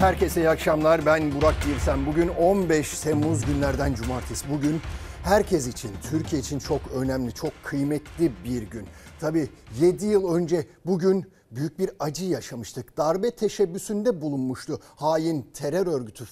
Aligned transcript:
Herkese 0.00 0.40
iyi 0.40 0.48
akşamlar. 0.48 1.06
Ben 1.06 1.34
Burak 1.34 1.54
Birsen. 1.68 2.06
Bugün 2.06 2.28
15 2.28 3.00
Temmuz 3.00 3.46
günlerden 3.46 3.94
cumartesi. 3.94 4.50
Bugün 4.50 4.80
herkes 5.22 5.66
için, 5.66 5.90
Türkiye 6.10 6.40
için 6.40 6.58
çok 6.58 6.80
önemli, 6.94 7.32
çok 7.32 7.52
kıymetli 7.64 8.32
bir 8.44 8.62
gün. 8.62 8.86
Tabii 9.20 9.48
7 9.80 10.06
yıl 10.06 10.34
önce 10.34 10.66
bugün 10.86 11.32
büyük 11.50 11.78
bir 11.78 11.90
acı 11.98 12.24
yaşamıştık. 12.24 12.96
Darbe 12.96 13.30
teşebbüsünde 13.30 14.20
bulunmuştu 14.20 14.80
hain 14.96 15.42
terör 15.54 15.86
örgütü 15.86 16.24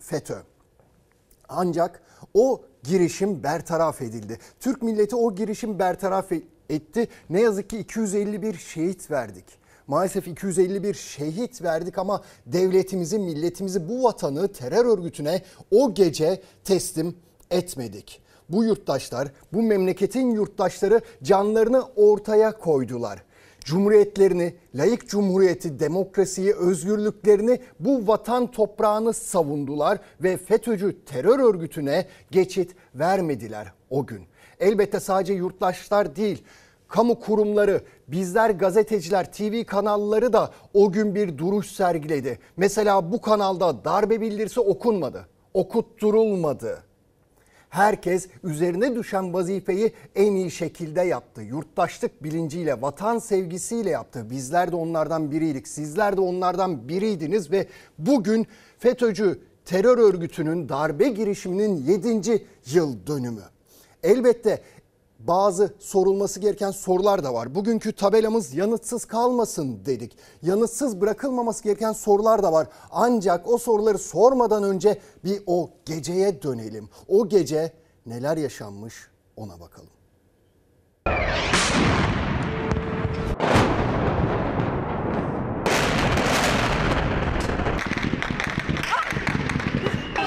FETÖ. 0.00 0.38
Ancak 1.48 2.02
o 2.34 2.62
girişim 2.82 3.42
bertaraf 3.42 4.02
edildi. 4.02 4.38
Türk 4.60 4.82
milleti 4.82 5.16
o 5.16 5.34
girişim 5.34 5.78
bertaraf 5.78 6.32
etti. 6.68 7.08
Ne 7.30 7.40
yazık 7.40 7.70
ki 7.70 7.78
251 7.78 8.54
şehit 8.58 9.10
verdik. 9.10 9.59
Maalesef 9.90 10.28
251 10.28 10.94
şehit 10.94 11.62
verdik 11.62 11.98
ama 11.98 12.22
devletimizi, 12.46 13.18
milletimizi, 13.18 13.88
bu 13.88 14.04
vatanı 14.04 14.52
terör 14.52 14.86
örgütüne 14.86 15.42
o 15.70 15.94
gece 15.94 16.42
teslim 16.64 17.16
etmedik. 17.50 18.22
Bu 18.48 18.64
yurttaşlar, 18.64 19.28
bu 19.52 19.62
memleketin 19.62 20.30
yurttaşları 20.30 21.00
canlarını 21.22 21.82
ortaya 21.96 22.58
koydular. 22.58 23.22
Cumhuriyetlerini, 23.64 24.54
layık 24.74 25.08
cumhuriyeti, 25.08 25.80
demokrasiyi, 25.80 26.54
özgürlüklerini 26.54 27.60
bu 27.80 28.06
vatan 28.06 28.50
toprağını 28.50 29.12
savundular 29.12 29.98
ve 30.22 30.36
FETÖ'cü 30.36 31.04
terör 31.04 31.38
örgütüne 31.38 32.06
geçit 32.30 32.70
vermediler 32.94 33.72
o 33.90 34.06
gün. 34.06 34.22
Elbette 34.60 35.00
sadece 35.00 35.32
yurttaşlar 35.32 36.16
değil, 36.16 36.44
kamu 36.90 37.20
kurumları, 37.20 37.80
bizler 38.08 38.50
gazeteciler, 38.50 39.32
TV 39.32 39.64
kanalları 39.64 40.32
da 40.32 40.50
o 40.74 40.92
gün 40.92 41.14
bir 41.14 41.38
duruş 41.38 41.66
sergiledi. 41.66 42.38
Mesela 42.56 43.12
bu 43.12 43.20
kanalda 43.20 43.84
darbe 43.84 44.20
bildirisi 44.20 44.60
okunmadı, 44.60 45.28
okutturulmadı. 45.54 46.82
Herkes 47.68 48.28
üzerine 48.44 48.94
düşen 48.94 49.34
vazifeyi 49.34 49.92
en 50.14 50.34
iyi 50.34 50.50
şekilde 50.50 51.00
yaptı. 51.00 51.42
Yurttaşlık 51.42 52.24
bilinciyle, 52.24 52.82
vatan 52.82 53.18
sevgisiyle 53.18 53.90
yaptı. 53.90 54.30
Bizler 54.30 54.72
de 54.72 54.76
onlardan 54.76 55.30
biriydik. 55.30 55.68
Sizler 55.68 56.16
de 56.16 56.20
onlardan 56.20 56.88
biriydiniz 56.88 57.50
ve 57.50 57.66
bugün 57.98 58.46
FETÖ'cü 58.78 59.40
terör 59.64 59.98
örgütünün 59.98 60.68
darbe 60.68 61.08
girişiminin 61.08 61.76
7. 61.76 62.44
yıl 62.66 63.06
dönümü. 63.06 63.42
Elbette 64.02 64.62
bazı 65.26 65.74
sorulması 65.78 66.40
gereken 66.40 66.70
sorular 66.70 67.24
da 67.24 67.34
var. 67.34 67.54
Bugünkü 67.54 67.92
tabelamız 67.92 68.54
yanıtsız 68.54 69.04
kalmasın 69.04 69.84
dedik. 69.86 70.16
Yanıtsız 70.42 71.00
bırakılmaması 71.00 71.64
gereken 71.64 71.92
sorular 71.92 72.42
da 72.42 72.52
var. 72.52 72.68
Ancak 72.90 73.48
o 73.50 73.58
soruları 73.58 73.98
sormadan 73.98 74.62
önce 74.62 75.00
bir 75.24 75.42
o 75.46 75.70
geceye 75.84 76.42
dönelim. 76.42 76.88
O 77.08 77.28
gece 77.28 77.72
neler 78.06 78.36
yaşanmış 78.36 78.94
ona 79.36 79.60
bakalım. 79.60 79.90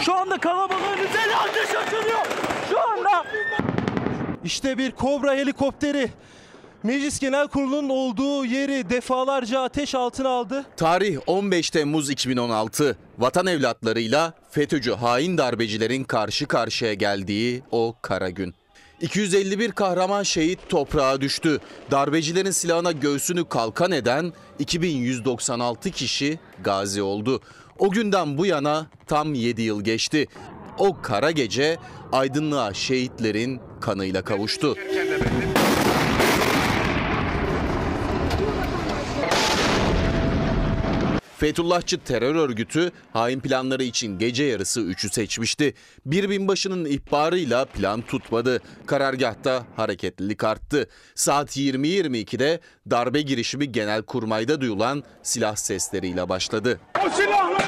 Şu 0.02 0.14
anda 0.16 0.38
kalabalığın 0.38 0.98
üzerine 0.98 1.36
ateş 1.36 1.76
açılıyor. 1.76 2.26
Şu 2.70 2.80
anda. 2.80 3.26
İşte 4.44 4.78
bir 4.78 4.92
Kobra 4.92 5.34
helikopteri 5.34 6.10
Meclis 6.84 7.20
Genel 7.20 7.48
Kurulu'nun 7.48 7.90
olduğu 7.90 8.46
yeri 8.46 8.90
defalarca 8.90 9.62
ateş 9.62 9.96
altına 9.96 10.30
aldı. 10.30 10.66
Tarih 10.78 11.18
15 11.28 11.70
Temmuz 11.70 12.10
2016. 12.10 12.98
Vatan 13.18 13.48
evlatlarıyla 13.48 14.34
FETÖ'cü 14.52 14.92
hain 14.92 15.38
darbecilerin 15.38 16.04
karşı 16.04 16.46
karşıya 16.46 16.94
geldiği 16.94 17.64
o 17.72 17.96
kara 18.02 18.30
gün. 18.30 18.54
251 19.02 19.72
kahraman 19.72 20.24
şehit 20.24 20.70
toprağa 20.70 21.22
düştü. 21.22 21.60
Darbecilerin 21.92 22.52
silahına 22.52 22.92
göğsünü 22.92 23.50
kalkan 23.50 23.92
eden 23.92 24.34
2196 24.60 25.92
kişi 25.92 26.40
gazi 26.64 27.02
oldu. 27.02 27.42
O 27.80 27.90
günden 27.90 28.38
bu 28.38 28.46
yana 28.46 28.88
tam 29.08 29.34
7 29.34 29.62
yıl 29.62 29.82
geçti. 29.84 30.28
O 30.78 31.02
kara 31.02 31.32
gece 31.32 31.78
aydınlığa 32.12 32.74
şehitlerin 32.74 33.62
kanıyla 33.84 34.22
kavuştu. 34.22 34.76
Fethullahçı 41.38 42.00
terör 42.00 42.36
örgütü 42.36 42.92
hain 43.14 43.40
planları 43.40 43.84
için 43.84 44.20
gece 44.20 44.44
yarısı 44.44 44.82
3'ü 44.82 45.10
seçmişti. 45.10 45.74
Bir 46.06 46.30
binbaşının 46.30 46.86
ihbarıyla 46.86 47.66
plan 47.66 48.02
tutmadı. 48.02 48.62
Karargahta 48.86 49.66
hareketlilik 49.76 50.44
arttı. 50.44 50.90
Saat 51.16 51.58
20.22'de 51.58 52.60
darbe 52.90 53.22
girişimi 53.22 53.72
genel 53.72 54.02
kurmayda 54.02 54.62
duyulan 54.62 55.04
silah 55.24 55.56
sesleriyle 55.56 56.30
başladı. 56.30 56.80
O 57.06 57.10
silahları! 57.10 57.64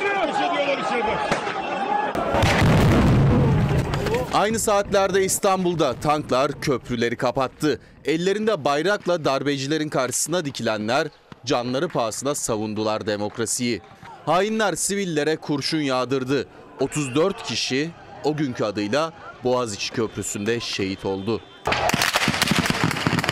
Aynı 4.35 4.59
saatlerde 4.59 5.25
İstanbul'da 5.25 5.94
tanklar 5.94 6.62
köprüleri 6.62 7.16
kapattı. 7.16 7.79
Ellerinde 8.06 8.66
bayrakla 8.66 9.25
darbecilerin 9.25 9.90
karşısına 9.90 10.46
dikilenler 10.46 11.07
canları 11.46 11.88
pahasına 11.88 12.35
savundular 12.35 13.07
demokrasiyi. 13.07 13.81
Hainler 14.25 14.75
sivillere 14.75 15.35
kurşun 15.35 15.81
yağdırdı. 15.81 16.47
34 16.79 17.44
kişi 17.44 17.91
o 18.24 18.38
günkü 18.38 18.63
adıyla 18.63 19.13
Boğaziçi 19.44 19.94
Köprüsü'nde 19.94 20.59
şehit 20.59 21.06
oldu. 21.06 21.41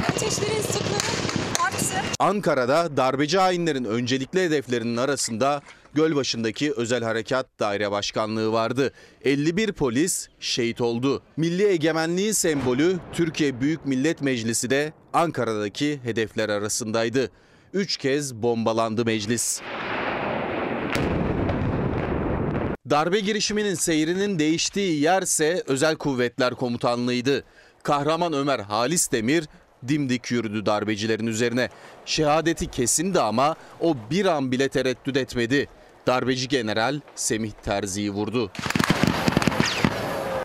Ateşlerin 0.09 0.61
sıklığı 0.61 1.65
arttı. 1.65 1.85
Ankara'da 2.19 2.97
darbeci 2.97 3.39
hainlerin 3.39 3.85
öncelikli 3.85 4.39
hedeflerinin 4.39 4.97
arasında 4.97 5.61
Gölbaşı'ndaki 5.93 6.73
Özel 6.73 7.03
Harekat 7.03 7.59
Daire 7.59 7.91
Başkanlığı 7.91 8.51
vardı. 8.51 8.93
51 9.21 9.71
polis 9.71 10.27
şehit 10.39 10.81
oldu. 10.81 11.23
Milli 11.37 11.67
egemenliğin 11.67 12.31
sembolü 12.31 12.99
Türkiye 13.13 13.61
Büyük 13.61 13.85
Millet 13.85 14.21
Meclisi 14.21 14.69
de 14.69 14.93
Ankara'daki 15.13 15.99
hedefler 16.03 16.49
arasındaydı. 16.49 17.31
Üç 17.73 17.97
kez 17.97 18.35
bombalandı 18.35 19.05
meclis. 19.05 19.61
Darbe 22.89 23.19
girişiminin 23.19 23.75
seyrinin 23.75 24.39
değiştiği 24.39 25.01
yerse 25.01 25.63
Özel 25.67 25.95
Kuvvetler 25.95 26.55
Komutanlığı'ydı. 26.55 27.43
Kahraman 27.83 28.33
Ömer 28.33 28.59
Halis 28.59 29.11
Demir 29.11 29.47
dimdik 29.87 30.31
yürüdü 30.31 30.65
darbecilerin 30.65 31.27
üzerine. 31.27 31.69
Şehadeti 32.05 32.71
kesindi 32.71 33.19
ama 33.19 33.55
o 33.79 33.95
bir 34.11 34.25
an 34.25 34.51
bile 34.51 34.69
tereddüt 34.69 35.17
etmedi. 35.17 35.67
Darbeci 36.07 36.47
general 36.47 36.99
Semih 37.15 37.51
Terzi'yi 37.51 38.11
vurdu. 38.11 38.51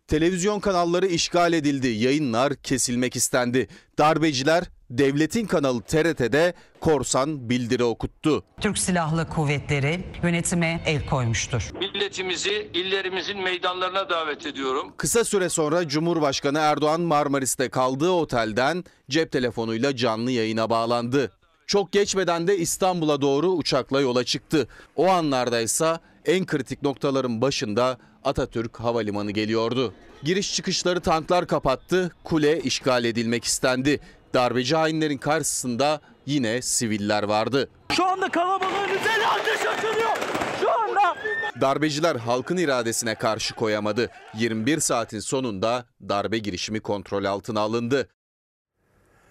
Televizyon 0.08 0.60
kanalları 0.60 1.06
işgal 1.06 1.52
edildi, 1.52 1.88
yayınlar 1.88 2.54
kesilmek 2.54 3.16
istendi. 3.16 3.68
Darbeciler 3.98 4.64
devletin 4.91 5.47
kanalı 5.47 5.82
TRT'de 5.82 6.54
korsan 6.80 7.50
bildiri 7.50 7.84
okuttu. 7.84 8.44
Türk 8.60 8.78
Silahlı 8.78 9.28
Kuvvetleri 9.28 10.04
yönetime 10.22 10.80
el 10.86 11.06
koymuştur. 11.06 11.70
Milletimizi 11.80 12.70
illerimizin 12.74 13.42
meydanlarına 13.42 14.10
davet 14.10 14.47
ediyorum. 14.47 14.92
Kısa 14.97 15.24
süre 15.24 15.48
sonra 15.48 15.88
Cumhurbaşkanı 15.88 16.58
Erdoğan 16.58 17.00
Marmaris'te 17.00 17.68
kaldığı 17.68 18.10
otelden 18.10 18.84
cep 19.10 19.32
telefonuyla 19.32 19.97
canlı 19.97 20.30
yayına 20.30 20.70
bağlandı. 20.70 21.32
Çok 21.68 21.92
geçmeden 21.92 22.47
de 22.47 22.59
İstanbul'a 22.59 23.20
doğru 23.20 23.48
uçakla 23.48 24.00
yola 24.00 24.24
çıktı. 24.24 24.68
O 24.97 25.09
anlarda 25.09 25.60
ise 25.60 25.98
en 26.24 26.47
kritik 26.47 26.82
noktaların 26.82 27.41
başında 27.41 27.98
Atatürk 28.24 28.80
Havalimanı 28.80 29.30
geliyordu. 29.30 29.94
Giriş 30.24 30.54
çıkışları 30.54 31.00
tanklar 31.00 31.47
kapattı, 31.47 32.10
kule 32.24 32.60
işgal 32.60 33.04
edilmek 33.04 33.44
istendi. 33.44 34.00
Darbeci 34.34 34.76
hainlerin 34.76 35.18
karşısında 35.18 36.00
yine 36.26 36.62
siviller 36.62 37.22
vardı. 37.22 37.68
Şu 37.92 38.04
anda 38.04 38.28
kalabalığın 38.28 38.88
üzerine 39.00 39.26
ateş 39.26 39.66
açılıyor. 39.66 40.16
Şu 40.60 40.71
anda. 40.71 41.16
Darbeciler 41.60 42.16
halkın 42.16 42.56
iradesine 42.56 43.14
karşı 43.14 43.54
koyamadı. 43.54 44.10
21 44.34 44.80
saatin 44.80 45.21
sonunda 45.21 45.86
darbe 46.09 46.38
girişimi 46.38 46.80
kontrol 46.80 47.24
altına 47.24 47.60
alındı. 47.60 48.09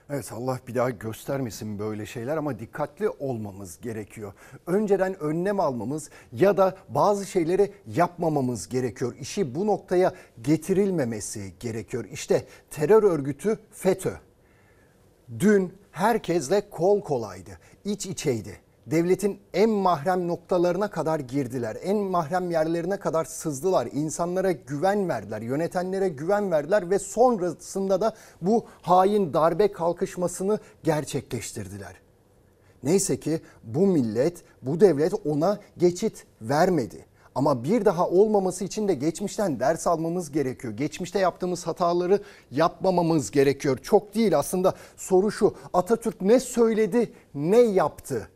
Evet 0.09 0.31
Allah 0.33 0.59
bir 0.67 0.75
daha 0.75 0.89
göstermesin 0.89 1.79
böyle 1.79 2.05
şeyler 2.05 2.37
ama 2.37 2.59
dikkatli 2.59 3.09
olmamız 3.09 3.81
gerekiyor. 3.81 4.33
Önceden 4.67 5.19
önlem 5.19 5.59
almamız 5.59 6.09
ya 6.31 6.57
da 6.57 6.77
bazı 6.89 7.25
şeyleri 7.25 7.71
yapmamamız 7.87 8.69
gerekiyor. 8.69 9.15
İşi 9.19 9.55
bu 9.55 9.67
noktaya 9.67 10.13
getirilmemesi 10.41 11.53
gerekiyor. 11.59 12.05
İşte 12.11 12.45
terör 12.69 13.03
örgütü 13.03 13.59
FETÖ 13.71 14.13
dün 15.39 15.73
herkesle 15.91 16.69
kol 16.69 17.01
kolaydı, 17.01 17.59
iç 17.85 18.05
içeydi. 18.05 18.66
Devletin 18.91 19.39
en 19.53 19.69
mahrem 19.69 20.27
noktalarına 20.27 20.89
kadar 20.89 21.19
girdiler. 21.19 21.77
En 21.83 21.97
mahrem 21.97 22.51
yerlerine 22.51 22.97
kadar 22.97 23.25
sızdılar. 23.25 23.89
İnsanlara 23.93 24.51
güven 24.51 25.09
verdiler, 25.09 25.41
yönetenlere 25.41 26.09
güven 26.09 26.51
verdiler 26.51 26.89
ve 26.89 26.99
sonrasında 26.99 28.01
da 28.01 28.13
bu 28.41 28.65
hain 28.81 29.33
darbe 29.33 29.71
kalkışmasını 29.71 30.59
gerçekleştirdiler. 30.83 31.95
Neyse 32.83 33.19
ki 33.19 33.41
bu 33.63 33.87
millet, 33.87 34.43
bu 34.61 34.79
devlet 34.79 35.13
ona 35.25 35.59
geçit 35.77 36.25
vermedi. 36.41 37.05
Ama 37.35 37.63
bir 37.63 37.85
daha 37.85 38.09
olmaması 38.09 38.63
için 38.63 38.87
de 38.87 38.93
geçmişten 38.93 39.59
ders 39.59 39.87
almamız 39.87 40.31
gerekiyor. 40.31 40.73
Geçmişte 40.73 41.19
yaptığımız 41.19 41.67
hataları 41.67 42.21
yapmamamız 42.51 43.31
gerekiyor. 43.31 43.77
Çok 43.77 44.15
değil 44.15 44.37
aslında 44.37 44.73
soru 44.97 45.31
şu. 45.31 45.55
Atatürk 45.73 46.21
ne 46.21 46.39
söyledi, 46.39 47.13
ne 47.35 47.59
yaptı? 47.59 48.27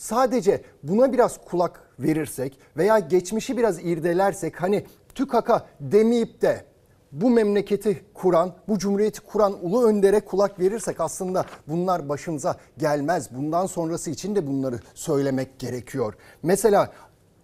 Sadece 0.00 0.62
buna 0.82 1.12
biraz 1.12 1.44
kulak 1.44 1.82
verirsek 1.98 2.58
veya 2.76 2.98
geçmişi 2.98 3.56
biraz 3.56 3.78
irdelersek 3.78 4.62
hani 4.62 4.84
tükaka 5.14 5.66
demeyip 5.80 6.42
de 6.42 6.64
bu 7.12 7.30
memleketi 7.30 8.04
kuran, 8.14 8.52
bu 8.68 8.78
cumhuriyeti 8.78 9.20
kuran 9.20 9.64
ulu 9.66 9.84
öndere 9.84 10.20
kulak 10.20 10.60
verirsek 10.60 11.00
aslında 11.00 11.44
bunlar 11.66 12.08
başımıza 12.08 12.56
gelmez. 12.78 13.28
Bundan 13.30 13.66
sonrası 13.66 14.10
için 14.10 14.34
de 14.34 14.46
bunları 14.46 14.80
söylemek 14.94 15.58
gerekiyor. 15.58 16.14
Mesela 16.42 16.92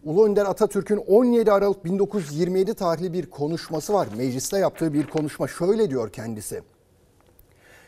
Ulu 0.05 0.27
Önder 0.27 0.47
Atatürk'ün 0.47 0.97
17 1.07 1.53
Aralık 1.53 1.85
1927 1.85 2.75
tarihli 2.75 3.13
bir 3.13 3.31
konuşması 3.31 3.93
var. 3.93 4.09
Mecliste 4.17 4.59
yaptığı 4.59 4.93
bir 4.93 5.07
konuşma 5.07 5.49
şöyle 5.49 5.91
diyor 5.91 6.11
kendisi. 6.13 6.63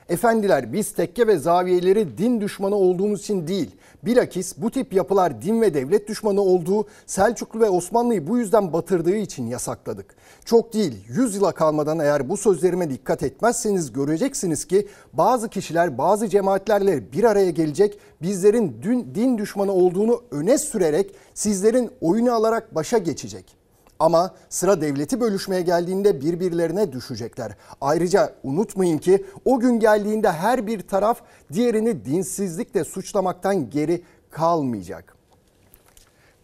Efendiler 0.08 0.72
biz 0.72 0.92
tekke 0.92 1.26
ve 1.26 1.38
zaviyeleri 1.38 2.18
din 2.18 2.40
düşmanı 2.40 2.74
olduğumuz 2.74 3.20
için 3.20 3.46
değil, 3.46 3.70
bilakis 4.02 4.54
bu 4.56 4.70
tip 4.70 4.92
yapılar 4.92 5.42
din 5.42 5.60
ve 5.60 5.74
devlet 5.74 6.08
düşmanı 6.08 6.40
olduğu, 6.40 6.86
Selçuklu 7.06 7.60
ve 7.60 7.70
Osmanlı'yı 7.70 8.26
bu 8.26 8.38
yüzden 8.38 8.72
batırdığı 8.72 9.16
için 9.16 9.46
yasakladık. 9.46 10.14
Çok 10.44 10.74
değil, 10.74 11.04
100 11.08 11.34
yıla 11.34 11.52
kalmadan 11.52 11.98
eğer 11.98 12.28
bu 12.28 12.36
sözlerime 12.36 12.90
dikkat 12.90 13.22
etmezseniz 13.22 13.92
göreceksiniz 13.92 14.64
ki 14.64 14.88
bazı 15.12 15.48
kişiler 15.48 15.98
bazı 15.98 16.28
cemaatlerle 16.28 17.12
bir 17.12 17.24
araya 17.24 17.50
gelecek, 17.50 17.98
bizlerin 18.22 18.82
din, 18.82 19.14
din 19.14 19.38
düşmanı 19.38 19.72
olduğunu 19.72 20.22
öne 20.30 20.58
sürerek 20.58 21.14
sizlerin 21.34 21.90
oyunu 22.00 22.32
alarak 22.32 22.74
başa 22.74 22.98
geçecek. 22.98 23.57
Ama 23.98 24.34
sıra 24.48 24.80
devleti 24.80 25.20
bölüşmeye 25.20 25.62
geldiğinde 25.62 26.20
birbirlerine 26.20 26.92
düşecekler. 26.92 27.56
Ayrıca 27.80 28.34
unutmayın 28.42 28.98
ki 28.98 29.24
o 29.44 29.60
gün 29.60 29.80
geldiğinde 29.80 30.32
her 30.32 30.66
bir 30.66 30.80
taraf 30.80 31.22
diğerini 31.52 32.04
dinsizlikle 32.04 32.84
suçlamaktan 32.84 33.70
geri 33.70 34.02
kalmayacak. 34.30 35.16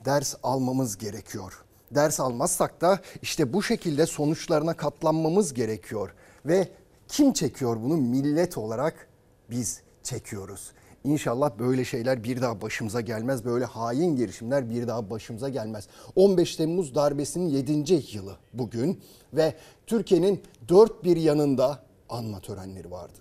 Ders 0.05 0.35
almamız 0.43 0.97
gerekiyor. 0.99 1.65
Ders 1.91 2.21
almazsak 2.21 2.81
da 2.81 3.01
işte 3.23 3.53
bu 3.53 3.63
şekilde 3.63 4.07
sonuçlarına 4.07 4.75
katlanmamız 4.75 5.55
gerekiyor. 5.55 6.15
Ve 6.47 6.69
kim 7.09 7.33
çekiyor 7.33 7.77
bunu? 7.83 7.97
Millet 7.97 8.59
olarak 8.59 9.09
biz 9.51 9.81
çekiyoruz. 10.03 10.73
İnşallah 11.05 11.59
böyle 11.59 11.85
şeyler 11.85 12.25
bir 12.25 12.43
daha 12.43 12.61
başımıza 12.61 13.01
gelmez. 13.01 13.45
Böyle 13.45 13.65
hain 13.65 14.17
girişimler 14.17 14.71
bir 14.71 14.87
daha 14.89 15.11
başımıza 15.11 15.49
gelmez. 15.49 15.89
15 16.17 16.57
Temmuz 16.57 16.95
darbesinin 16.95 17.49
7. 17.49 18.17
yılı 18.17 18.37
bugün 18.53 19.01
ve 19.33 19.55
Türkiye'nin 19.87 20.43
dört 20.69 21.05
bir 21.05 21.17
yanında 21.17 21.79
anma 22.09 22.41
törenleri 22.41 22.91
vardı. 22.91 23.19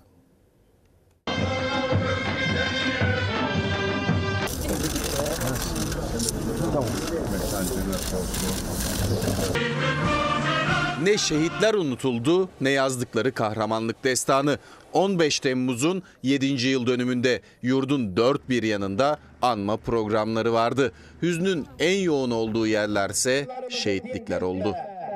Ne 11.03 11.17
şehitler 11.17 11.73
unutuldu 11.73 12.49
ne 12.61 12.69
yazdıkları 12.69 13.33
kahramanlık 13.33 14.03
destanı. 14.03 14.57
15 14.93 15.39
Temmuz'un 15.39 16.03
7. 16.23 16.45
yıl 16.67 16.87
dönümünde 16.87 17.41
yurdun 17.61 18.17
dört 18.17 18.49
bir 18.49 18.63
yanında 18.63 19.17
anma 19.41 19.77
programları 19.77 20.53
vardı. 20.53 20.91
Hüznün 21.21 21.65
en 21.79 21.97
yoğun 21.97 22.31
olduğu 22.31 22.67
yerlerse 22.67 23.47
şehitlikler 23.69 24.41
oldu. 24.41 24.75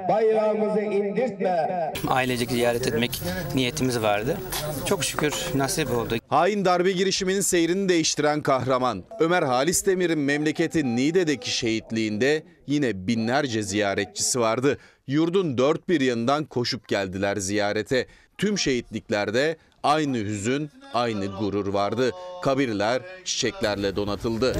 Bayrağımızı 0.09 0.79
indirtme. 0.81 1.93
Ailecek 2.07 2.51
ziyaret 2.51 2.87
etmek 2.87 3.21
niyetimiz 3.55 4.01
vardı. 4.01 4.37
Çok 4.85 5.03
şükür 5.03 5.33
nasip 5.55 5.91
oldu. 5.91 6.15
Hain 6.27 6.65
darbe 6.65 6.91
girişiminin 6.91 7.41
seyrini 7.41 7.89
değiştiren 7.89 8.41
kahraman 8.41 9.03
Ömer 9.19 9.43
Halis 9.43 9.85
Demir'in 9.85 10.19
memleketi 10.19 10.95
Niğde'deki 10.95 11.51
şehitliğinde 11.51 12.43
yine 12.67 13.07
binlerce 13.07 13.63
ziyaretçisi 13.63 14.39
vardı. 14.39 14.77
Yurdun 15.07 15.57
dört 15.57 15.89
bir 15.89 16.01
yanından 16.01 16.45
koşup 16.45 16.87
geldiler 16.87 17.37
ziyarete. 17.37 18.05
Tüm 18.37 18.57
şehitliklerde 18.59 19.57
aynı 19.83 20.17
hüzün, 20.17 20.69
aynı 20.93 21.25
gurur 21.25 21.67
vardı. 21.67 22.11
Kabirler 22.43 23.01
çiçeklerle 23.25 23.95
donatıldı. 23.95 24.55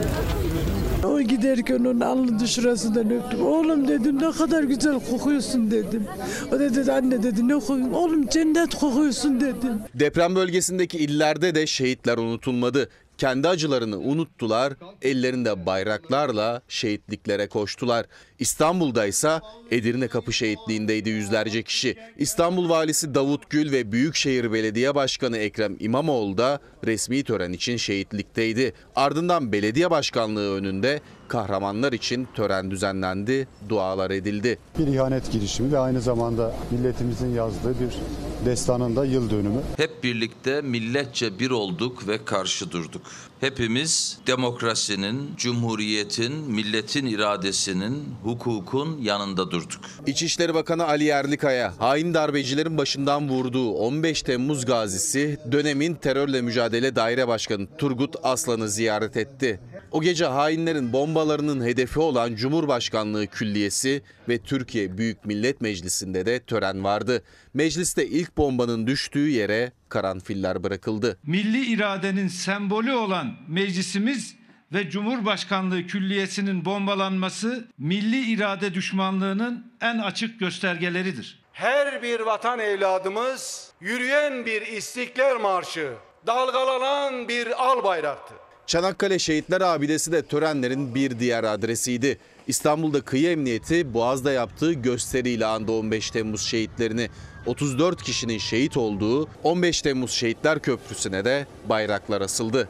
O 1.04 1.22
giderken 1.22 1.80
onun 1.80 2.00
alnının 2.00 2.46
şurasından 2.46 3.12
öptüm. 3.12 3.46
Oğlum 3.46 3.88
dedim 3.88 4.22
ne 4.22 4.32
kadar 4.32 4.64
güzel 4.64 5.00
kokuyorsun 5.12 5.72
dedim. 5.72 6.08
O 6.48 6.52
da 6.52 6.60
dedi 6.60 6.92
anne 6.92 7.24
dedi 7.24 7.48
ne 7.48 7.54
kokuyorsun? 7.54 7.94
Oğlum 7.94 8.28
cennet 8.28 8.76
kokuyorsun 8.76 9.42
dedim. 9.42 9.74
Deprem 9.96 10.36
bölgesindeki 10.36 10.98
illerde 10.98 11.56
de 11.56 11.68
şehitler 11.68 12.18
unutulmadı. 12.18 12.90
Kendi 13.18 13.48
acılarını 13.48 13.98
unuttular, 14.00 14.74
ellerinde 15.02 15.66
bayraklarla 15.66 16.62
şehitliklere 16.68 17.48
koştular. 17.48 18.06
İstanbul'da 18.40 19.06
ise 19.06 19.40
Edirne 19.72 20.08
Kapı 20.08 20.34
Şehitliği'ndeydi 20.34 21.10
yüzlerce 21.10 21.64
kişi. 21.64 21.98
İstanbul 22.18 22.70
Valisi 22.70 23.16
Davut 23.16 23.50
Gül 23.50 23.72
ve 23.72 23.92
Büyükşehir 23.92 24.52
Belediye 24.52 24.96
Başkanı 24.96 25.38
Ekrem 25.38 25.76
İmamoğlu 25.80 26.38
da 26.38 26.60
resmi 26.86 27.24
tören 27.24 27.54
için 27.54 27.78
şehitlikteydi. 27.78 28.74
Ardından 28.96 29.52
belediye 29.52 29.92
başkanlığı 29.92 30.56
önünde 30.56 31.02
kahramanlar 31.28 31.94
için 31.94 32.28
tören 32.36 32.72
düzenlendi, 32.72 33.48
dualar 33.70 34.12
edildi. 34.12 34.60
Bir 34.80 34.88
ihanet 34.88 35.32
girişimi 35.32 35.72
ve 35.72 35.80
aynı 35.80 36.02
zamanda 36.02 36.54
milletimizin 36.72 37.36
yazdığı 37.36 37.76
bir 37.80 37.94
destanın 38.46 38.96
da 38.96 39.06
yıl 39.06 39.30
dönümü. 39.30 39.62
Hep 39.78 40.04
birlikte 40.04 40.62
milletçe 40.62 41.40
bir 41.40 41.52
olduk 41.52 42.08
ve 42.08 42.26
karşı 42.26 42.72
durduk. 42.72 43.02
Hepimiz 43.40 44.18
demokrasinin, 44.28 45.32
cumhuriyetin, 45.38 46.34
milletin 46.34 47.06
iradesinin, 47.06 48.04
hukukun 48.28 49.02
yanında 49.02 49.52
durduk. 49.52 49.82
İçişleri 50.08 50.54
Bakanı 50.54 50.88
Ali 50.88 51.04
Yerlikaya, 51.04 51.74
hain 51.80 52.14
darbecilerin 52.14 52.78
başından 52.78 53.30
vurduğu 53.30 53.72
15 53.72 54.22
Temmuz 54.22 54.66
gazisi 54.66 55.40
dönemin 55.52 55.96
terörle 55.96 56.42
mücadele 56.42 56.96
daire 56.96 57.28
başkanı 57.28 57.68
Turgut 57.78 58.16
Aslan'ı 58.24 58.70
ziyaret 58.70 59.18
etti. 59.18 59.60
O 59.92 60.02
gece 60.02 60.26
hainlerin 60.26 60.94
bombalarının 60.94 61.66
hedefi 61.66 62.00
olan 62.00 62.36
Cumhurbaşkanlığı 62.36 63.28
Külliyesi 63.28 64.02
ve 64.30 64.38
Türkiye 64.38 64.98
Büyük 64.98 65.26
Millet 65.26 65.62
Meclisi'nde 65.62 66.26
de 66.26 66.40
tören 66.40 66.84
vardı. 66.84 67.24
Mecliste 67.54 68.08
ilk 68.08 68.38
bombanın 68.38 68.88
düştüğü 68.88 69.30
yere 69.30 69.72
karanfiller 69.90 70.64
bırakıldı. 70.64 71.18
Milli 71.24 71.66
iradenin 71.66 72.28
sembolü 72.28 72.92
olan 72.92 73.36
meclisimiz 73.48 74.36
ve 74.74 74.90
Cumhurbaşkanlığı 74.90 75.88
Külliyesi'nin 75.88 76.66
bombalanması 76.66 77.68
milli 77.78 78.32
irade 78.32 78.74
düşmanlığının 78.74 79.72
en 79.82 79.98
açık 79.98 80.40
göstergeleridir. 80.40 81.44
Her 81.54 82.04
bir 82.04 82.20
vatan 82.20 82.60
evladımız 82.60 83.72
yürüyen 83.82 84.46
bir 84.46 84.62
istiklal 84.62 85.40
marşı, 85.40 85.94
dalgalanan 86.28 87.28
bir 87.28 87.64
al 87.64 87.84
bayraktı. 87.84 88.34
Çanakkale 88.68 89.20
Şehitler 89.20 89.62
Abidesi 89.62 90.12
de 90.12 90.22
törenlerin 90.22 90.96
bir 90.96 91.20
diğer 91.20 91.44
adresiydi. 91.44 92.18
İstanbul'da 92.48 93.02
kıyı 93.02 93.30
emniyeti 93.30 93.94
Boğaz'da 93.94 94.32
yaptığı 94.32 94.74
gösteriyle 94.74 95.46
andı 95.46 95.72
15 95.72 96.12
Temmuz 96.12 96.42
şehitlerini. 96.42 97.10
34 97.46 98.04
kişinin 98.04 98.38
şehit 98.38 98.78
olduğu 98.78 99.30
15 99.44 99.82
Temmuz 99.82 100.12
Şehitler 100.12 100.60
Köprüsü'ne 100.60 101.26
de 101.26 101.48
bayraklar 101.70 102.22
asıldı. 102.22 102.70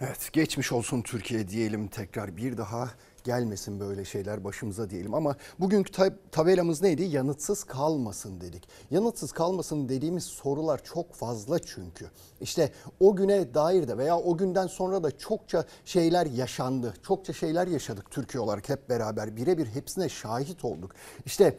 Evet 0.00 0.32
geçmiş 0.32 0.72
olsun 0.72 1.02
Türkiye 1.02 1.48
diyelim 1.48 1.88
tekrar 1.88 2.36
bir 2.36 2.56
daha 2.56 2.90
gelmesin 3.24 3.80
böyle 3.80 4.04
şeyler 4.04 4.44
başımıza 4.44 4.90
diyelim 4.90 5.14
ama 5.14 5.36
bugünkü 5.60 5.92
tabelamız 6.32 6.82
neydi? 6.82 7.02
Yanıtsız 7.02 7.64
kalmasın 7.64 8.40
dedik. 8.40 8.68
Yanıtsız 8.90 9.32
kalmasın 9.32 9.88
dediğimiz 9.88 10.24
sorular 10.24 10.84
çok 10.84 11.14
fazla 11.14 11.58
çünkü. 11.58 12.10
İşte 12.40 12.72
o 13.00 13.16
güne 13.16 13.54
dair 13.54 13.88
de 13.88 13.98
veya 13.98 14.18
o 14.18 14.36
günden 14.36 14.66
sonra 14.66 15.02
da 15.02 15.18
çokça 15.18 15.64
şeyler 15.84 16.26
yaşandı. 16.26 16.94
Çokça 17.02 17.32
şeyler 17.32 17.66
yaşadık 17.66 18.10
Türkiye 18.10 18.40
olarak 18.40 18.68
hep 18.68 18.88
beraber 18.88 19.36
birebir 19.36 19.66
hepsine 19.66 20.08
şahit 20.08 20.64
olduk. 20.64 20.94
İşte 21.26 21.58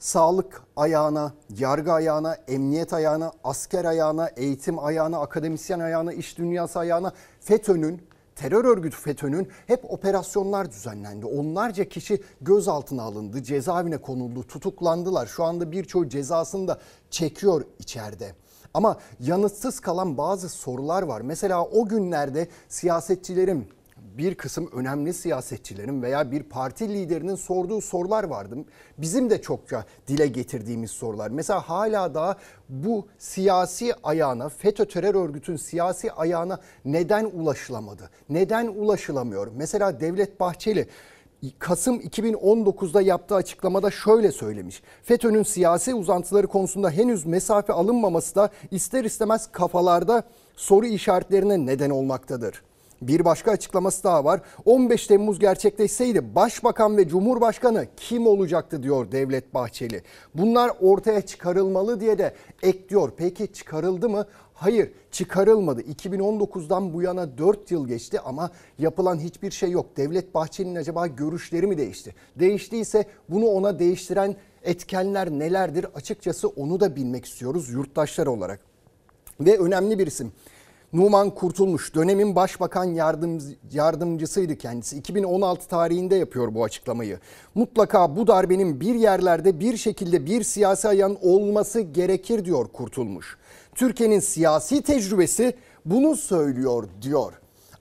sağlık 0.00 0.62
ayağına, 0.76 1.32
yargı 1.58 1.92
ayağına, 1.92 2.34
emniyet 2.34 2.92
ayağına, 2.92 3.32
asker 3.44 3.84
ayağına, 3.84 4.28
eğitim 4.28 4.78
ayağına, 4.78 5.20
akademisyen 5.20 5.80
ayağına, 5.80 6.12
iş 6.12 6.38
dünyası 6.38 6.78
ayağına 6.78 7.12
FETÖ'nün 7.40 8.02
terör 8.36 8.64
örgütü 8.64 8.96
FETÖ'nün 8.96 9.48
hep 9.66 9.92
operasyonlar 9.92 10.70
düzenlendi. 10.70 11.26
Onlarca 11.26 11.84
kişi 11.84 12.22
gözaltına 12.40 13.02
alındı, 13.02 13.42
cezaevine 13.42 13.98
konuldu, 13.98 14.46
tutuklandılar. 14.46 15.26
Şu 15.26 15.44
anda 15.44 15.72
birçoğu 15.72 16.08
cezasını 16.08 16.68
da 16.68 16.78
çekiyor 17.10 17.64
içeride. 17.78 18.34
Ama 18.74 18.96
yanıtsız 19.20 19.80
kalan 19.80 20.18
bazı 20.18 20.48
sorular 20.48 21.02
var. 21.02 21.20
Mesela 21.20 21.64
o 21.64 21.88
günlerde 21.88 22.48
siyasetçilerin 22.68 23.68
bir 24.20 24.34
kısım 24.34 24.70
önemli 24.72 25.14
siyasetçilerin 25.14 26.02
veya 26.02 26.30
bir 26.30 26.42
parti 26.42 26.88
liderinin 26.88 27.34
sorduğu 27.34 27.80
sorular 27.80 28.24
vardı. 28.24 28.56
Bizim 28.98 29.30
de 29.30 29.42
çokça 29.42 29.84
dile 30.08 30.26
getirdiğimiz 30.26 30.90
sorular. 30.90 31.30
Mesela 31.30 31.60
hala 31.60 32.14
daha 32.14 32.36
bu 32.68 33.06
siyasi 33.18 33.94
ayağına, 34.02 34.48
FETÖ 34.48 34.84
terör 34.84 35.14
örgütün 35.14 35.56
siyasi 35.56 36.12
ayağına 36.12 36.60
neden 36.84 37.24
ulaşılamadı? 37.24 38.10
Neden 38.28 38.66
ulaşılamıyor? 38.66 39.48
Mesela 39.56 40.00
Devlet 40.00 40.40
Bahçeli 40.40 40.86
Kasım 41.58 42.00
2019'da 42.00 43.02
yaptığı 43.02 43.34
açıklamada 43.34 43.90
şöyle 43.90 44.32
söylemiş. 44.32 44.82
FETÖ'nün 45.02 45.42
siyasi 45.42 45.94
uzantıları 45.94 46.46
konusunda 46.46 46.90
henüz 46.90 47.26
mesafe 47.26 47.72
alınmaması 47.72 48.34
da 48.34 48.50
ister 48.70 49.04
istemez 49.04 49.52
kafalarda 49.52 50.22
soru 50.56 50.86
işaretlerine 50.86 51.66
neden 51.66 51.90
olmaktadır. 51.90 52.62
Bir 53.02 53.24
başka 53.24 53.50
açıklaması 53.50 54.04
daha 54.04 54.24
var. 54.24 54.40
15 54.64 55.06
Temmuz 55.06 55.38
gerçekleşseydi 55.38 56.34
Başbakan 56.34 56.96
ve 56.96 57.08
Cumhurbaşkanı 57.08 57.86
kim 57.96 58.26
olacaktı 58.26 58.82
diyor 58.82 59.12
Devlet 59.12 59.54
Bahçeli. 59.54 60.02
Bunlar 60.34 60.72
ortaya 60.80 61.20
çıkarılmalı 61.20 62.00
diye 62.00 62.18
de 62.18 62.34
ekliyor. 62.62 63.12
Peki 63.16 63.52
çıkarıldı 63.52 64.08
mı? 64.08 64.26
Hayır 64.54 64.90
çıkarılmadı. 65.10 65.80
2019'dan 65.82 66.94
bu 66.94 67.02
yana 67.02 67.38
4 67.38 67.70
yıl 67.70 67.88
geçti 67.88 68.20
ama 68.20 68.50
yapılan 68.78 69.18
hiçbir 69.18 69.50
şey 69.50 69.70
yok. 69.70 69.96
Devlet 69.96 70.34
Bahçeli'nin 70.34 70.74
acaba 70.74 71.06
görüşleri 71.06 71.66
mi 71.66 71.78
değişti? 71.78 72.14
Değiştiyse 72.36 73.04
bunu 73.28 73.46
ona 73.46 73.78
değiştiren 73.78 74.36
etkenler 74.62 75.30
nelerdir? 75.30 75.86
Açıkçası 75.94 76.48
onu 76.48 76.80
da 76.80 76.96
bilmek 76.96 77.24
istiyoruz 77.24 77.68
yurttaşlar 77.68 78.26
olarak. 78.26 78.60
Ve 79.40 79.58
önemli 79.58 79.98
bir 79.98 80.06
isim. 80.06 80.32
Numan 80.92 81.30
Kurtulmuş 81.30 81.94
dönemin 81.94 82.36
başbakan 82.36 82.84
yardım, 82.84 83.38
yardımcısıydı 83.72 84.56
kendisi. 84.56 84.96
2016 84.96 85.68
tarihinde 85.68 86.16
yapıyor 86.16 86.54
bu 86.54 86.64
açıklamayı. 86.64 87.18
Mutlaka 87.54 88.16
bu 88.16 88.26
darbenin 88.26 88.80
bir 88.80 88.94
yerlerde 88.94 89.60
bir 89.60 89.76
şekilde 89.76 90.26
bir 90.26 90.42
siyasi 90.42 90.88
ayağın 90.88 91.18
olması 91.22 91.80
gerekir 91.80 92.44
diyor 92.44 92.68
Kurtulmuş. 92.68 93.38
Türkiye'nin 93.74 94.20
siyasi 94.20 94.82
tecrübesi 94.82 95.54
bunu 95.84 96.16
söylüyor 96.16 96.88
diyor. 97.02 97.32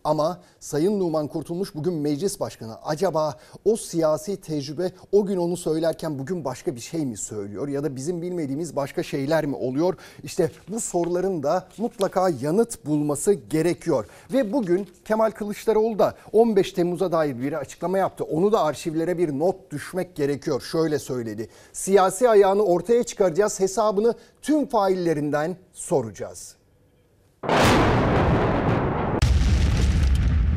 Ama 0.10 0.40
Sayın 0.60 1.00
Numan 1.00 1.28
Kurtulmuş 1.28 1.76
bugün 1.76 1.94
meclis 1.94 2.40
başkanı. 2.40 2.76
Acaba 2.84 3.36
o 3.66 3.76
siyasi 3.76 4.42
tecrübe 4.42 4.92
o 5.12 5.26
gün 5.26 5.38
onu 5.38 5.58
söylerken 5.58 6.20
bugün 6.20 6.46
başka 6.46 6.76
bir 6.76 6.80
şey 6.80 7.06
mi 7.06 7.18
söylüyor? 7.18 7.68
Ya 7.68 7.84
da 7.84 7.96
bizim 7.96 8.22
bilmediğimiz 8.22 8.76
başka 8.76 9.04
şeyler 9.04 9.46
mi 9.46 9.56
oluyor? 9.56 9.94
İşte 10.24 10.52
bu 10.70 10.80
soruların 10.80 11.44
da 11.44 11.68
mutlaka 11.78 12.30
yanıt 12.42 12.86
bulması 12.86 13.34
gerekiyor. 13.34 14.06
Ve 14.34 14.54
bugün 14.54 14.88
Kemal 15.06 15.32
Kılıçdaroğlu 15.32 16.00
da 16.00 16.16
15 16.34 16.74
Temmuz'a 16.74 17.12
dair 17.12 17.40
bir 17.42 17.54
açıklama 17.54 17.98
yaptı. 17.98 18.24
Onu 18.24 18.52
da 18.52 18.64
arşivlere 18.64 19.18
bir 19.18 19.40
not 19.40 19.72
düşmek 19.72 20.16
gerekiyor. 20.16 20.62
Şöyle 20.62 21.00
söyledi. 21.00 21.50
Siyasi 21.74 22.30
ayağını 22.30 22.64
ortaya 22.64 23.04
çıkaracağız. 23.04 23.60
Hesabını 23.60 24.14
tüm 24.42 24.66
faillerinden 24.66 25.58
soracağız. 25.74 26.56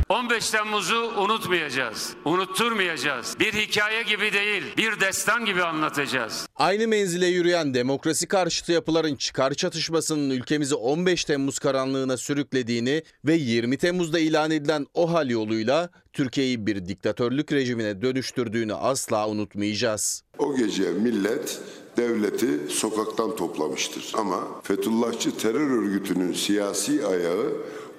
15 0.09 0.51
Temmuz'u 0.51 1.13
unutmayacağız. 1.19 2.11
Unutturmayacağız. 2.25 3.37
Bir 3.41 3.53
hikaye 3.53 4.03
gibi 4.03 4.33
değil, 4.33 4.63
bir 4.77 5.01
destan 5.01 5.45
gibi 5.45 5.63
anlatacağız. 5.65 6.47
Aynı 6.57 6.89
menzile 6.89 7.27
yürüyen 7.27 7.75
demokrasi 7.75 8.29
karşıtı 8.29 8.73
yapıların 8.73 9.17
çıkar 9.17 9.55
çatışmasının 9.55 10.31
ülkemizi 10.31 10.75
15 10.75 11.25
Temmuz 11.25 11.59
karanlığına 11.59 12.17
sürüklediğini 12.17 13.03
ve 13.25 13.35
20 13.35 13.77
Temmuz'da 13.79 14.19
ilan 14.19 14.51
edilen 14.51 14.87
o 14.95 15.13
hal 15.13 15.31
yoluyla 15.31 15.91
Türkiye'yi 16.13 16.67
bir 16.67 16.89
diktatörlük 16.89 17.53
rejimine 17.53 18.03
dönüştürdüğünü 18.03 18.75
asla 18.75 19.29
unutmayacağız. 19.29 20.23
O 20.39 20.57
gece 20.57 20.91
millet 20.91 21.61
devleti 21.97 22.59
sokaktan 22.69 23.37
toplamıştır. 23.37 24.13
Ama 24.15 24.63
Fethullahçı 24.63 25.37
terör 25.37 25.71
örgütünün 25.71 26.33
siyasi 26.33 27.07
ayağı 27.07 27.53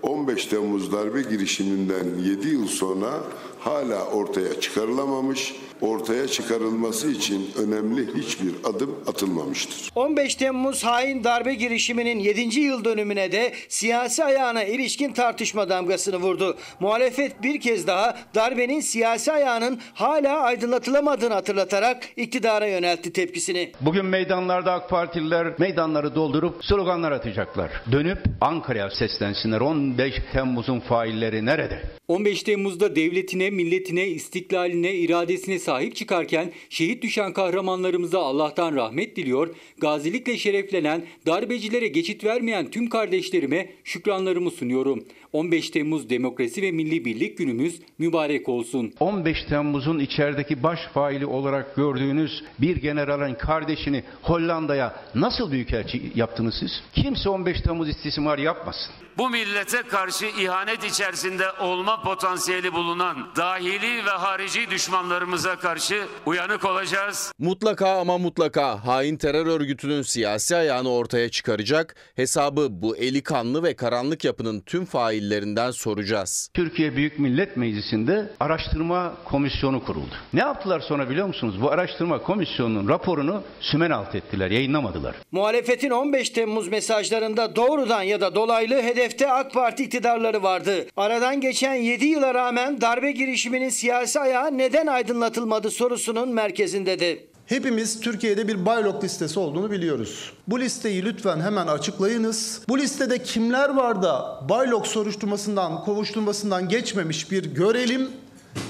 15 0.04 0.46
Temmuz 0.46 0.92
darbe 0.92 1.22
girişiminden 1.22 2.06
7 2.24 2.48
yıl 2.48 2.68
sonra 2.68 3.24
hala 3.66 4.06
ortaya 4.06 4.60
çıkarılamamış, 4.60 5.56
ortaya 5.82 6.28
çıkarılması 6.28 7.12
için 7.12 7.52
önemli 7.58 8.08
hiçbir 8.18 8.54
adım 8.64 8.96
atılmamıştır. 9.08 9.92
15 9.96 10.36
Temmuz 10.36 10.84
hain 10.84 11.24
darbe 11.24 11.54
girişiminin 11.54 12.20
7. 12.20 12.60
yıl 12.60 12.86
dönümüne 12.86 13.32
de 13.32 13.54
siyasi 13.70 14.24
ayağına 14.24 14.64
ilişkin 14.64 15.14
tartışma 15.14 15.70
damgasını 15.70 16.18
vurdu. 16.18 16.58
Muhalefet 16.80 17.44
bir 17.44 17.62
kez 17.62 17.88
daha 17.88 18.18
darbenin 18.36 18.80
siyasi 18.80 19.32
ayağının 19.32 19.80
hala 19.94 20.40
aydınlatılamadığını 20.40 21.34
hatırlatarak 21.34 22.04
iktidara 22.18 22.68
yöneltti 22.68 23.14
tepkisini. 23.14 23.72
Bugün 23.82 24.06
meydanlarda 24.06 24.74
AK 24.74 24.90
Partililer 24.90 25.60
meydanları 25.60 26.16
doldurup 26.16 26.66
sloganlar 26.66 27.12
atacaklar. 27.12 27.72
Dönüp 27.92 28.20
Ankara'ya 28.42 28.90
seslensinler. 28.90 29.62
15 29.62 30.14
Temmuz'un 30.34 30.80
failleri 30.80 31.46
nerede? 31.46 31.82
15 32.08 32.44
Temmuz'da 32.44 32.96
devletine, 32.96 33.50
milletine, 33.50 34.08
istiklaline, 34.08 34.96
iradesine 34.96 35.60
sahip 35.60 35.96
çıkarken 35.96 36.52
şehit 36.70 37.04
düşen 37.04 37.34
kahramanlarımıza 37.34 38.20
Allah'tan 38.20 38.76
rahmet 38.76 39.16
diliyor, 39.16 39.56
gazilikle 39.78 40.38
şereflenen, 40.38 41.06
darbecilere 41.26 41.88
geçit 41.88 42.24
vermeyen 42.24 42.72
tüm 42.72 42.90
kardeşlerime 42.90 43.70
şükranlarımı 43.84 44.52
sunuyorum. 44.52 45.06
15 45.34 45.70
Temmuz 45.70 46.10
Demokrasi 46.10 46.62
ve 46.62 46.72
Milli 46.72 47.06
Birlik 47.06 47.38
Günümüz 47.38 47.80
mübarek 47.98 48.50
olsun. 48.50 48.94
15 49.00 49.38
Temmuz'un 49.50 50.00
içerideki 50.00 50.64
baş 50.64 50.80
faili 50.94 51.26
olarak 51.26 51.76
gördüğünüz 51.76 52.44
bir 52.60 52.78
generalin 52.78 53.36
kardeşini 53.36 54.04
Hollanda'ya 54.22 54.96
nasıl 55.16 55.52
büyükelçi 55.52 56.12
yaptınız 56.16 56.56
siz? 56.60 56.72
Kimse 57.04 57.30
15 57.30 57.62
Temmuz 57.62 57.90
istismar 57.90 58.38
yapmasın. 58.38 58.94
Bu 59.18 59.30
millete 59.30 59.82
karşı 59.82 60.26
ihanet 60.26 60.84
içerisinde 60.84 61.52
olma 61.52 62.02
potansiyeli 62.02 62.74
bulunan 62.74 63.18
dahili 63.36 64.06
ve 64.06 64.10
harici 64.10 64.70
düşmanlarımıza 64.70 65.56
karşı 65.56 66.04
uyanık 66.26 66.66
olacağız. 66.66 67.32
Mutlaka 67.40 68.00
ama 68.00 68.18
mutlaka 68.18 68.86
hain 68.86 69.18
terör 69.18 69.48
örgütünün 69.48 70.02
siyasi 70.02 70.56
ayağını 70.56 70.92
ortaya 70.92 71.30
çıkaracak, 71.30 71.96
hesabı 72.16 72.68
bu 72.72 72.98
eli 72.98 73.24
kanlı 73.24 73.64
ve 73.64 73.76
karanlık 73.76 74.26
yapının 74.26 74.62
tüm 74.62 74.86
faillerinden 75.24 75.72
soracağız. 75.72 76.50
Türkiye 76.54 76.96
Büyük 76.96 77.20
Millet 77.20 77.58
Meclisi'nde 77.58 78.30
araştırma 78.40 79.14
komisyonu 79.26 79.86
kuruldu. 79.86 80.16
Ne 80.34 80.40
yaptılar 80.40 80.80
sonra 80.80 81.10
biliyor 81.10 81.28
musunuz? 81.28 81.62
Bu 81.62 81.72
araştırma 81.72 82.22
komisyonunun 82.22 82.90
raporunu 82.90 83.44
sümen 83.60 83.92
alt 83.92 84.16
ettiler, 84.16 84.52
yayınlamadılar. 84.52 85.16
Muhalefetin 85.32 85.90
15 85.90 86.30
Temmuz 86.30 86.68
mesajlarında 86.68 87.56
doğrudan 87.56 88.04
ya 88.04 88.22
da 88.22 88.36
dolaylı 88.36 88.82
hedefte 88.82 89.32
AK 89.32 89.54
Parti 89.54 89.84
iktidarları 89.84 90.44
vardı. 90.44 90.88
Aradan 90.98 91.42
geçen 91.42 91.76
7 91.76 92.06
yıla 92.06 92.34
rağmen 92.34 92.82
darbe 92.82 93.12
girişiminin 93.12 93.70
siyasi 93.70 94.20
ayağı 94.20 94.58
neden 94.58 94.88
aydınlatılmadı 94.88 95.72
sorusunun 95.72 96.30
merkezindedir. 96.30 97.33
Hepimiz 97.46 98.00
Türkiye'de 98.00 98.48
bir 98.48 98.66
baylok 98.66 99.04
listesi 99.04 99.40
olduğunu 99.40 99.72
biliyoruz. 99.72 100.34
Bu 100.48 100.60
listeyi 100.60 101.06
lütfen 101.06 101.40
hemen 101.40 101.68
açıklayınız. 101.68 102.62
Bu 102.70 102.78
listede 102.80 103.24
kimler 103.24 103.70
var 103.70 104.04
da 104.04 104.40
baylok 104.50 104.88
soruşturmasından, 104.88 105.84
kovuşturmasından 105.84 106.70
geçmemiş 106.70 107.32
bir 107.32 107.54
görelim. 107.54 108.12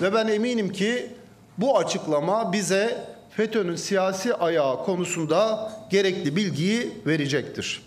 Ve 0.01 0.13
ben 0.13 0.27
eminim 0.27 0.71
ki 0.71 1.11
bu 1.57 1.77
açıklama 1.77 2.53
bize 2.53 3.05
FETÖ'nün 3.29 3.75
siyasi 3.75 4.33
ayağı 4.33 4.83
konusunda 4.85 5.71
gerekli 5.89 6.35
bilgiyi 6.35 6.91
verecektir. 7.05 7.81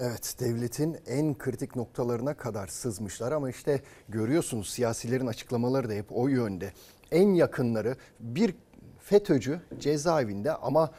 Evet 0.00 0.36
devletin 0.40 0.96
en 1.06 1.38
kritik 1.38 1.76
noktalarına 1.76 2.34
kadar 2.34 2.66
sızmışlar 2.66 3.32
ama 3.32 3.50
işte 3.50 3.82
görüyorsunuz 4.08 4.70
siyasilerin 4.70 5.26
açıklamaları 5.26 5.88
da 5.88 5.92
hep 5.92 6.06
o 6.10 6.28
yönde. 6.28 6.72
En 7.10 7.34
yakınları 7.34 7.96
bir 8.20 8.54
FETÖ'cü 9.08 9.60
cezaevinde 9.80 10.52
ama 10.52 10.90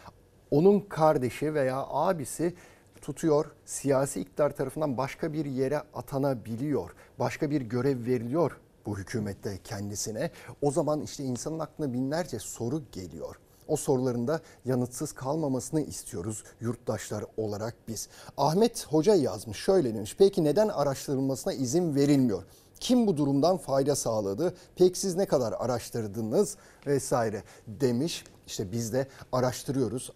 onun 0.52 0.80
kardeşi 0.80 1.54
veya 1.54 1.86
abisi 1.90 2.54
tutuyor 3.02 3.46
siyasi 3.66 4.22
iktidar 4.22 4.56
tarafından 4.56 4.98
başka 4.98 5.34
bir 5.34 5.46
yere 5.46 5.78
atanabiliyor. 5.94 6.96
Başka 7.20 7.52
bir 7.52 7.62
görev 7.62 8.06
veriliyor 8.06 8.58
bu 8.86 8.98
hükümette 8.98 9.60
kendisine. 9.64 10.32
O 10.62 10.72
zaman 10.72 11.02
işte 11.02 11.24
insanın 11.24 11.60
aklına 11.60 11.94
binlerce 11.94 12.40
soru 12.40 12.82
geliyor. 12.92 13.36
O 13.68 13.76
soruların 13.76 14.28
da 14.28 14.42
yanıtsız 14.66 15.12
kalmamasını 15.12 15.82
istiyoruz 15.82 16.44
yurttaşlar 16.60 17.26
olarak 17.38 17.76
biz. 17.88 18.10
Ahmet 18.38 18.88
Hoca 18.88 19.16
yazmış 19.16 19.58
şöyle 19.58 19.96
demiş. 19.96 20.16
Peki 20.18 20.44
neden 20.44 20.68
araştırılmasına 20.68 21.54
izin 21.54 21.96
verilmiyor? 21.96 22.44
Kim 22.80 23.08
bu 23.08 23.18
durumdan 23.18 23.58
fayda 23.58 23.96
sağladı? 23.96 24.54
Peki 24.76 25.00
siz 25.00 25.16
ne 25.16 25.26
kadar 25.26 25.54
araştırdınız 25.60 26.58
vesaire 26.88 27.44
demiş. 27.68 28.24
İşte 28.48 28.72
biz 28.72 28.94
de 28.94 29.08
araştırıyoruz 29.32 30.12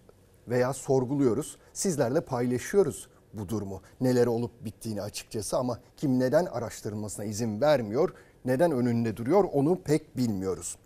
veya 0.47 0.73
sorguluyoruz. 0.73 1.57
Sizlerle 1.73 2.21
paylaşıyoruz 2.21 3.07
bu 3.33 3.49
durumu. 3.49 3.81
Neler 4.01 4.27
olup 4.27 4.65
bittiğini 4.65 5.01
açıkçası 5.01 5.57
ama 5.57 5.79
kim 5.97 6.19
neden 6.19 6.45
araştırılmasına 6.45 7.25
izin 7.25 7.61
vermiyor, 7.61 8.13
neden 8.45 8.71
önünde 8.71 9.17
duruyor 9.17 9.43
onu 9.53 9.81
pek 9.81 10.17
bilmiyoruz. 10.17 10.77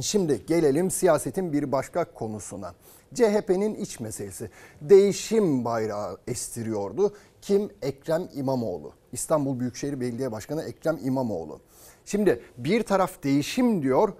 Şimdi 0.00 0.46
gelelim 0.46 0.90
siyasetin 0.90 1.52
bir 1.52 1.72
başka 1.72 2.04
konusuna. 2.04 2.74
CHP'nin 3.14 3.74
iç 3.74 4.00
meselesi. 4.00 4.50
Değişim 4.80 5.64
bayrağı 5.64 6.18
estiriyordu. 6.26 7.14
Kim? 7.42 7.70
Ekrem 7.82 8.28
İmamoğlu. 8.34 8.92
İstanbul 9.12 9.60
Büyükşehir 9.60 10.00
Belediye 10.00 10.32
Başkanı 10.32 10.62
Ekrem 10.62 10.98
İmamoğlu. 11.04 11.60
Şimdi 12.04 12.42
bir 12.56 12.82
taraf 12.82 13.22
değişim 13.22 13.82
diyor, 13.82 14.12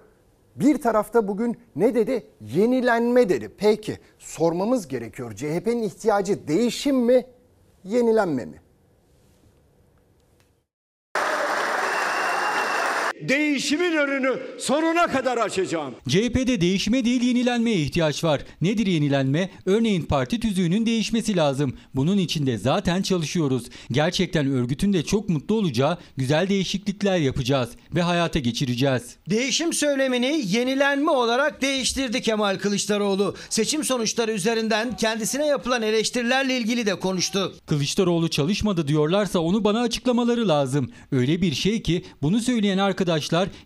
bir 0.55 0.81
tarafta 0.81 1.27
bugün 1.27 1.57
ne 1.75 1.95
dedi? 1.95 2.27
Yenilenme 2.41 3.29
dedi. 3.29 3.51
Peki 3.57 3.97
sormamız 4.19 4.87
gerekiyor. 4.87 5.35
CHP'nin 5.35 5.83
ihtiyacı 5.83 6.47
değişim 6.47 6.97
mi, 6.97 7.25
yenilenme 7.83 8.45
mi? 8.45 8.60
Değişimin 13.29 13.97
önünü 13.97 14.39
sonuna 14.59 15.07
kadar 15.07 15.37
açacağım. 15.37 15.93
CHP'de 16.07 16.61
değişime 16.61 17.05
değil 17.05 17.21
yenilenmeye 17.21 17.77
ihtiyaç 17.77 18.23
var. 18.23 18.41
Nedir 18.61 18.87
yenilenme? 18.87 19.49
Örneğin 19.65 20.01
parti 20.01 20.39
tüzüğünün 20.39 20.85
değişmesi 20.85 21.35
lazım. 21.35 21.73
Bunun 21.95 22.17
için 22.17 22.45
de 22.45 22.57
zaten 22.57 23.01
çalışıyoruz. 23.01 23.63
Gerçekten 23.91 24.51
örgütün 24.51 24.93
de 24.93 25.03
çok 25.03 25.29
mutlu 25.29 25.55
olacağı 25.55 25.97
güzel 26.17 26.49
değişiklikler 26.49 27.17
yapacağız 27.17 27.69
ve 27.95 28.01
hayata 28.01 28.39
geçireceğiz. 28.39 29.15
Değişim 29.29 29.73
söylemini 29.73 30.41
yenilenme 30.45 31.11
olarak 31.11 31.61
değiştirdi 31.61 32.21
Kemal 32.21 32.59
Kılıçdaroğlu. 32.59 33.35
Seçim 33.49 33.83
sonuçları 33.83 34.31
üzerinden 34.31 34.95
kendisine 34.95 35.45
yapılan 35.47 35.81
eleştirilerle 35.81 36.57
ilgili 36.57 36.85
de 36.85 36.95
konuştu. 36.95 37.53
Kılıçdaroğlu 37.65 38.29
çalışmadı 38.29 38.87
diyorlarsa 38.87 39.39
onu 39.39 39.63
bana 39.63 39.81
açıklamaları 39.81 40.47
lazım. 40.47 40.91
Öyle 41.11 41.41
bir 41.41 41.53
şey 41.53 41.81
ki 41.81 42.03
bunu 42.21 42.39
söyleyen 42.41 42.77
arkadaşlar 42.77 43.10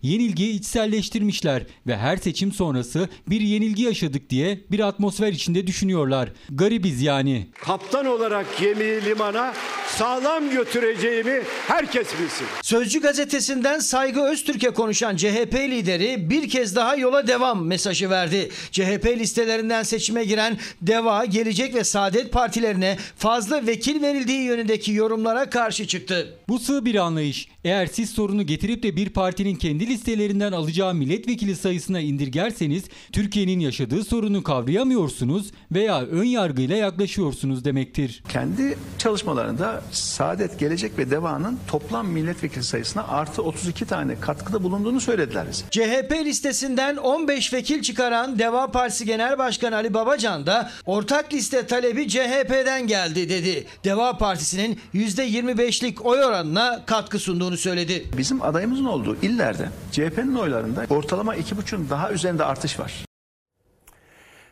yenilgiyi 0.02 0.54
içselleştirmişler 0.54 1.64
ve 1.88 1.98
her 1.98 2.18
seçim 2.18 2.52
sonrası 2.52 3.10
bir 3.28 3.42
yenilgi 3.42 3.84
yaşadık 3.84 4.30
diye 4.30 4.60
bir 4.72 4.80
atmosfer 4.80 5.34
içinde 5.34 5.68
düşünüyorlar. 5.68 6.30
Garibiz 6.50 7.02
yani. 7.02 7.48
Kaptan 7.62 8.06
olarak 8.06 8.46
gemiyi 8.60 9.06
limana 9.06 9.54
sağlam 9.88 10.50
götüreceğimi 10.50 11.42
herkes 11.68 12.08
bilsin. 12.20 12.48
Sözcü 12.62 13.02
gazetesinden 13.02 13.80
Saygı 13.80 14.22
Öztürk'e 14.22 14.70
konuşan 14.70 15.16
CHP 15.16 15.54
lideri 15.54 16.30
bir 16.30 16.50
kez 16.50 16.76
daha 16.76 16.96
yola 16.96 17.28
devam 17.28 17.66
mesajı 17.66 18.10
verdi. 18.10 18.50
CHP 18.72 19.06
listelerinden 19.06 19.84
seçime 19.84 20.26
giren 20.26 20.58
Deva, 20.82 21.26
Gelecek 21.26 21.76
ve 21.76 21.84
Saadet 21.84 22.32
partilerine 22.32 22.98
fazla 23.18 23.68
vekil 23.68 24.02
verildiği 24.02 24.42
yönündeki 24.42 24.92
yorumlara 24.92 25.50
karşı 25.50 25.88
çıktı. 25.88 26.38
Bu 26.50 26.60
sığ 26.60 26.86
bir 26.86 26.96
anlayış. 26.96 27.48
Eğer 27.64 27.86
siz 27.86 28.10
sorunu 28.10 28.46
getirip 28.46 28.84
de 28.84 28.96
bir 28.96 29.10
partinin 29.36 29.56
kendi 29.56 29.88
listelerinden 29.88 30.52
alacağı 30.52 30.94
milletvekili 30.94 31.56
sayısına 31.56 32.00
indirgerseniz 32.00 32.84
Türkiye'nin 33.12 33.60
yaşadığı 33.60 34.04
sorunu 34.04 34.44
kavrayamıyorsunuz 34.44 35.52
veya 35.72 36.02
ön 36.02 36.24
yargıyla 36.24 36.76
yaklaşıyorsunuz 36.76 37.66
demektir. 37.66 38.24
Kendi 38.30 38.78
çalışmalarında 38.98 39.84
Saadet, 39.92 40.60
Gelecek 40.60 40.98
ve 40.98 41.12
Deva'nın 41.12 41.60
toplam 41.68 42.08
milletvekili 42.08 42.64
sayısına 42.64 43.08
artı 43.08 43.42
32 43.42 43.86
tane 43.86 44.20
katkıda 44.20 44.64
bulunduğunu 44.64 45.02
söylediler 45.02 45.46
bize. 45.52 45.66
CHP 45.72 46.12
listesinden 46.26 46.98
15 46.98 47.54
vekil 47.54 47.82
çıkaran 47.82 48.40
Deva 48.40 48.72
Partisi 48.72 49.06
Genel 49.06 49.38
Başkanı 49.38 49.76
Ali 49.76 49.94
Babacan 49.94 50.46
da 50.46 50.72
ortak 50.86 51.34
liste 51.34 51.68
talebi 51.68 52.08
CHP'den 52.08 52.88
geldi 52.88 53.30
dedi. 53.30 53.66
Deva 53.84 54.18
Partisi'nin 54.18 54.80
%25'lik 54.94 56.06
oy 56.06 56.24
oranına 56.24 56.84
katkı 56.86 57.20
sunduğunu 57.20 57.58
söyledi. 57.58 58.06
Bizim 58.18 58.42
adayımızın 58.42 58.86
olduğu 58.86 59.18
illerde 59.26 59.70
CHP'nin 59.92 60.36
oylarında 60.36 60.86
ortalama 60.90 61.36
2,5'un 61.36 61.90
daha 61.90 62.12
üzerinde 62.12 62.44
artış 62.44 62.80
var. 62.80 63.06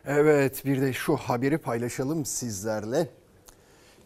Evet 0.06 0.64
bir 0.64 0.80
de 0.80 0.92
şu 0.92 1.16
haberi 1.16 1.58
paylaşalım 1.58 2.24
sizlerle. 2.24 3.08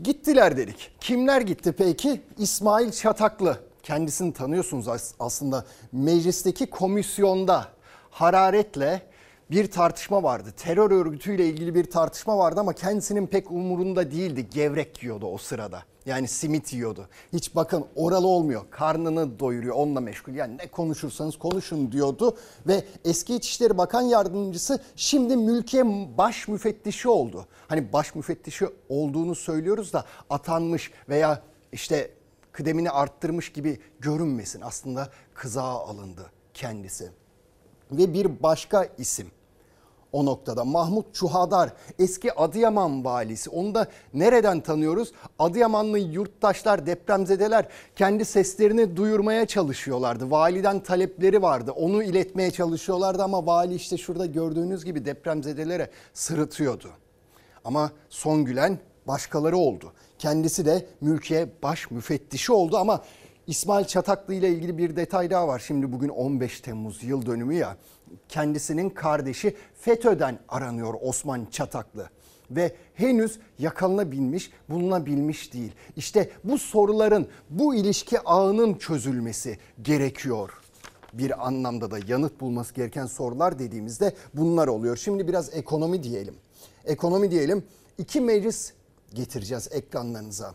Gittiler 0.02 0.56
dedik. 0.56 0.90
Kimler 1.00 1.40
gitti 1.40 1.74
peki? 1.78 2.20
İsmail 2.38 2.92
Çataklı. 2.92 3.60
Kendisini 3.82 4.32
tanıyorsunuz 4.32 5.14
aslında. 5.20 5.64
Meclisteki 5.92 6.66
komisyonda 6.66 7.68
hararetle 8.10 9.02
bir 9.50 9.70
tartışma 9.70 10.22
vardı. 10.22 10.48
Terör 10.56 10.90
örgütüyle 10.90 11.46
ilgili 11.46 11.74
bir 11.74 11.90
tartışma 11.90 12.38
vardı 12.38 12.60
ama 12.60 12.72
kendisinin 12.72 13.26
pek 13.26 13.50
umurunda 13.50 14.10
değildi. 14.10 14.46
Gevrek 14.50 15.02
yiyordu 15.02 15.26
o 15.26 15.38
sırada. 15.38 15.82
Yani 16.08 16.28
simit 16.28 16.72
yiyordu. 16.72 17.08
Hiç 17.32 17.54
bakın 17.54 17.84
oralı 17.96 18.26
olmuyor. 18.26 18.62
Karnını 18.70 19.38
doyuruyor 19.38 19.74
onunla 19.74 20.00
meşgul. 20.00 20.34
Yani 20.34 20.58
ne 20.58 20.66
konuşursanız 20.66 21.38
konuşun 21.38 21.92
diyordu. 21.92 22.36
Ve 22.66 22.84
eski 23.04 23.34
İçişleri 23.34 23.78
Bakan 23.78 24.02
Yardımcısı 24.02 24.82
şimdi 24.96 25.36
mülkiye 25.36 25.84
baş 26.18 26.48
müfettişi 26.48 27.08
oldu. 27.08 27.46
Hani 27.68 27.92
baş 27.92 28.14
müfettişi 28.14 28.66
olduğunu 28.88 29.34
söylüyoruz 29.34 29.92
da 29.92 30.04
atanmış 30.30 30.90
veya 31.08 31.42
işte 31.72 32.10
kıdemini 32.52 32.90
arttırmış 32.90 33.52
gibi 33.52 33.80
görünmesin. 34.00 34.60
Aslında 34.60 35.08
kızağa 35.34 35.62
alındı 35.62 36.30
kendisi. 36.54 37.10
Ve 37.92 38.12
bir 38.12 38.42
başka 38.42 38.88
isim 38.98 39.30
o 40.12 40.26
noktada. 40.26 40.64
Mahmut 40.64 41.14
Çuhadar 41.14 41.72
eski 41.98 42.32
Adıyaman 42.32 43.04
valisi. 43.04 43.50
Onu 43.50 43.74
da 43.74 43.86
nereden 44.14 44.60
tanıyoruz? 44.60 45.12
Adıyamanlı 45.38 45.98
yurttaşlar, 45.98 46.86
depremzedeler 46.86 47.68
kendi 47.96 48.24
seslerini 48.24 48.96
duyurmaya 48.96 49.46
çalışıyorlardı. 49.46 50.30
Validen 50.30 50.80
talepleri 50.80 51.42
vardı. 51.42 51.72
Onu 51.72 52.02
iletmeye 52.02 52.50
çalışıyorlardı 52.50 53.22
ama 53.22 53.46
vali 53.46 53.74
işte 53.74 53.96
şurada 53.96 54.26
gördüğünüz 54.26 54.84
gibi 54.84 55.04
depremzedelere 55.04 55.90
sırıtıyordu. 56.14 56.88
Ama 57.64 57.90
son 58.08 58.44
gülen 58.44 58.78
başkaları 59.06 59.56
oldu. 59.56 59.92
Kendisi 60.18 60.66
de 60.66 60.86
mülkiye 61.00 61.48
baş 61.62 61.90
müfettişi 61.90 62.52
oldu 62.52 62.76
ama 62.76 63.02
İsmail 63.48 63.84
Çataklı 63.84 64.34
ile 64.34 64.48
ilgili 64.48 64.78
bir 64.78 64.96
detay 64.96 65.30
daha 65.30 65.48
var. 65.48 65.58
Şimdi 65.66 65.92
bugün 65.92 66.08
15 66.08 66.60
Temmuz 66.60 67.04
yıl 67.04 67.26
dönümü 67.26 67.54
ya. 67.54 67.76
Kendisinin 68.28 68.90
kardeşi 68.90 69.56
FETÖ'den 69.80 70.38
aranıyor 70.48 70.94
Osman 71.00 71.46
Çataklı 71.50 72.10
ve 72.50 72.76
henüz 72.94 73.38
yakalanabilmiş, 73.58 74.50
bulunabilmiş 74.68 75.52
değil. 75.52 75.72
İşte 75.96 76.30
bu 76.44 76.58
soruların, 76.58 77.28
bu 77.50 77.74
ilişki 77.74 78.20
ağının 78.20 78.74
çözülmesi 78.74 79.58
gerekiyor. 79.82 80.50
Bir 81.12 81.46
anlamda 81.46 81.90
da 81.90 81.98
yanıt 82.08 82.40
bulması 82.40 82.74
gereken 82.74 83.06
sorular 83.06 83.58
dediğimizde 83.58 84.14
bunlar 84.34 84.68
oluyor. 84.68 84.96
Şimdi 84.96 85.28
biraz 85.28 85.54
ekonomi 85.54 86.02
diyelim. 86.02 86.34
Ekonomi 86.84 87.30
diyelim. 87.30 87.64
İki 87.98 88.20
meclis 88.20 88.72
getireceğiz 89.14 89.68
ekranlarınıza. 89.72 90.54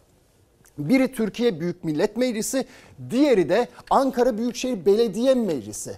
Biri 0.78 1.12
Türkiye 1.12 1.60
Büyük 1.60 1.84
Millet 1.84 2.18
Meclisi, 2.18 2.66
diğeri 3.10 3.50
de 3.50 3.68
Ankara 3.90 4.38
Büyükşehir 4.38 4.86
Belediye 4.86 5.34
Meclisi. 5.34 5.98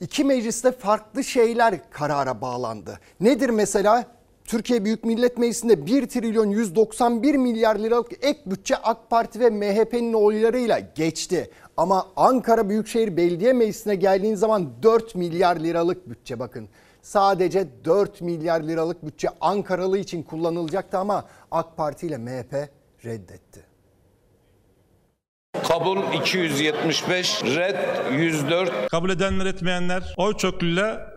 İki 0.00 0.24
mecliste 0.24 0.72
farklı 0.72 1.24
şeyler 1.24 1.90
karara 1.90 2.40
bağlandı. 2.40 3.00
Nedir 3.20 3.50
mesela? 3.50 4.04
Türkiye 4.44 4.84
Büyük 4.84 5.04
Millet 5.04 5.38
Meclisi'nde 5.38 5.86
1 5.86 6.08
trilyon 6.08 6.50
191 6.50 7.34
milyar 7.34 7.76
liralık 7.78 8.12
ek 8.24 8.40
bütçe 8.46 8.76
AK 8.76 9.10
Parti 9.10 9.40
ve 9.40 9.50
MHP'nin 9.50 10.12
oylarıyla 10.12 10.78
geçti. 10.78 11.50
Ama 11.76 12.06
Ankara 12.16 12.68
Büyükşehir 12.68 13.16
Belediye 13.16 13.52
Meclisi'ne 13.52 13.94
geldiğin 13.94 14.34
zaman 14.34 14.68
4 14.82 15.14
milyar 15.14 15.56
liralık 15.56 16.10
bütçe 16.10 16.38
bakın. 16.38 16.68
Sadece 17.02 17.68
4 17.84 18.20
milyar 18.20 18.60
liralık 18.60 19.06
bütçe 19.06 19.28
Ankaralı 19.40 19.98
için 19.98 20.22
kullanılacaktı 20.22 20.98
ama 20.98 21.24
AK 21.50 21.76
Parti 21.76 22.06
ile 22.06 22.18
MHP 22.18 22.68
reddetti. 23.04 23.69
Kabul 25.70 25.98
275, 26.14 27.42
red 27.44 27.76
104. 28.18 28.88
Kabul 28.90 29.10
edenler 29.10 29.46
etmeyenler 29.46 30.14
oy 30.16 30.36
çokluğuyla 30.36 31.14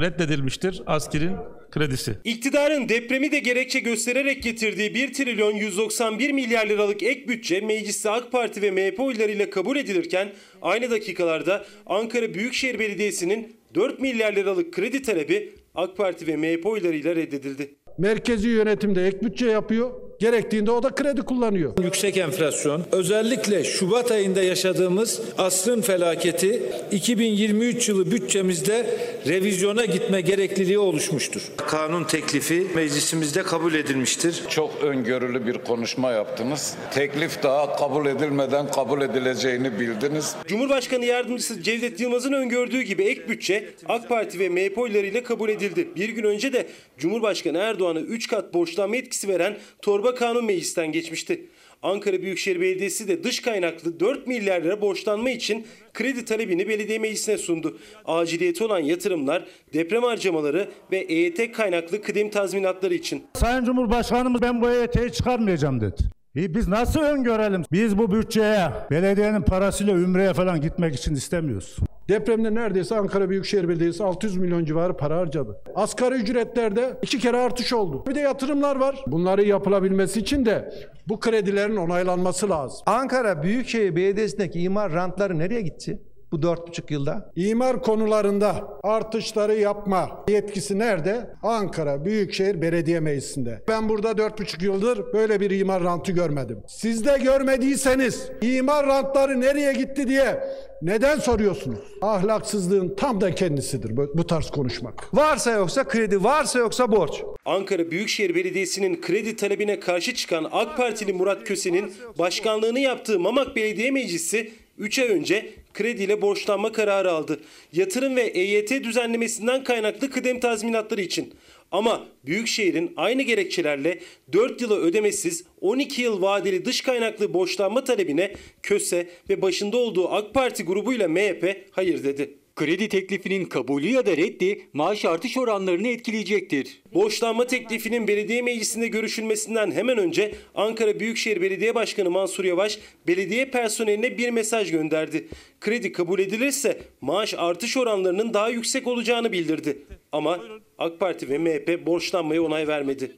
reddedilmiştir 0.00 0.82
askerin 0.86 1.36
kredisi. 1.70 2.18
İktidarın 2.24 2.88
depremi 2.88 3.32
de 3.32 3.38
gerekçe 3.38 3.78
göstererek 3.78 4.42
getirdiği 4.42 4.94
1 4.94 5.12
trilyon 5.12 5.52
191 5.52 6.32
milyar 6.32 6.66
liralık 6.66 7.02
ek 7.02 7.28
bütçe 7.28 7.60
mecliste 7.60 8.10
AK 8.10 8.32
Parti 8.32 8.62
ve 8.62 8.70
MHP 8.70 9.00
oylarıyla 9.00 9.50
kabul 9.50 9.76
edilirken 9.76 10.32
aynı 10.62 10.90
dakikalarda 10.90 11.64
Ankara 11.86 12.34
Büyükşehir 12.34 12.78
Belediyesi'nin 12.78 13.56
4 13.74 14.00
milyar 14.00 14.32
liralık 14.32 14.72
kredi 14.72 15.02
talebi 15.02 15.52
AK 15.74 15.96
Parti 15.96 16.26
ve 16.26 16.36
MHP 16.36 16.66
oylarıyla 16.66 17.16
reddedildi. 17.16 17.74
Merkezi 17.98 18.48
yönetimde 18.48 19.06
ek 19.06 19.18
bütçe 19.22 19.46
yapıyor. 19.46 20.03
Gerektiğinde 20.24 20.70
o 20.70 20.82
da 20.82 20.90
kredi 20.90 21.22
kullanıyor. 21.22 21.72
Yüksek 21.82 22.16
enflasyon, 22.16 22.82
özellikle 22.92 23.64
Şubat 23.64 24.10
ayında 24.10 24.42
yaşadığımız 24.42 25.20
asrın 25.38 25.80
felaketi 25.80 26.62
2023 26.92 27.88
yılı 27.88 28.10
bütçemizde 28.10 28.86
revizyona 29.26 29.84
gitme 29.84 30.20
gerekliliği 30.20 30.78
oluşmuştur. 30.78 31.42
Kanun 31.56 32.04
teklifi 32.04 32.66
meclisimizde 32.74 33.42
kabul 33.42 33.74
edilmiştir. 33.74 34.42
Çok 34.48 34.82
öngörülü 34.82 35.46
bir 35.46 35.58
konuşma 35.58 36.10
yaptınız. 36.10 36.74
Teklif 36.94 37.42
daha 37.42 37.76
kabul 37.76 38.06
edilmeden 38.06 38.70
kabul 38.70 39.02
edileceğini 39.02 39.80
bildiniz. 39.80 40.36
Cumhurbaşkanı 40.46 41.04
Yardımcısı 41.04 41.62
Cevdet 41.62 42.00
Yılmaz'ın 42.00 42.32
öngördüğü 42.32 42.82
gibi 42.82 43.02
ek 43.02 43.28
bütçe 43.28 43.70
AK 43.88 44.08
Parti 44.08 44.38
ve 44.38 44.48
MHP 44.48 44.78
oylarıyla 44.78 45.22
kabul 45.22 45.48
edildi. 45.48 45.88
Bir 45.96 46.08
gün 46.08 46.24
önce 46.24 46.52
de 46.52 46.66
Cumhurbaşkanı 46.98 47.58
Erdoğan'a 47.58 48.00
3 48.00 48.28
kat 48.28 48.54
borçlanma 48.54 48.96
etkisi 48.96 49.28
veren 49.28 49.56
torba 49.82 50.13
kanun 50.14 50.44
meclisten 50.44 50.92
geçmişti. 50.92 51.46
Ankara 51.82 52.22
Büyükşehir 52.22 52.60
Belediyesi 52.60 53.08
de 53.08 53.24
dış 53.24 53.40
kaynaklı 53.42 54.00
4 54.00 54.26
milyar 54.26 54.62
lira 54.62 54.80
borçlanma 54.80 55.30
için 55.30 55.66
kredi 55.94 56.24
talebini 56.24 56.68
belediye 56.68 56.98
meclisine 56.98 57.38
sundu. 57.38 57.78
Aciliyeti 58.04 58.64
olan 58.64 58.78
yatırımlar, 58.78 59.44
deprem 59.74 60.02
harcamaları 60.02 60.68
ve 60.92 60.98
EYT 60.98 61.52
kaynaklı 61.52 62.02
kıdem 62.02 62.30
tazminatları 62.30 62.94
için. 62.94 63.22
Sayın 63.34 63.64
Cumhurbaşkanımız 63.64 64.42
ben 64.42 64.62
bu 64.62 64.70
EYT'yi 64.70 65.12
çıkarmayacağım 65.12 65.80
dedi. 65.80 66.02
İyi, 66.36 66.54
biz 66.54 66.68
nasıl 66.68 67.00
öngörelim? 67.00 67.64
Biz 67.72 67.98
bu 67.98 68.12
bütçeye 68.12 68.70
belediyenin 68.90 69.42
parasıyla 69.42 69.92
Ümre'ye 69.92 70.34
falan 70.34 70.60
gitmek 70.60 70.94
için 70.94 71.14
istemiyoruz. 71.14 71.76
Depremde 72.08 72.54
neredeyse 72.54 72.96
Ankara 72.96 73.30
Büyükşehir 73.30 73.68
Belediyesi 73.68 74.04
600 74.04 74.36
milyon 74.36 74.64
civarı 74.64 74.96
para 74.96 75.16
harcadı. 75.16 75.60
Asgari 75.74 76.14
ücretlerde 76.14 76.98
iki 77.02 77.18
kere 77.18 77.36
artış 77.36 77.72
oldu. 77.72 78.04
Bir 78.06 78.14
de 78.14 78.20
yatırımlar 78.20 78.76
var. 78.76 79.04
Bunları 79.06 79.44
yapılabilmesi 79.44 80.20
için 80.20 80.46
de 80.46 80.72
bu 81.08 81.20
kredilerin 81.20 81.76
onaylanması 81.76 82.50
lazım. 82.50 82.80
Ankara 82.86 83.42
Büyükşehir 83.42 83.96
Belediyesi'ndeki 83.96 84.60
imar 84.60 84.92
rantları 84.92 85.38
nereye 85.38 85.60
gitti? 85.60 86.02
Bu 86.34 86.42
dört 86.42 86.68
buçuk 86.68 86.90
yılda. 86.90 87.30
İmar 87.36 87.82
konularında 87.82 88.68
artışları 88.82 89.54
yapma 89.54 90.24
yetkisi 90.28 90.78
nerede? 90.78 91.30
Ankara 91.42 92.04
Büyükşehir 92.04 92.62
Belediye 92.62 93.00
Meclisi'nde. 93.00 93.62
Ben 93.68 93.88
burada 93.88 94.18
dört 94.18 94.40
buçuk 94.40 94.62
yıldır 94.62 95.12
böyle 95.12 95.40
bir 95.40 95.50
imar 95.50 95.82
rantı 95.82 96.12
görmedim. 96.12 96.62
Siz 96.68 97.04
de 97.04 97.18
görmediyseniz 97.22 98.30
imar 98.42 98.86
rantları 98.86 99.40
nereye 99.40 99.72
gitti 99.72 100.08
diye 100.08 100.40
neden 100.82 101.18
soruyorsunuz? 101.18 101.78
Ahlaksızlığın 102.02 102.94
tam 102.96 103.20
da 103.20 103.34
kendisidir 103.34 103.96
bu, 103.96 104.12
bu 104.14 104.26
tarz 104.26 104.50
konuşmak. 104.50 105.14
Varsa 105.14 105.50
yoksa 105.50 105.84
kredi, 105.84 106.24
varsa 106.24 106.58
yoksa 106.58 106.92
borç. 106.92 107.22
Ankara 107.44 107.90
Büyükşehir 107.90 108.34
Belediyesi'nin 108.34 109.00
kredi 109.00 109.36
talebine 109.36 109.80
karşı 109.80 110.14
çıkan 110.14 110.48
AK 110.52 110.76
Partili 110.76 111.12
Murat 111.12 111.44
Köse'nin 111.44 111.92
başkanlığını 112.18 112.80
yaptığı 112.80 113.20
Mamak 113.20 113.56
Belediye 113.56 113.90
Meclisi 113.90 114.52
3 114.78 114.98
ay 114.98 115.08
önce 115.08 115.63
krediyle 115.74 116.22
borçlanma 116.22 116.72
kararı 116.72 117.10
aldı. 117.10 117.40
Yatırım 117.72 118.16
ve 118.16 118.22
EYT 118.22 118.70
düzenlemesinden 118.70 119.64
kaynaklı 119.64 120.10
kıdem 120.10 120.40
tazminatları 120.40 121.00
için. 121.00 121.34
Ama 121.72 122.06
Büyükşehir'in 122.26 122.92
aynı 122.96 123.22
gerekçelerle 123.22 123.98
4 124.32 124.60
yıla 124.60 124.76
ödemesiz 124.76 125.44
12 125.60 126.02
yıl 126.02 126.22
vadeli 126.22 126.64
dış 126.64 126.80
kaynaklı 126.80 127.34
borçlanma 127.34 127.84
talebine 127.84 128.34
Köse 128.62 129.08
ve 129.30 129.42
başında 129.42 129.76
olduğu 129.76 130.08
AK 130.08 130.34
Parti 130.34 130.64
grubuyla 130.64 131.08
MHP 131.08 131.66
hayır 131.70 132.04
dedi. 132.04 132.43
Kredi 132.56 132.88
teklifinin 132.88 133.44
kabulü 133.44 133.88
ya 133.88 134.06
da 134.06 134.16
reddi 134.16 134.68
maaş 134.72 135.04
artış 135.04 135.36
oranlarını 135.36 135.88
etkileyecektir. 135.88 136.82
Borçlanma 136.94 137.46
teklifinin 137.46 138.08
belediye 138.08 138.42
meclisinde 138.42 138.88
görüşülmesinden 138.88 139.70
hemen 139.70 139.98
önce 139.98 140.34
Ankara 140.54 141.00
Büyükşehir 141.00 141.40
Belediye 141.40 141.74
Başkanı 141.74 142.10
Mansur 142.10 142.44
Yavaş 142.44 142.78
belediye 143.06 143.50
personeline 143.50 144.18
bir 144.18 144.30
mesaj 144.30 144.70
gönderdi. 144.70 145.28
Kredi 145.60 145.92
kabul 145.92 146.18
edilirse 146.18 146.82
maaş 147.00 147.34
artış 147.34 147.76
oranlarının 147.76 148.34
daha 148.34 148.48
yüksek 148.48 148.86
olacağını 148.86 149.32
bildirdi. 149.32 149.78
Ama 150.12 150.40
AK 150.78 151.00
Parti 151.00 151.28
ve 151.28 151.38
MHP 151.38 151.86
borçlanmaya 151.86 152.42
onay 152.42 152.68
vermedi. 152.68 153.16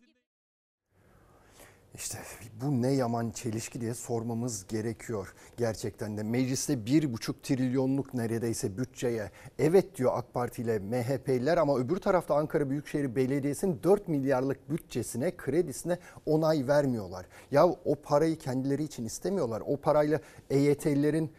İşte 1.94 2.18
bu 2.62 2.83
ne 2.83 2.92
yaman 2.92 3.31
çelişki 3.31 3.81
diye 3.81 3.95
sormamız 3.95 4.66
gerekiyor. 4.66 5.35
Gerçekten 5.57 6.16
de 6.16 6.23
mecliste 6.23 6.87
bir 6.87 7.12
buçuk 7.12 7.42
trilyonluk 7.42 8.14
neredeyse 8.14 8.79
bütçeye 8.79 9.31
evet 9.59 9.97
diyor 9.97 10.12
AK 10.14 10.35
Parti 10.35 10.62
ile 10.62 10.79
MHP'liler 10.79 11.57
ama 11.57 11.79
öbür 11.79 11.97
tarafta 11.97 12.35
Ankara 12.35 12.71
Büyükşehir 12.71 13.16
Belediyesi'nin 13.16 13.81
4 13.83 14.09
milyarlık 14.09 14.71
bütçesine 14.71 15.37
kredisine 15.37 15.99
onay 16.27 16.69
vermiyorlar. 16.69 17.27
Ya 17.51 17.66
o 17.66 17.95
parayı 18.03 18.38
kendileri 18.38 18.83
için 18.83 19.05
istemiyorlar. 19.05 19.62
O 19.66 19.77
parayla 19.77 20.21
EYT'lilerin 20.51 21.31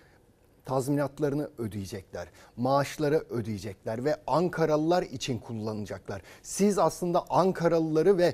tazminatlarını 0.66 1.50
ödeyecekler. 1.58 2.28
Maaşları 2.58 3.24
ödeyecekler 3.30 4.06
ve 4.06 4.16
Ankaralılar 4.28 5.04
için 5.04 5.40
kullanacaklar. 5.40 6.22
Siz 6.44 6.80
aslında 6.80 7.26
Ankaralıları 7.30 8.18
ve 8.18 8.34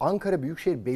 Ankara 0.00 0.42
Büyükşehir 0.42 0.86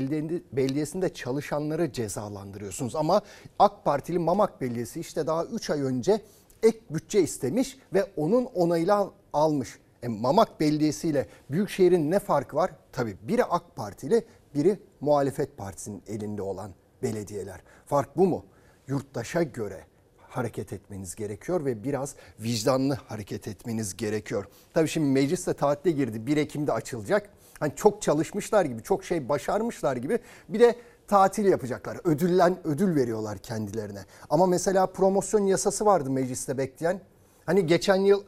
Belediyesi'nde 0.53 1.15
çalışanları 1.15 1.93
cezalandırıyorsunuz. 1.93 2.97
Ama 2.97 3.23
AK 3.59 3.85
Partili 3.85 4.19
Mamak 4.19 4.61
Belediyesi 4.61 5.01
işte 5.01 5.27
daha 5.27 5.45
3 5.45 5.71
ay 5.71 5.83
önce 5.83 6.21
ek 6.62 6.79
bütçe 6.91 7.23
istemiş 7.23 7.79
ve 7.95 8.05
onun 8.17 8.45
onayıyla 8.45 9.11
almış. 9.33 9.79
E, 10.03 10.09
Mamak 10.09 10.61
Belediyesi 10.61 11.09
ile 11.09 11.29
Büyükşehir'in 11.51 12.11
ne 12.11 12.19
farkı 12.19 12.57
var? 12.57 12.71
Tabii 12.93 13.17
biri 13.23 13.45
AK 13.45 13.77
Partili, 13.77 14.25
biri 14.55 14.79
muhalefet 15.01 15.57
partisinin 15.57 16.03
elinde 16.07 16.43
olan 16.43 16.71
belediyeler. 17.03 17.61
Fark 17.87 18.17
bu 18.17 18.27
mu? 18.27 18.45
Yurttaşa 18.88 19.43
göre 19.43 19.87
hareket 20.19 20.73
etmeniz 20.73 21.15
gerekiyor 21.15 21.65
ve 21.65 21.85
biraz 21.85 22.15
vicdanlı 22.41 22.95
hareket 22.95 23.49
etmeniz 23.49 23.97
gerekiyor. 23.97 24.45
Tabii 24.75 24.88
şimdi 24.88 25.07
meclis 25.07 25.47
de 25.47 25.55
tatile 25.55 25.93
girdi. 25.93 26.27
1 26.27 26.37
Ekim'de 26.37 26.73
açılacak. 26.73 27.31
Hani 27.62 27.72
çok 27.77 28.03
çalışmışlar 28.03 28.64
gibi, 28.64 28.83
çok 28.83 29.05
şey 29.05 29.29
başarmışlar 29.29 29.96
gibi 29.96 30.18
bir 30.48 30.61
de 30.61 30.77
tatil 31.09 31.44
yapacaklar. 31.44 31.98
Ödüllen 32.05 32.57
ödül 32.64 32.96
veriyorlar 32.96 33.38
kendilerine. 33.38 34.05
Ama 34.31 34.46
mesela 34.46 34.87
promosyon 34.87 35.46
yasası 35.46 35.87
vardı 35.87 36.11
mecliste 36.11 36.59
bekleyen. 36.59 37.01
Hani 37.46 37.66
geçen 37.66 37.96
yıl 37.96 38.22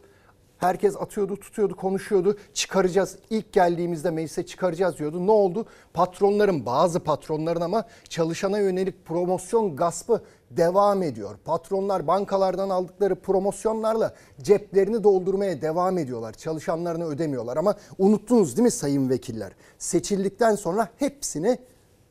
herkes 0.59 0.97
atıyordu, 0.97 1.37
tutuyordu, 1.37 1.77
konuşuyordu. 1.77 2.39
Çıkaracağız. 2.55 3.17
İlk 3.31 3.53
geldiğimizde 3.53 4.11
meclise 4.11 4.47
çıkaracağız 4.47 4.99
diyordu. 4.99 5.27
Ne 5.27 5.31
oldu? 5.31 5.67
Patronların, 5.95 6.67
bazı 6.67 7.01
patronların 7.01 7.61
ama 7.61 7.85
çalışana 8.09 8.59
yönelik 8.59 9.07
promosyon 9.07 9.77
gaspı 9.77 10.23
devam 10.57 11.03
ediyor. 11.03 11.37
Patronlar 11.45 12.07
bankalardan 12.07 12.71
aldıkları 12.71 13.15
promosyonlarla 13.15 14.15
ceplerini 14.43 15.05
doldurmaya 15.05 15.63
devam 15.63 15.99
ediyorlar. 15.99 16.33
Çalışanlarını 16.33 17.05
ödemiyorlar 17.05 17.57
ama 17.57 17.75
unuttunuz 17.99 18.57
değil 18.57 18.65
mi 18.65 18.71
sayın 18.71 19.11
vekiller? 19.11 19.53
Seçildikten 19.79 20.55
sonra 20.55 20.89
hepsini 20.97 21.59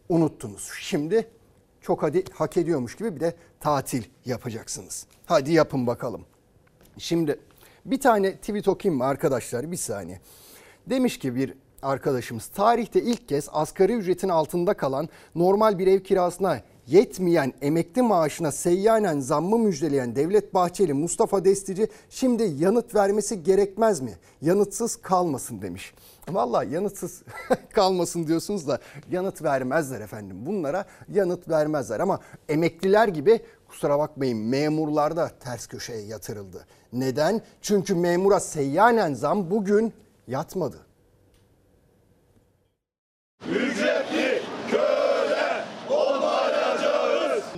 unuttunuz. 0.09 0.69
Şimdi 0.79 1.27
çok 1.81 2.03
hadi 2.03 2.23
hak 2.33 2.57
ediyormuş 2.57 2.95
gibi 2.95 3.15
bir 3.15 3.19
de 3.19 3.33
tatil 3.59 4.03
yapacaksınız. 4.25 5.05
Hadi 5.25 5.53
yapın 5.53 5.87
bakalım. 5.87 6.25
Şimdi 6.97 7.39
bir 7.85 7.99
tane 7.99 8.35
tweet 8.35 8.67
okuyayım 8.67 8.97
mı 8.97 9.05
arkadaşlar 9.05 9.71
bir 9.71 9.77
saniye. 9.77 10.19
Demiş 10.87 11.19
ki 11.19 11.35
bir 11.35 11.53
arkadaşımız 11.81 12.47
tarihte 12.47 13.01
ilk 13.01 13.29
kez 13.29 13.49
asgari 13.51 13.93
ücretin 13.93 14.29
altında 14.29 14.73
kalan 14.73 15.09
normal 15.35 15.79
bir 15.79 15.87
ev 15.87 15.99
kirasına 15.99 16.61
yetmeyen 16.87 17.53
emekli 17.61 18.01
maaşına 18.01 18.51
seyyanen 18.51 19.19
zammı 19.19 19.59
müjdeleyen 19.59 20.15
Devlet 20.15 20.53
Bahçeli, 20.53 20.93
Mustafa 20.93 21.45
Destici 21.45 21.87
şimdi 22.09 22.43
yanıt 22.43 22.95
vermesi 22.95 23.43
gerekmez 23.43 24.01
mi? 24.01 24.13
Yanıtsız 24.41 24.95
kalmasın 24.95 25.61
demiş. 25.61 25.93
Valla 26.29 26.63
yanıtsız 26.63 27.23
kalmasın 27.73 28.27
diyorsunuz 28.27 28.67
da 28.67 28.79
yanıt 29.11 29.43
vermezler 29.43 30.01
efendim. 30.01 30.45
Bunlara 30.45 30.85
yanıt 31.09 31.49
vermezler 31.49 31.99
ama 31.99 32.19
emekliler 32.49 33.07
gibi 33.07 33.41
kusura 33.67 33.99
bakmayın 33.99 34.37
memurlar 34.37 35.15
da 35.15 35.31
ters 35.39 35.67
köşeye 35.67 36.01
yatırıldı. 36.01 36.65
Neden? 36.93 37.41
Çünkü 37.61 37.95
memura 37.95 38.39
seyyanen 38.39 39.13
zam 39.13 39.51
bugün 39.51 39.93
yatmadı. 40.27 40.77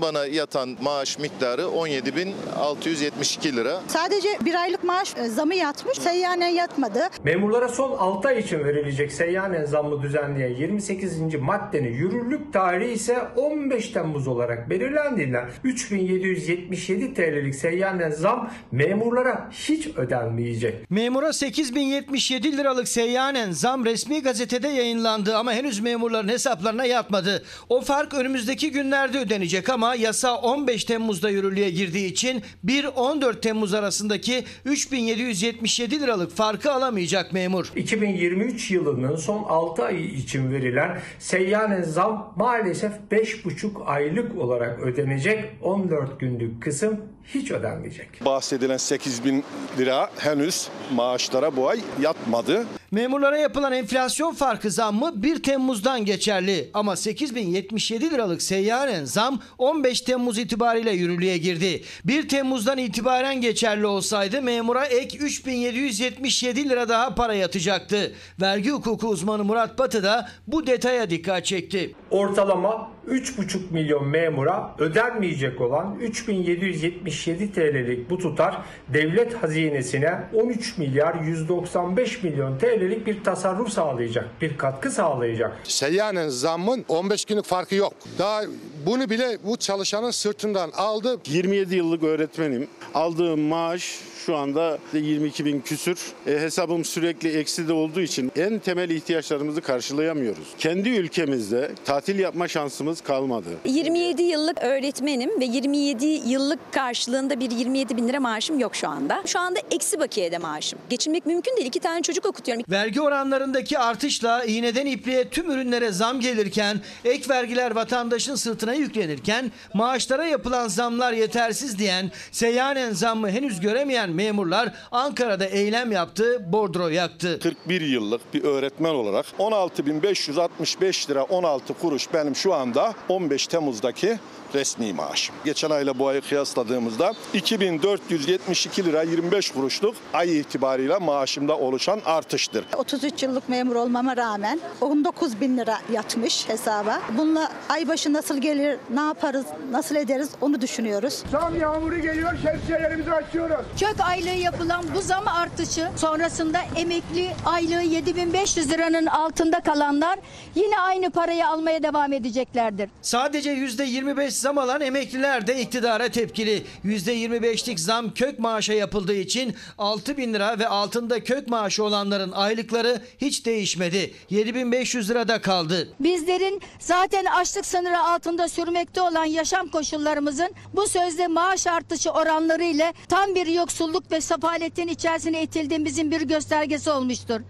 Bana 0.05 0.25
yatan 0.25 0.77
maaş 0.81 1.19
miktarı 1.19 1.61
17.672 1.61 3.55
lira. 3.55 3.81
Sadece 3.87 4.29
bir 4.45 4.55
aylık 4.55 4.83
maaş 4.83 5.17
e, 5.17 5.23
zamı 5.29 5.55
yatmış, 5.55 5.97
seyyanen 5.97 6.47
yatmadı. 6.47 6.99
Memurlara 7.23 7.69
son 7.69 7.97
6 7.97 8.27
ay 8.27 8.39
için 8.39 8.59
verilecek 8.59 9.11
seyyanen 9.11 9.65
zammı 9.65 10.01
düzenleyen 10.01 10.55
28. 10.55 11.19
maddenin 11.41 11.93
yürürlük 11.93 12.53
tarihi 12.53 12.91
ise 12.91 13.17
15 13.35 13.89
Temmuz 13.89 14.27
olarak 14.27 14.69
belirlendiğinden 14.69 15.49
3777 15.63 17.13
TL'lik 17.13 17.55
seyyanen 17.55 18.11
zam 18.11 18.51
memurlara 18.71 19.49
hiç 19.51 19.87
ödenmeyecek. 19.87 20.91
Memura 20.91 21.33
8077 21.33 22.57
liralık 22.57 22.87
seyyanen 22.87 23.51
zam 23.51 23.85
resmi 23.85 24.21
gazetede 24.21 24.67
yayınlandı 24.67 25.37
ama 25.37 25.53
henüz 25.53 25.79
memurların 25.79 26.27
hesaplarına 26.27 26.85
yatmadı. 26.85 27.43
O 27.69 27.81
fark 27.81 28.13
önümüzdeki 28.13 28.71
günlerde 28.71 29.19
ödenecek 29.19 29.69
ama 29.69 29.94
yasa 29.95 30.35
15 30.35 30.83
Temmuz'da 30.83 31.29
yürürlüğe 31.29 31.69
girdiği 31.69 32.07
için 32.11 32.43
1-14 32.65 33.41
Temmuz 33.41 33.73
arasındaki 33.73 34.43
3777 34.65 36.01
liralık 36.01 36.31
farkı 36.35 36.71
alamayacak 36.71 37.33
memur. 37.33 37.71
2023 37.75 38.71
yılının 38.71 39.15
son 39.15 39.43
6 39.43 39.83
ayı 39.83 40.05
için 40.05 40.51
verilen 40.51 40.99
seyyanen 41.19 41.81
zam 41.81 42.33
maalesef 42.35 42.91
5,5 43.11 43.83
aylık 43.85 44.37
olarak 44.37 44.79
ödenecek. 44.79 45.45
14 45.61 46.19
günlük 46.19 46.63
kısım 46.63 47.01
hiç 47.33 47.51
ödenmeyecek. 47.51 48.25
Bahsedilen 48.25 48.77
8 48.77 49.25
bin 49.25 49.43
lira 49.77 50.09
henüz 50.17 50.67
maaşlara 50.95 51.55
bu 51.55 51.69
ay 51.69 51.79
yatmadı. 52.01 52.65
Memurlara 52.91 53.37
yapılan 53.37 53.73
enflasyon 53.73 54.33
farkı 54.33 54.71
zammı 54.71 55.23
1 55.23 55.43
Temmuz'dan 55.43 56.05
geçerli 56.05 56.69
ama 56.73 56.95
8077 56.95 58.11
liralık 58.11 58.41
seyyanen 58.41 59.05
zam 59.05 59.39
15 59.57 60.01
Temmuz 60.01 60.37
itibariyle 60.37 60.91
yürürlüğe 60.91 61.37
girdi. 61.37 61.81
1 62.05 62.29
Temmuz'dan 62.29 62.77
itibaren 62.77 63.41
geçerli 63.41 63.85
olsaydı 63.85 64.41
memura 64.41 64.85
ek 64.85 65.17
3777 65.17 66.69
lira 66.69 66.89
daha 66.89 67.15
para 67.15 67.33
yatacaktı. 67.33 68.13
Vergi 68.41 68.71
hukuku 68.71 69.07
uzmanı 69.07 69.43
Murat 69.43 69.79
Batı 69.79 70.03
da 70.03 70.29
bu 70.47 70.67
detaya 70.67 71.09
dikkat 71.09 71.45
çekti. 71.45 71.95
Ortalama 72.11 72.95
3,5 73.07 73.57
milyon 73.71 74.07
memura 74.07 74.75
ödenmeyecek 74.79 75.61
olan 75.61 75.99
3777 75.99 77.51
TL'lik 77.51 78.09
bu 78.09 78.17
tutar 78.17 78.57
devlet 78.93 79.33
hazinesine 79.33 80.19
13 80.33 80.77
milyar 80.77 81.15
195 81.15 82.23
milyon 82.23 82.57
TL'lik 82.85 83.07
bir 83.07 83.23
tasarruf 83.23 83.69
sağlayacak, 83.69 84.25
bir 84.41 84.57
katkı 84.57 84.91
sağlayacak. 84.91 85.57
Seyyanen 85.63 86.29
zammın 86.29 86.85
15 86.87 87.25
günlük 87.25 87.45
farkı 87.45 87.75
yok. 87.75 87.93
Daha 88.19 88.41
bunu 88.85 89.09
bile 89.09 89.37
bu 89.43 89.57
çalışanın 89.57 90.11
sırtından 90.11 90.71
aldı. 90.71 91.19
27 91.27 91.75
yıllık 91.75 92.03
öğretmenim. 92.03 92.67
Aldığım 92.93 93.39
maaş 93.39 93.99
şu 94.25 94.35
anda 94.35 94.77
22 94.93 95.45
bin 95.45 95.61
küsür. 95.61 95.99
E, 96.27 96.31
hesabım 96.31 96.85
sürekli 96.85 97.37
ekside 97.37 97.73
olduğu 97.73 98.01
için 98.01 98.31
en 98.35 98.59
temel 98.59 98.89
ihtiyaçlarımızı 98.89 99.61
karşılayamıyoruz. 99.61 100.47
Kendi 100.59 100.89
ülkemizde 100.89 101.71
tatil 101.85 102.19
yapma 102.19 102.47
şansımız 102.47 103.01
kalmadı. 103.01 103.49
27 103.65 104.23
yıllık 104.23 104.63
öğretmenim 104.63 105.39
ve 105.39 105.45
27 105.45 106.05
yıllık 106.05 106.59
karşılığında 106.73 107.39
bir 107.39 107.51
27 107.51 107.97
bin 107.97 108.07
lira 108.07 108.19
maaşım 108.19 108.59
yok 108.59 108.75
şu 108.75 108.87
anda. 108.87 109.23
Şu 109.25 109.39
anda 109.39 109.59
eksi 109.71 109.99
bakiyede 109.99 110.37
maaşım. 110.37 110.79
Geçinmek 110.89 111.25
mümkün 111.25 111.55
değil. 111.55 111.67
İki 111.67 111.79
tane 111.79 112.01
çocuk 112.01 112.25
okutuyorum. 112.25 112.63
Vergi 112.69 113.01
oranlarındaki 113.01 113.79
artışla 113.79 114.43
iğneden 114.45 114.85
ipliğe 114.85 115.29
tüm 115.29 115.51
ürünlere 115.51 115.91
zam 115.91 116.19
gelirken, 116.19 116.81
ek 117.05 117.29
vergiler 117.29 117.71
vatandaşın 117.71 118.35
sırtına 118.35 118.73
yüklenirken, 118.73 119.51
maaşlara 119.73 120.25
yapılan 120.25 120.67
zamlar 120.67 121.13
yetersiz 121.13 121.79
diyen, 121.79 122.11
seyyanen 122.31 122.93
zammı 122.93 123.29
henüz 123.29 123.59
göremeyen 123.59 124.04
memurlar 124.09 124.73
Ankara'da 124.91 125.45
eylem 125.45 125.91
yaptı, 125.91 126.45
bordro 126.51 126.87
yaktı. 126.87 127.39
41 127.43 127.81
yıllık 127.81 128.33
bir 128.33 128.43
öğretmen 128.43 128.93
olarak 128.93 129.25
16.565 129.39 131.09
lira 131.09 131.23
16 131.23 131.73
kuruş 131.73 132.13
benim 132.13 132.35
şu 132.35 132.53
anda 132.53 132.93
15 133.09 133.47
Temmuz'daki 133.47 134.19
resmi 134.55 134.93
maaşım. 134.93 135.35
Geçen 135.45 135.69
ayla 135.69 135.99
bu 135.99 136.07
ayı 136.07 136.21
kıyasladığımızda 136.21 137.13
2472 137.33 138.85
lira 138.85 139.03
25 139.03 139.51
kuruşluk 139.51 139.95
ay 140.13 140.39
itibariyle 140.39 140.97
maaşımda 140.97 141.57
oluşan 141.57 142.01
artıştır. 142.05 142.65
33 142.77 143.23
yıllık 143.23 143.49
memur 143.49 143.75
olmama 143.75 144.17
rağmen 144.17 144.59
19 144.81 145.41
bin 145.41 145.57
lira 145.57 145.77
yatmış 145.93 146.49
hesaba. 146.49 147.01
Bununla 147.17 147.51
ay 147.69 147.87
başı 147.87 148.13
nasıl 148.13 148.37
gelir, 148.37 148.77
ne 148.93 149.01
yaparız, 149.01 149.45
nasıl 149.71 149.95
ederiz 149.95 150.29
onu 150.41 150.61
düşünüyoruz. 150.61 151.23
Zam 151.31 151.59
yağmuru 151.59 151.97
geliyor, 151.97 152.31
şemsiyelerimizi 152.43 153.11
açıyoruz. 153.13 153.65
Kök 153.79 153.95
aylığı 154.09 154.29
yapılan 154.43 154.85
bu 154.95 155.01
zam 155.01 155.27
artışı 155.27 155.87
sonrasında 155.95 156.59
emekli 156.75 157.29
aylığı 157.45 157.81
7500 157.81 158.71
liranın 158.71 159.05
altında 159.05 159.59
kalanlar 159.59 160.19
yine 160.55 160.79
aynı 160.79 161.09
parayı 161.09 161.47
almaya 161.47 161.83
devam 161.83 162.13
edeceklerdir. 162.13 162.89
Sadece 163.01 163.51
%25 163.53 164.31
zam 164.45 164.57
alan 164.57 164.81
emekliler 164.81 165.47
de 165.47 165.61
iktidara 165.61 166.09
tepkili. 166.09 166.63
%25'lik 166.85 167.79
zam 167.79 168.13
kök 168.13 168.39
maaşa 168.39 168.73
yapıldığı 168.73 169.15
için 169.15 169.55
6 169.77 170.17
bin 170.17 170.33
lira 170.33 170.59
ve 170.59 170.67
altında 170.67 171.23
kök 171.23 171.47
maaşı 171.47 171.83
olanların 171.83 172.31
aylıkları 172.31 173.01
hiç 173.17 173.45
değişmedi. 173.45 174.13
7500 174.29 175.09
lirada 175.09 175.41
kaldı. 175.41 175.89
Bizlerin 175.99 176.61
zaten 176.79 177.25
açlık 177.25 177.65
sınırı 177.65 177.99
altında 177.99 178.47
sürmekte 178.47 179.01
olan 179.01 179.25
yaşam 179.25 179.67
koşullarımızın 179.67 180.49
bu 180.73 180.87
sözde 180.87 181.27
maaş 181.27 181.67
artışı 181.67 182.11
oranları 182.11 182.63
ile 182.63 182.93
tam 183.09 183.35
bir 183.35 183.47
yoksulluk 183.47 184.11
ve 184.11 184.21
sefaletin 184.21 184.87
içerisine 184.87 185.43
itildiğimizin 185.43 186.11
bir 186.11 186.21
göstergesi 186.21 186.91
olmuştur. 186.91 187.41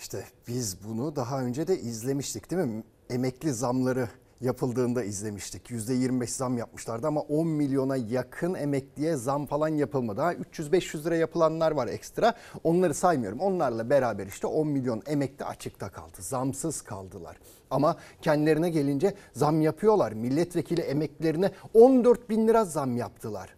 İşte 0.00 0.24
biz 0.48 0.84
bunu 0.84 1.16
daha 1.16 1.40
önce 1.40 1.66
de 1.66 1.80
izlemiştik 1.80 2.50
değil 2.50 2.62
mi? 2.62 2.82
Emekli 3.10 3.52
zamları 3.52 4.08
yapıldığında 4.40 5.04
izlemiştik. 5.04 5.70
%25 5.70 6.26
zam 6.26 6.58
yapmışlardı 6.58 7.06
ama 7.06 7.20
10 7.20 7.48
milyona 7.48 7.96
yakın 7.96 8.54
emekliye 8.54 9.16
zam 9.16 9.46
falan 9.46 9.68
yapılmadı. 9.68 10.20
Ha 10.20 10.34
300-500 10.34 11.04
lira 11.04 11.16
yapılanlar 11.16 11.72
var 11.72 11.88
ekstra. 11.88 12.34
Onları 12.64 12.94
saymıyorum. 12.94 13.40
Onlarla 13.40 13.90
beraber 13.90 14.26
işte 14.26 14.46
10 14.46 14.68
milyon 14.68 15.02
emekli 15.06 15.44
açıkta 15.44 15.88
kaldı. 15.88 16.16
Zamsız 16.18 16.82
kaldılar. 16.82 17.36
Ama 17.70 17.96
kendilerine 18.22 18.70
gelince 18.70 19.14
zam 19.32 19.60
yapıyorlar. 19.60 20.12
Milletvekili 20.12 20.80
emeklilerine 20.80 21.50
14 21.74 22.30
bin 22.30 22.48
lira 22.48 22.64
zam 22.64 22.96
yaptılar. 22.96 23.54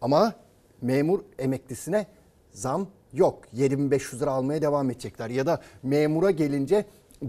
Ama 0.00 0.32
memur 0.82 1.20
emeklisine 1.38 2.06
zam 2.50 2.86
yok. 3.12 3.42
7500 3.52 4.22
lira 4.22 4.30
almaya 4.30 4.62
devam 4.62 4.90
edecekler. 4.90 5.30
Ya 5.30 5.46
da 5.46 5.60
memura 5.82 6.30
gelince 6.30 6.84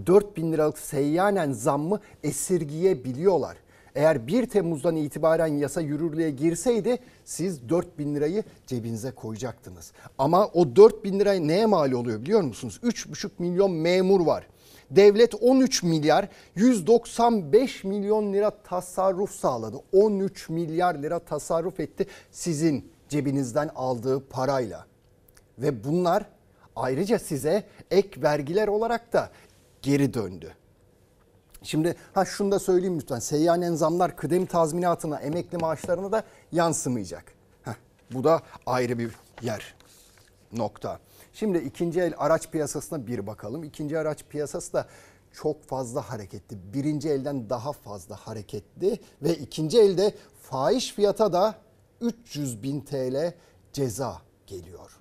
4 0.06 0.36
bin 0.36 0.52
liralık 0.52 0.78
seyyanen 0.78 1.52
zammı 1.52 2.00
esirgiyebiliyorlar. 2.22 3.56
Eğer 3.94 4.26
1 4.26 4.46
Temmuz'dan 4.46 4.96
itibaren 4.96 5.46
yasa 5.46 5.80
yürürlüğe 5.80 6.30
girseydi 6.30 6.98
siz 7.24 7.68
4 7.68 7.98
bin 7.98 8.14
lirayı 8.14 8.44
cebinize 8.66 9.10
koyacaktınız. 9.10 9.92
Ama 10.18 10.46
o 10.46 10.76
4 10.76 11.04
bin 11.04 11.20
liraya 11.20 11.40
neye 11.40 11.66
mal 11.66 11.92
oluyor 11.92 12.20
biliyor 12.20 12.40
musunuz? 12.40 12.80
3,5 12.82 13.30
milyon 13.38 13.70
memur 13.70 14.26
var. 14.26 14.46
Devlet 14.90 15.34
13 15.34 15.82
milyar 15.82 16.28
195 16.54 17.84
milyon 17.84 18.32
lira 18.32 18.50
tasarruf 18.50 19.30
sağladı. 19.30 19.76
13 19.92 20.48
milyar 20.48 20.94
lira 20.94 21.18
tasarruf 21.18 21.80
etti 21.80 22.06
sizin 22.30 22.88
cebinizden 23.08 23.70
aldığı 23.74 24.28
parayla. 24.28 24.86
Ve 25.58 25.84
bunlar 25.84 26.26
ayrıca 26.76 27.18
size 27.18 27.64
ek 27.90 28.22
vergiler 28.22 28.68
olarak 28.68 29.12
da 29.12 29.30
geri 29.86 30.14
döndü. 30.14 30.54
Şimdi 31.62 31.94
ha 32.14 32.24
şunu 32.24 32.50
da 32.50 32.58
söyleyeyim 32.58 33.00
lütfen. 33.00 33.18
Seyyanen 33.18 33.74
zamlar 33.74 34.16
kıdem 34.16 34.46
tazminatına, 34.46 35.20
emekli 35.20 35.58
maaşlarına 35.58 36.12
da 36.12 36.22
yansımayacak. 36.52 37.24
Heh, 37.62 37.74
bu 38.10 38.24
da 38.24 38.42
ayrı 38.66 38.98
bir 38.98 39.12
yer. 39.42 39.74
Nokta. 40.52 41.00
Şimdi 41.32 41.58
ikinci 41.58 42.00
el 42.00 42.14
araç 42.16 42.50
piyasasına 42.50 43.06
bir 43.06 43.26
bakalım. 43.26 43.64
İkinci 43.64 43.98
araç 43.98 44.24
piyasası 44.30 44.72
da 44.72 44.86
çok 45.32 45.64
fazla 45.64 46.10
hareketli. 46.10 46.56
Birinci 46.74 47.08
elden 47.08 47.50
daha 47.50 47.72
fazla 47.72 48.16
hareketli 48.16 48.98
ve 49.22 49.34
ikinci 49.34 49.80
elde 49.80 50.14
fahiş 50.42 50.92
fiyata 50.92 51.32
da 51.32 51.54
300 52.00 52.62
bin 52.62 52.80
TL 52.80 53.32
ceza 53.72 54.22
geliyor. 54.46 54.95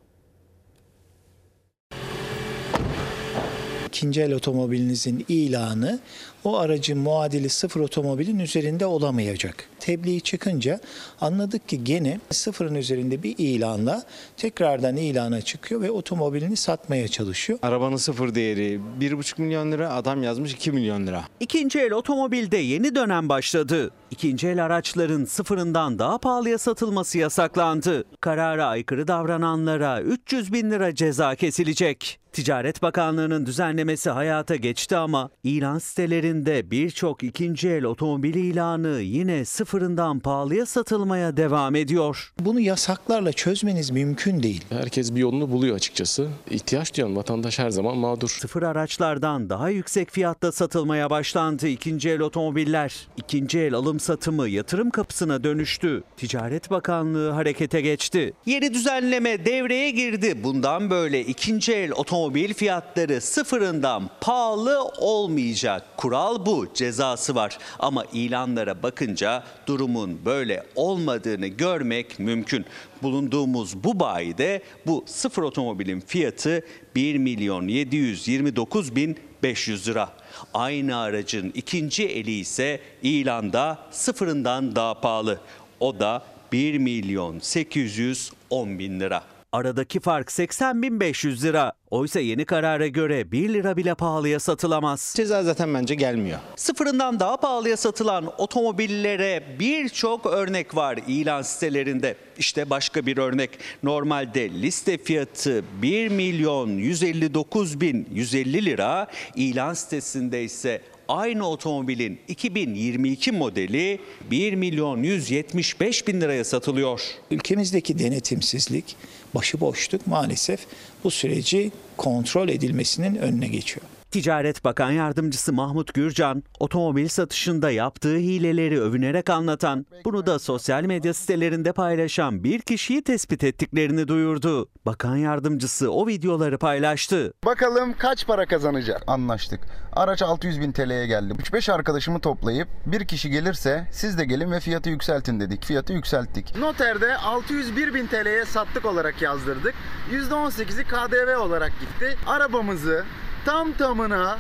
İkinci 3.96 4.22
el 4.22 4.34
otomobilinizin 4.34 5.26
ilanı 5.30 6.00
o 6.44 6.58
aracın 6.58 6.98
muadili 6.98 7.50
sıfır 7.50 7.80
otomobilin 7.80 8.40
üzerinde 8.40 8.86
olamayacak. 8.86 9.70
Tebliğ 9.86 10.22
çıkınca 10.22 10.80
anladık 11.22 11.70
ki 11.70 11.84
gene 11.84 12.20
sıfırın 12.32 12.76
üzerinde 12.76 13.24
bir 13.24 13.36
ilanla 13.38 14.04
tekrardan 14.38 14.98
ilana 14.98 15.42
çıkıyor 15.42 15.82
ve 15.82 15.92
otomobilini 15.92 16.56
satmaya 16.56 17.08
çalışıyor. 17.08 17.60
Arabanın 17.62 17.96
sıfır 17.96 18.36
değeri 18.36 18.80
1,5 19.00 19.42
milyon 19.42 19.72
lira, 19.72 19.94
adam 19.94 20.24
yazmış 20.24 20.54
2 20.54 20.72
milyon 20.72 21.08
lira. 21.08 21.24
İkinci 21.40 21.80
el 21.80 21.92
otomobilde 21.92 22.58
yeni 22.58 22.96
dönem 22.96 23.30
başladı. 23.30 23.92
İkinci 24.12 24.48
el 24.48 24.66
araçların 24.66 25.26
sıfırından 25.26 26.00
daha 26.00 26.18
pahalıya 26.18 26.58
satılması 26.58 27.18
yasaklandı. 27.18 28.04
Karara 28.22 28.66
aykırı 28.66 29.08
davrananlara 29.08 30.02
300 30.02 30.54
bin 30.54 30.72
lira 30.72 30.96
ceza 30.96 31.36
kesilecek. 31.36 32.20
Ticaret 32.36 32.82
Bakanlığı'nın 32.82 33.46
düzenlemesi 33.46 34.10
hayata 34.10 34.56
geçti 34.56 34.98
ama 34.98 35.30
ilan 35.44 35.80
sitelerinde 35.80 36.72
birçok 36.72 37.24
ikinci 37.24 37.70
el 37.70 37.84
otomobil 37.84 38.36
ilanı 38.36 39.02
yine 39.02 39.46
sıfırından 39.76 40.20
pahalıya 40.20 40.66
satılmaya 40.66 41.38
devam 41.38 41.76
ediyor. 41.76 42.34
Bunu 42.40 42.60
yasaklarla 42.60 43.34
çözmeniz 43.34 43.90
mümkün 43.90 44.44
değil. 44.44 44.66
Herkes 44.70 45.16
bir 45.16 45.20
yolunu 45.20 45.52
buluyor 45.52 45.76
açıkçası. 45.76 46.28
İhtiyaç 46.50 46.94
diyorum 46.94 47.16
vatandaş 47.16 47.60
her 47.60 47.70
zaman 47.70 47.98
mağdur. 47.98 48.30
Sıfır 48.30 48.64
araçlardan 48.64 49.50
daha 49.50 49.70
yüksek 49.70 50.12
fiyatta 50.12 50.52
satılmaya 50.52 51.10
başlandı 51.10 51.68
ikinci 51.68 52.10
el 52.10 52.20
otomobiller. 52.20 53.08
İkinci 53.18 53.60
el 53.60 53.74
alım 53.74 54.00
satımı 54.00 54.50
yatırım 54.50 54.90
kapısına 54.90 55.44
dönüştü. 55.44 56.04
Ticaret 56.18 56.72
Bakanlığı 56.72 57.30
harekete 57.30 57.82
geçti. 57.82 58.34
Yeni 58.46 58.74
düzenleme 58.74 59.46
devreye 59.46 59.92
girdi. 59.92 60.44
Bundan 60.44 60.90
böyle 60.90 61.22
ikinci 61.22 61.74
el 61.74 61.92
otomobil 61.92 62.54
fiyatları 62.54 63.22
sıfırından 63.22 64.10
pahalı 64.22 64.84
olmayacak. 64.84 65.84
Kural 65.98 66.46
bu, 66.46 66.68
cezası 66.74 67.36
var. 67.36 67.58
Ama 67.80 68.06
ilanlara 68.14 68.84
bakınca 68.84 69.44
durumun 69.68 70.20
böyle 70.26 70.64
olmadığını 70.76 71.48
görmek 71.48 72.20
mümkün. 72.20 72.66
Bulunduğumuz 73.04 73.84
bu 73.84 74.00
bayide 74.00 74.62
bu 74.88 75.04
sıfır 75.08 75.44
otomobilin 75.44 76.00
fiyatı 76.00 76.62
1 76.96 77.18
milyon 77.18 77.68
729 77.68 78.96
bin 78.96 79.18
500 79.44 79.88
lira. 79.88 80.10
Aynı 80.54 80.98
aracın 80.98 81.52
ikinci 81.56 82.08
eli 82.08 82.40
ise 82.40 82.80
ilanda 83.04 83.80
sıfırından 83.92 84.76
daha 84.76 85.02
pahalı. 85.02 85.40
O 85.80 86.00
da 86.00 86.24
1 86.52 86.78
milyon 86.78 87.40
810 87.40 88.80
bin 88.80 89.00
lira. 89.00 89.35
Aradaki 89.56 90.00
fark 90.00 90.30
80.500 90.30 91.44
lira. 91.44 91.74
Oysa 91.92 92.20
yeni 92.20 92.46
karara 92.46 92.88
göre 92.88 93.32
1 93.32 93.54
lira 93.54 93.78
bile 93.78 93.96
pahalıya 93.96 94.40
satılamaz. 94.40 95.14
Ceza 95.18 95.44
zaten 95.44 95.74
bence 95.74 95.96
gelmiyor. 95.96 96.40
Sıfırından 96.56 97.20
daha 97.20 97.38
pahalıya 97.38 97.78
satılan 97.78 98.32
otomobillere 98.38 99.44
birçok 99.60 100.26
örnek 100.26 100.76
var 100.76 101.00
ilan 101.08 101.42
sitelerinde. 101.42 102.16
İşte 102.38 102.70
başka 102.70 103.06
bir 103.06 103.18
örnek. 103.18 103.50
Normalde 103.84 104.50
liste 104.50 104.98
fiyatı 104.98 105.64
1 105.82 106.10
milyon 106.10 106.70
159 106.70 107.82
bin 107.82 108.08
150 108.14 108.66
lira. 108.66 109.08
İlan 109.36 109.74
sitesinde 109.74 110.44
ise 110.44 110.82
aynı 111.08 111.50
otomobilin 111.50 112.20
2022 112.28 113.32
modeli 113.32 114.00
1 114.32 114.54
milyon 114.54 115.04
175 115.04 116.08
bin 116.08 116.22
liraya 116.22 116.44
satılıyor. 116.44 117.02
Ülkemizdeki 117.32 118.00
denetimsizlik, 118.00 118.96
başıboşluk 119.36 120.08
maalesef 120.08 120.60
bu 121.04 121.12
süreci 121.12 121.72
kontrol 121.98 122.50
edilmesinin 122.50 123.16
önüne 123.16 123.48
geçiyor. 123.48 123.95
Ticaret 124.16 124.64
Bakan 124.66 124.92
Yardımcısı 124.92 125.54
Mahmut 125.54 125.94
Gürcan, 125.94 126.44
otomobil 126.60 127.08
satışında 127.08 127.72
yaptığı 127.72 128.16
hileleri 128.16 128.82
övünerek 128.82 129.30
anlatan, 129.30 129.86
bunu 130.06 130.26
da 130.26 130.40
sosyal 130.40 130.84
medya 130.84 131.14
sitelerinde 131.14 131.72
paylaşan 131.72 132.44
bir 132.44 132.62
kişiyi 132.62 133.04
tespit 133.04 133.44
ettiklerini 133.44 134.08
duyurdu. 134.08 134.70
Bakan 134.86 135.16
Yardımcısı 135.16 135.92
o 135.92 136.08
videoları 136.08 136.58
paylaştı. 136.58 137.34
Bakalım 137.46 137.94
kaç 137.98 138.28
para 138.28 138.46
kazanacak? 138.46 139.04
Anlaştık. 139.08 139.60
Araç 139.94 140.22
600 140.22 140.62
bin 140.62 140.72
TL'ye 140.72 141.08
geldi. 141.08 141.34
3-5 141.34 141.72
arkadaşımı 141.72 142.20
toplayıp 142.20 142.68
bir 142.86 143.06
kişi 143.06 143.30
gelirse 143.30 143.88
siz 143.92 144.18
de 144.18 144.26
gelin 144.26 144.52
ve 144.52 144.60
fiyatı 144.60 144.90
yükseltin 144.90 145.40
dedik. 145.40 145.66
Fiyatı 145.66 145.94
yükselttik. 145.94 146.58
Noterde 146.58 147.18
601 147.18 147.94
bin 147.94 148.08
TL'ye 148.08 148.46
sattık 148.46 148.86
olarak 148.86 149.22
yazdırdık. 149.22 149.76
%18'i 150.12 150.84
KDV 150.84 151.40
olarak 151.40 151.72
gitti. 151.80 152.18
Arabamızı 152.28 153.04
tam 153.46 153.74
tamına 153.74 154.38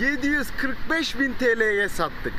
745 0.00 1.18
bin 1.18 1.32
TL'ye 1.32 1.88
sattık. 1.88 2.32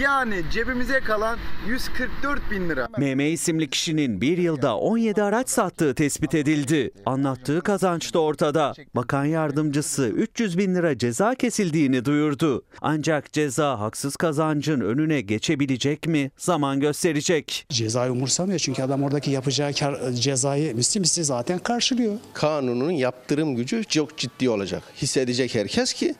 Yani 0.00 0.42
cebimize 0.52 1.00
kalan 1.00 1.38
144 1.68 2.50
bin 2.50 2.68
lira. 2.68 2.88
MM 2.98 3.20
isimli 3.32 3.70
kişinin 3.70 4.20
bir 4.20 4.38
yılda 4.38 4.76
17 4.76 5.22
araç 5.22 5.48
sattığı 5.48 5.94
tespit 5.94 6.34
edildi. 6.34 6.90
Anlattığı 7.06 7.60
kazanç 7.60 8.14
da 8.14 8.18
ortada. 8.18 8.74
Bakan 8.96 9.24
yardımcısı 9.24 10.08
300 10.08 10.58
bin 10.58 10.74
lira 10.74 10.98
ceza 10.98 11.34
kesildiğini 11.34 12.04
duyurdu. 12.04 12.64
Ancak 12.80 13.32
ceza 13.32 13.80
haksız 13.80 14.16
kazancın 14.16 14.80
önüne 14.80 15.20
geçebilecek 15.20 16.06
mi? 16.06 16.30
Zaman 16.36 16.80
gösterecek. 16.80 17.66
Cezayı 17.68 18.12
umursamıyor 18.12 18.58
çünkü 18.58 18.82
adam 18.82 19.02
oradaki 19.02 19.30
yapacağı 19.30 19.72
kar, 19.72 20.12
cezayı 20.12 20.76
misli 20.76 21.00
misli 21.00 21.24
zaten 21.24 21.58
karşılıyor. 21.58 22.14
Kanunun 22.34 22.90
yaptırım 22.90 23.56
gücü 23.56 23.84
çok 23.84 24.18
ciddi 24.18 24.50
olacak. 24.50 24.82
Hissedecek 25.02 25.54
herkes 25.54 25.92
ki 25.92 26.14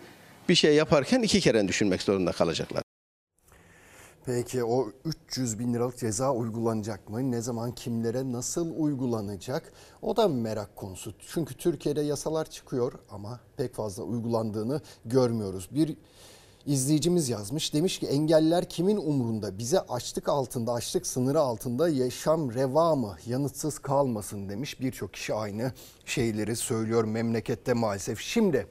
bir 0.49 0.55
şey 0.55 0.75
yaparken 0.75 1.23
iki 1.23 1.41
kere 1.41 1.69
düşünmek 1.69 2.03
zorunda 2.03 2.33
kalacaklar. 2.33 2.84
Peki 4.27 4.65
o 4.65 4.91
300 5.05 5.59
bin 5.59 5.75
liralık 5.75 5.99
ceza 5.99 6.33
uygulanacak 6.33 7.09
mı? 7.09 7.31
Ne 7.31 7.41
zaman 7.41 7.73
kimlere 7.75 8.33
nasıl 8.33 8.75
uygulanacak? 8.77 9.73
O 10.03 10.17
da 10.17 10.29
merak 10.29 10.77
konusu. 10.77 11.15
Çünkü 11.29 11.55
Türkiye'de 11.55 12.01
yasalar 12.01 12.51
çıkıyor 12.51 12.93
ama 13.11 13.41
pek 13.57 13.75
fazla 13.75 14.03
uygulandığını 14.03 14.81
görmüyoruz. 15.05 15.69
Bir 15.71 15.97
izleyicimiz 16.67 17.29
yazmış. 17.29 17.75
Demiş 17.75 17.99
ki 17.99 18.07
engeller 18.07 18.69
kimin 18.69 18.97
umurunda? 18.97 19.59
Bize 19.59 19.81
açlık 19.81 20.29
altında, 20.29 20.73
açlık 20.73 21.07
sınırı 21.07 21.41
altında 21.41 21.89
yaşam 21.89 22.55
reva 22.55 22.95
mı? 22.95 23.17
Yanıtsız 23.27 23.79
kalmasın 23.79 24.49
demiş. 24.49 24.81
Birçok 24.81 25.13
kişi 25.13 25.35
aynı 25.35 25.73
şeyleri 26.05 26.57
söylüyor 26.57 27.05
memlekette 27.05 27.73
maalesef. 27.73 28.21
Şimdi 28.21 28.67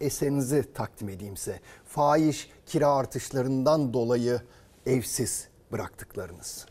eserinizi 0.00 0.72
takdim 0.74 1.08
edeyim 1.08 1.36
size. 1.36 1.60
Fahiş 1.88 2.50
kira 2.66 2.88
artışlarından 2.88 3.92
dolayı 3.92 4.40
evsiz 4.86 5.48
bıraktıklarınız. 5.72 6.66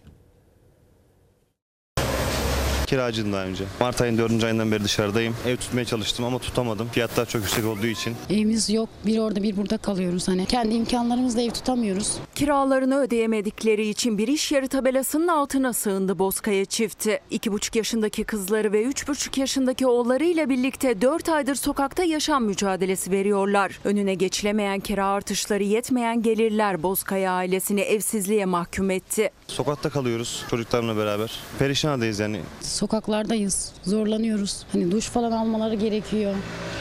Kiracıydım 2.88 3.34
daha 3.34 3.46
önce. 3.46 3.64
Mart 3.80 4.02
ayın 4.02 4.18
4. 4.18 4.44
ayından 4.44 4.72
beri 4.72 4.84
dışarıdayım. 4.84 5.36
Ev 5.48 5.58
tutmaya 5.58 5.86
çalıştım 5.86 6.26
ama 6.26 6.40
tutamadım. 6.40 6.88
Fiyatlar 6.92 7.26
çok 7.26 7.42
yüksek 7.42 7.66
olduğu 7.66 7.88
için. 7.88 8.16
Evimiz 8.30 8.70
yok. 8.70 8.90
Bir 9.06 9.20
orada 9.20 9.44
bir 9.44 9.58
burada 9.58 9.78
kalıyoruz 9.78 10.28
hani. 10.28 10.46
Kendi 10.46 10.76
imkanlarımızla 10.76 11.42
ev 11.42 11.52
tutamıyoruz. 11.52 12.18
Kiralarını 12.36 13.00
ödeyemedikleri 13.00 13.90
için 13.90 14.18
bir 14.18 14.28
iş 14.28 14.52
yeri 14.52 14.68
tabelasının 14.68 15.28
altına 15.28 15.74
sığındı 15.74 16.20
Bozkaya 16.20 16.66
çifti. 16.66 17.20
2,5 17.32 17.78
yaşındaki 17.78 18.24
kızları 18.24 18.72
ve 18.74 18.84
3,5 18.84 19.40
yaşındaki 19.40 19.88
oğullarıyla 19.88 20.50
birlikte 20.50 21.02
4 21.02 21.30
aydır 21.30 21.56
sokakta 21.56 22.04
yaşam 22.04 22.44
mücadelesi 22.46 23.12
veriyorlar. 23.12 23.80
Önüne 23.84 24.14
geçilemeyen 24.14 24.80
kira 24.80 25.08
artışları 25.08 25.64
yetmeyen 25.64 26.22
gelirler 26.22 26.84
Bozkaya 26.84 27.32
ailesini 27.32 27.82
evsizliğe 27.82 28.46
mahkum 28.46 28.90
etti. 28.92 29.32
Sokakta 29.52 29.90
kalıyoruz 29.90 30.44
çocuklarımla 30.50 30.98
beraber. 30.98 31.32
Perişan 31.60 31.90
haldeyiz 31.90 32.20
yani. 32.20 32.42
Sokaklardayız. 32.62 33.72
Zorlanıyoruz. 33.84 34.64
Hani 34.72 34.92
duş 34.92 35.06
falan 35.06 35.32
almaları 35.32 35.76
gerekiyor. 35.76 36.36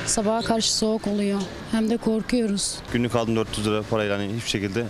Sabaha 0.06 0.42
karşı 0.42 0.74
soğuk 0.76 1.06
oluyor. 1.06 1.40
Hem 1.72 1.90
de 1.90 1.96
korkuyoruz. 1.96 2.78
Günlük 2.92 3.14
aldım 3.16 3.36
400 3.36 3.66
lira 3.66 3.82
parayla 3.82 4.18
hani 4.18 4.32
hiçbir 4.36 4.48
şekilde 4.50 4.86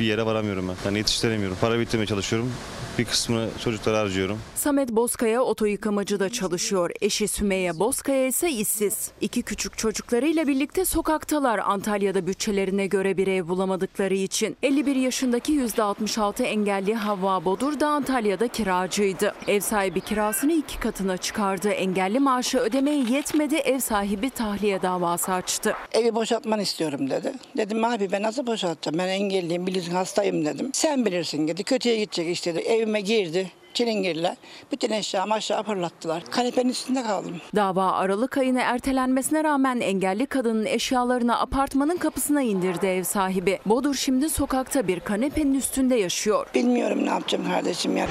bir 0.00 0.04
yere 0.04 0.26
varamıyorum 0.26 0.68
ben. 0.68 0.74
Yani 0.84 0.98
yetiştiremiyorum. 0.98 1.56
Para 1.60 1.78
bitirmeye 1.80 2.06
çalışıyorum. 2.06 2.52
Bir 2.98 3.04
kısmını 3.04 3.48
çocuklara 3.64 3.98
harcıyorum. 3.98 4.38
Samet 4.64 4.92
Bozkaya 4.92 5.42
oto 5.42 5.66
yıkamacıda 5.66 6.28
çalışıyor. 6.28 6.90
Eşi 7.00 7.28
Sümeyye 7.28 7.78
Bozkaya 7.78 8.26
ise 8.26 8.50
işsiz. 8.50 9.10
İki 9.20 9.42
küçük 9.42 9.78
çocuklarıyla 9.78 10.46
birlikte 10.46 10.84
sokaktalar 10.84 11.58
Antalya'da 11.58 12.26
bütçelerine 12.26 12.86
göre 12.86 13.16
bir 13.16 13.26
ev 13.26 13.48
bulamadıkları 13.48 14.14
için. 14.14 14.56
51 14.62 14.96
yaşındaki 14.96 15.52
%66 15.52 16.42
engelli 16.42 16.94
Havva 16.94 17.44
Bodur 17.44 17.80
da 17.80 17.88
Antalya'da 17.88 18.48
kiracıydı. 18.48 19.34
Ev 19.46 19.60
sahibi 19.60 20.00
kirasını 20.00 20.52
iki 20.52 20.80
katına 20.80 21.16
çıkardı. 21.16 21.68
Engelli 21.68 22.18
maaşı 22.18 22.58
ödemeye 22.58 23.04
yetmedi. 23.10 23.56
Ev 23.56 23.78
sahibi 23.78 24.30
tahliye 24.30 24.82
davası 24.82 25.32
açtı. 25.32 25.74
Evi 25.92 26.14
boşaltmanı 26.14 26.62
istiyorum 26.62 27.10
dedi. 27.10 27.32
Dedim 27.56 27.84
abi 27.84 28.12
ben 28.12 28.22
nasıl 28.22 28.46
boşaltacağım? 28.46 28.98
Ben 28.98 29.08
engelliyim 29.08 29.66
bilirsin 29.66 29.92
hastayım 29.92 30.44
dedim. 30.44 30.70
Sen 30.72 31.04
bilirsin 31.06 31.48
dedi. 31.48 31.64
Kötüye 31.64 31.96
gidecek 31.96 32.28
işte 32.28 32.50
Evime 32.50 33.00
girdi. 33.00 33.50
Çilingirle. 33.74 34.36
Bütün 34.72 34.92
eşyamı 34.92 35.34
aşağı 35.34 35.62
fırlattılar. 35.62 36.22
Kanepenin 36.30 36.68
üstünde 36.68 37.02
kaldım. 37.02 37.36
Dava 37.56 37.92
Aralık 37.92 38.38
ayına 38.38 38.60
ertelenmesine 38.60 39.44
rağmen 39.44 39.80
engelli 39.80 40.26
kadının 40.26 40.66
eşyalarını 40.66 41.40
apartmanın 41.40 41.96
kapısına 41.96 42.42
indirdi 42.42 42.86
ev 42.86 43.02
sahibi. 43.02 43.58
Bodur 43.66 43.94
şimdi 43.94 44.30
sokakta 44.30 44.88
bir 44.88 45.00
kanepenin 45.00 45.54
üstünde 45.54 45.94
yaşıyor. 45.94 46.46
Bilmiyorum 46.54 47.04
ne 47.04 47.08
yapacağım 47.08 47.44
kardeşim 47.44 47.96
ya. 47.96 48.06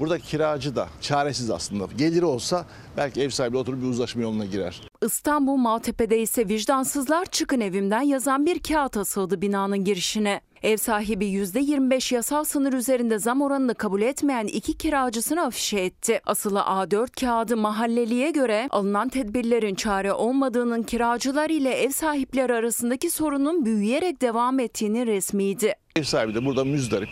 Burada 0.00 0.18
kiracı 0.18 0.76
da 0.76 0.88
çaresiz 1.00 1.50
aslında. 1.50 1.84
Geliri 1.96 2.24
olsa 2.24 2.66
belki 2.96 3.20
ev 3.22 3.30
sahibi 3.30 3.56
oturup 3.56 3.82
bir 3.82 3.86
uzlaşma 3.86 4.22
yoluna 4.22 4.44
girer. 4.44 4.80
İstanbul 5.02 5.56
Maltepe'de 5.56 6.18
ise 6.20 6.48
vicdansızlar 6.48 7.24
çıkın 7.26 7.60
evimden 7.60 8.00
yazan 8.00 8.46
bir 8.46 8.58
kağıt 8.62 8.96
asıldı 8.96 9.42
binanın 9.42 9.84
girişine. 9.84 10.40
Ev 10.62 10.76
sahibi 10.76 11.26
%25 11.26 12.14
yasal 12.14 12.44
sınır 12.44 12.72
üzerinde 12.72 13.18
zam 13.18 13.42
oranını 13.42 13.74
kabul 13.74 14.02
etmeyen 14.02 14.46
iki 14.46 14.78
kiracısını 14.78 15.44
afişe 15.44 15.80
etti. 15.80 16.20
Asılı 16.26 16.58
A4 16.58 17.20
kağıdı 17.20 17.56
mahalleliye 17.56 18.30
göre 18.30 18.68
alınan 18.70 19.08
tedbirlerin 19.08 19.74
çare 19.74 20.12
olmadığının 20.12 20.82
kiracılar 20.82 21.50
ile 21.50 21.70
ev 21.70 21.90
sahipleri 21.90 22.52
arasındaki 22.54 23.10
sorunun 23.10 23.64
büyüyerek 23.64 24.20
devam 24.20 24.60
ettiğini 24.60 25.06
resmiydi. 25.06 25.74
Ev 25.96 26.02
sahibi 26.02 26.34
de 26.34 26.44
burada 26.44 26.64
müzdarip. 26.64 27.10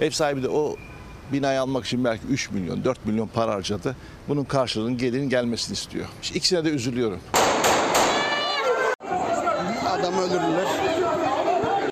Ev 0.00 0.10
sahibi 0.10 0.42
de 0.42 0.48
o 0.48 0.76
binayı 1.32 1.60
almak 1.60 1.84
için 1.84 2.04
belki 2.04 2.26
3 2.26 2.50
milyon, 2.50 2.84
4 2.84 3.06
milyon 3.06 3.26
para 3.26 3.54
harcadı. 3.54 3.96
Bunun 4.28 4.44
karşılığının 4.44 4.96
gelirin 4.98 5.28
gelmesini 5.28 5.74
istiyor. 5.74 6.06
İşte 6.22 6.38
ikisine 6.38 6.64
de 6.64 6.68
üzülüyorum. 6.68 7.20
Adam 9.90 10.14
öldürdüler. 10.18 10.85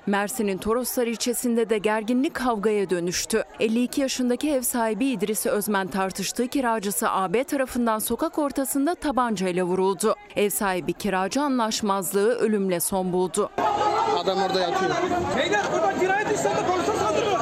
Mersin'in 0.06 0.58
Toroslar 0.58 1.06
ilçesinde 1.06 1.70
de 1.70 1.78
gerginlik 1.78 2.34
kavgaya 2.34 2.90
dönüştü. 2.90 3.44
52 3.60 4.00
yaşındaki 4.00 4.50
ev 4.50 4.62
sahibi 4.62 5.06
İdris 5.06 5.46
Özmen 5.46 5.86
tartıştığı 5.86 6.48
kiracısı 6.48 7.10
AB 7.10 7.44
tarafından 7.44 7.98
sokak 7.98 8.38
ortasında 8.38 8.94
tabancayla 8.94 9.64
vuruldu. 9.64 10.14
Ev 10.36 10.50
sahibi 10.50 10.92
kiracı 10.92 11.42
anlaşmazlığı 11.42 12.34
ölümle 12.34 12.80
son 12.80 13.12
buldu. 13.12 13.50
Adam 14.16 14.42
orada 14.42 14.60
yatıyor. 14.60 14.90
Beyler 15.36 15.62
burada 15.72 16.00
cinayet 16.00 16.38
işlendi 16.38 16.66
polise 16.66 16.92
saldırıyor. 16.98 17.40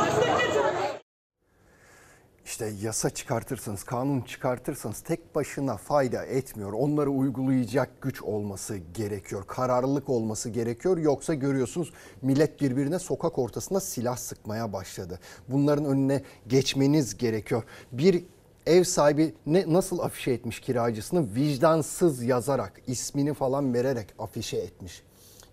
İşte 2.62 2.86
yasa 2.86 3.10
çıkartırsanız, 3.10 3.84
kanun 3.84 4.20
çıkartırsanız 4.20 5.00
tek 5.00 5.34
başına 5.34 5.76
fayda 5.76 6.24
etmiyor. 6.24 6.72
Onları 6.72 7.10
uygulayacak 7.10 8.02
güç 8.02 8.22
olması 8.22 8.76
gerekiyor. 8.76 9.44
Kararlılık 9.46 10.08
olması 10.08 10.50
gerekiyor. 10.50 10.98
Yoksa 10.98 11.34
görüyorsunuz 11.34 11.92
millet 12.22 12.60
birbirine 12.60 12.98
sokak 12.98 13.38
ortasında 13.38 13.80
silah 13.80 14.16
sıkmaya 14.16 14.72
başladı. 14.72 15.18
Bunların 15.48 15.84
önüne 15.84 16.22
geçmeniz 16.48 17.16
gerekiyor. 17.16 17.62
Bir 17.92 18.24
ev 18.66 18.84
sahibi 18.84 19.34
ne 19.46 19.64
nasıl 19.72 19.98
afişe 19.98 20.30
etmiş 20.30 20.60
kiracısını 20.60 21.34
vicdansız 21.34 22.22
yazarak, 22.22 22.80
ismini 22.86 23.34
falan 23.34 23.74
vererek 23.74 24.14
afişe 24.18 24.56
etmiş. 24.56 25.02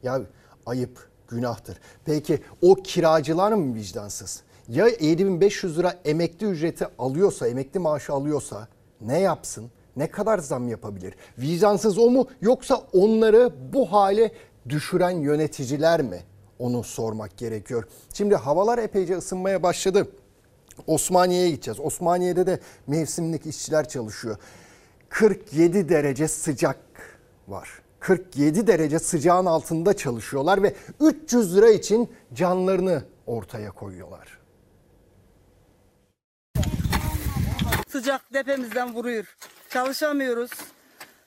Ya 0.03 0.21
ayıp, 0.65 1.09
günahtır. 1.27 1.77
Peki 2.05 2.39
o 2.61 2.75
kiracılar 2.75 3.51
mı 3.51 3.75
vicdansız? 3.75 4.43
Ya 4.69 4.87
7500 4.87 5.77
lira 5.77 5.99
emekli 6.05 6.45
ücreti 6.45 6.87
alıyorsa, 6.99 7.47
emekli 7.47 7.79
maaşı 7.79 8.13
alıyorsa 8.13 8.67
ne 9.01 9.19
yapsın? 9.19 9.71
Ne 9.95 10.07
kadar 10.11 10.39
zam 10.39 10.67
yapabilir? 10.67 11.13
Vicdansız 11.37 11.97
o 11.97 12.09
mu 12.09 12.27
yoksa 12.41 12.81
onları 12.93 13.51
bu 13.73 13.91
hale 13.91 14.31
düşüren 14.69 15.11
yöneticiler 15.11 16.01
mi? 16.01 16.23
Onu 16.59 16.83
sormak 16.83 17.37
gerekiyor. 17.37 17.83
Şimdi 18.13 18.35
havalar 18.35 18.77
epeyce 18.77 19.17
ısınmaya 19.17 19.63
başladı. 19.63 20.07
Osmaniye'ye 20.87 21.49
gideceğiz. 21.49 21.79
Osmaniye'de 21.79 22.47
de 22.47 22.59
mevsimlik 22.87 23.45
işçiler 23.45 23.89
çalışıyor. 23.89 24.37
47 25.09 25.89
derece 25.89 26.27
sıcak 26.27 26.79
var. 27.47 27.69
47 27.99 28.67
derece 28.67 28.99
sıcağın 28.99 29.45
altında 29.45 29.97
çalışıyorlar 29.97 30.63
ve 30.63 30.73
300 30.99 31.57
lira 31.57 31.69
için 31.69 32.09
canlarını 32.33 33.03
ortaya 33.27 33.71
koyuyorlar. 33.71 34.38
Sıcak 37.91 38.29
tepemizden 38.33 38.93
vuruyor. 38.93 39.25
Çalışamıyoruz. 39.69 40.51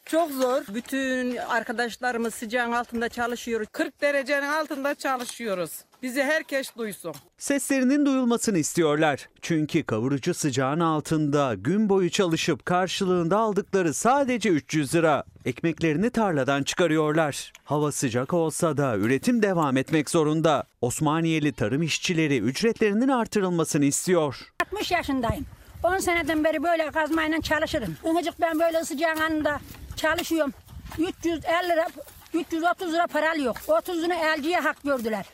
Çok 0.05 0.31
zor. 0.31 0.63
Bütün 0.75 1.37
arkadaşlarımız 1.37 2.35
sıcağın 2.35 2.73
altında 2.73 3.09
çalışıyoruz. 3.09 3.69
40 3.73 4.01
derecenin 4.01 4.47
altında 4.47 4.95
çalışıyoruz. 4.95 5.71
Bizi 6.03 6.23
herkes 6.23 6.77
duysun. 6.77 7.15
Seslerinin 7.39 8.07
duyulmasını 8.07 8.59
istiyorlar. 8.59 9.29
Çünkü 9.43 9.83
kavurucu 9.83 10.35
sıcağın 10.35 10.81
altında 10.81 11.55
gün 11.55 11.89
boyu 11.89 12.11
çalışıp 12.11 12.67
karşılığında 12.67 13.39
aldıkları 13.39 13.95
sadece 13.95 14.49
300 14.49 14.95
lira. 14.95 15.25
Ekmeklerini 15.45 16.11
tarladan 16.11 16.63
çıkarıyorlar. 16.63 17.53
Hava 17.65 17.93
sıcak 17.93 18.33
olsa 18.33 18.77
da 18.77 18.97
üretim 18.97 19.43
devam 19.43 19.77
etmek 19.77 20.11
zorunda. 20.11 20.65
Osmaniyeli 20.81 21.53
tarım 21.53 21.83
işçileri 21.83 22.39
ücretlerinin 22.39 23.09
artırılmasını 23.09 23.85
istiyor. 23.85 24.53
60 24.73 24.91
yaşındayım. 24.91 25.47
10 25.83 25.99
seneden 25.99 26.45
beri 26.45 26.63
böyle 26.63 26.91
kazmayla 26.91 27.41
çalışırım. 27.41 27.97
Incecik 28.05 28.41
ben 28.41 28.61
böyle 28.61 28.85
sıcağın 28.85 29.21
anında 29.21 29.61
çalışıyorum. 29.97 30.53
350 30.99 31.69
lira, 31.69 31.89
330 32.35 32.93
lira 32.93 33.07
para 33.07 33.35
yok. 33.35 33.57
30'unu 33.57 34.15
elciye 34.15 34.59
hak 34.59 34.83
gördüler. 34.83 35.27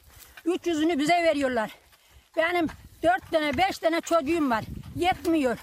300'ünü 0.47 0.99
bize 0.99 1.23
veriyorlar. 1.23 1.71
Benim 2.37 2.67
4 3.03 3.31
tane 3.31 3.57
5 3.57 3.79
tane 3.79 4.01
çocuğum 4.01 4.51
var. 4.51 4.65
Yetmiyor. 4.97 5.57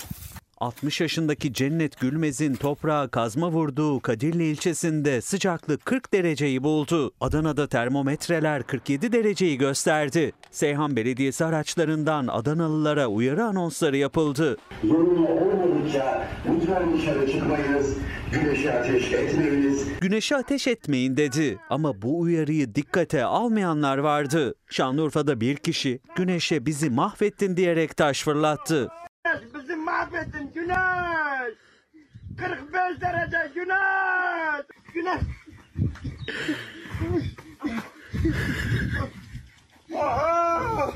60 0.66 1.01
yaşındaki 1.01 1.53
Cennet 1.53 1.99
Gülmez'in 1.99 2.55
toprağa 2.55 3.07
kazma 3.07 3.51
vurduğu 3.51 3.99
Kadirli 3.99 4.43
ilçesinde 4.43 5.22
sıcaklık 5.22 5.86
40 5.86 6.13
dereceyi 6.13 6.63
buldu. 6.63 7.11
Adana'da 7.22 7.68
termometreler 7.68 8.63
47 8.63 9.11
dereceyi 9.11 9.57
gösterdi. 9.57 10.32
Seyhan 10.51 10.95
Belediyesi 10.95 11.45
araçlarından 11.45 12.28
Adanalılara 12.28 13.07
uyarı 13.07 13.43
anonsları 13.43 13.97
yapıldı. 13.97 14.57
Zorunlu 14.84 15.28
olmadıkça 15.28 16.28
lütfen 16.49 16.97
dışarı 16.97 17.32
çıkmayınız, 17.32 17.97
güneşe 18.32 18.80
ateş 18.80 19.11
etmeyiniz. 19.11 19.86
Güneşe 20.01 20.36
ateş 20.36 20.68
etmeyin 20.68 21.18
dedi 21.18 21.57
ama 21.70 22.01
bu 22.01 22.20
uyarıyı 22.20 22.76
dikkate 22.76 23.24
almayanlar 23.24 23.97
vardı. 23.97 24.55
Şanlıurfa'da 24.70 25.41
bir 25.41 25.55
kişi 25.55 25.99
güneşe 26.16 26.66
bizi 26.66 26.89
mahvettin 26.89 27.57
diyerek 27.57 27.97
taş 27.97 28.24
fırlattı. 28.24 28.89
Mahvettin 29.96 30.52
güneş. 30.56 31.56
45 32.38 33.02
derece 33.02 33.52
güneş. 33.56 34.66
Güneş. 34.93 35.22
Aha! 39.98 40.93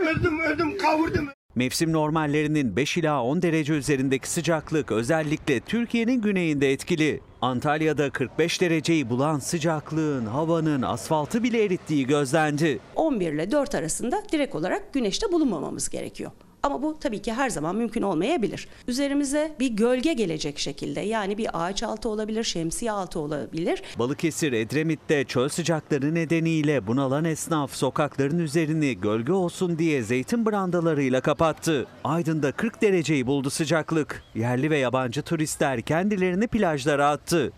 Öldüm 0.00 0.40
öldüm 0.40 0.78
kavurdum. 0.78 1.28
Mevsim 1.54 1.92
normallerinin 1.92 2.76
5 2.76 2.96
ila 2.96 3.22
10 3.22 3.42
derece 3.42 3.72
üzerindeki 3.72 4.30
sıcaklık 4.30 4.92
özellikle 4.92 5.60
Türkiye'nin 5.60 6.22
güneyinde 6.22 6.72
etkili. 6.72 7.20
Antalya'da 7.40 8.10
45 8.10 8.60
dereceyi 8.60 9.10
bulan 9.10 9.38
sıcaklığın 9.38 10.26
havanın 10.26 10.82
asfaltı 10.82 11.42
bile 11.42 11.64
erittiği 11.64 12.06
gözlendi. 12.06 12.78
11 12.96 13.32
ile 13.32 13.50
4 13.50 13.74
arasında 13.74 14.22
direkt 14.32 14.54
olarak 14.54 14.94
güneşte 14.94 15.32
bulunmamamız 15.32 15.88
gerekiyor. 15.88 16.30
Ama 16.62 16.82
bu 16.82 16.98
tabii 17.00 17.22
ki 17.22 17.32
her 17.32 17.50
zaman 17.50 17.76
mümkün 17.76 18.02
olmayabilir. 18.02 18.68
Üzerimize 18.88 19.52
bir 19.60 19.68
gölge 19.68 20.12
gelecek 20.12 20.58
şekilde 20.58 21.00
yani 21.00 21.38
bir 21.38 21.48
ağaç 21.52 21.82
altı 21.82 22.08
olabilir, 22.08 22.44
şemsiye 22.44 22.92
altı 22.92 23.20
olabilir. 23.20 23.82
Balıkesir 23.98 24.52
Edremit'te 24.52 25.24
çöl 25.24 25.48
sıcakları 25.48 26.14
nedeniyle 26.14 26.86
bunalan 26.86 27.24
esnaf 27.24 27.72
sokakların 27.74 28.38
üzerini 28.38 29.00
gölge 29.00 29.32
olsun 29.32 29.78
diye 29.78 30.02
zeytin 30.02 30.46
brandalarıyla 30.46 31.20
kapattı. 31.20 31.86
Aydın'da 32.04 32.52
40 32.52 32.82
dereceyi 32.82 33.26
buldu 33.26 33.50
sıcaklık. 33.50 34.22
Yerli 34.34 34.70
ve 34.70 34.78
yabancı 34.78 35.22
turistler 35.22 35.82
kendilerini 35.82 36.46
plajlara 36.46 37.08
attı. 37.08 37.52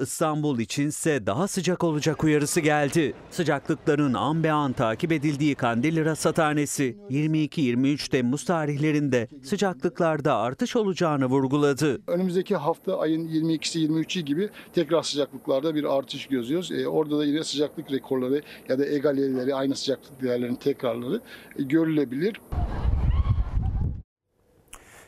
İstanbul 0.00 0.58
içinse 0.58 1.26
daha 1.26 1.48
sıcak 1.48 1.84
olacak 1.84 2.24
uyarısı 2.24 2.60
geldi. 2.60 3.14
Sıcaklıkların 3.30 4.14
an 4.14 4.44
be 4.44 4.52
an 4.52 4.72
takip 4.72 5.12
edildiği 5.12 5.54
Kandilli 5.54 6.04
Rasathanesi 6.04 6.96
22-23 7.10 8.10
Temmuz 8.10 8.44
tarihlerinde 8.44 9.28
sıcaklıklarda 9.42 10.36
artış 10.36 10.76
olacağını 10.76 11.26
vurguladı. 11.26 12.00
Önümüzdeki 12.06 12.56
hafta 12.56 12.98
ayın 12.98 13.28
22'si 13.28 13.78
23'ü 13.78 14.20
gibi 14.20 14.50
tekrar 14.72 15.02
sıcaklıklarda 15.02 15.74
bir 15.74 15.84
artış 15.84 16.26
gözüyoruz. 16.26 16.72
Ee, 16.72 16.88
orada 16.88 17.18
da 17.18 17.24
yine 17.24 17.44
sıcaklık 17.44 17.92
rekorları 17.92 18.42
ya 18.68 18.78
da 18.78 18.86
egaleleri 18.86 19.54
aynı 19.54 19.76
sıcaklık 19.76 20.22
değerlerinin 20.22 20.56
tekrarları 20.56 21.20
e, 21.58 21.62
görülebilir. 21.62 22.40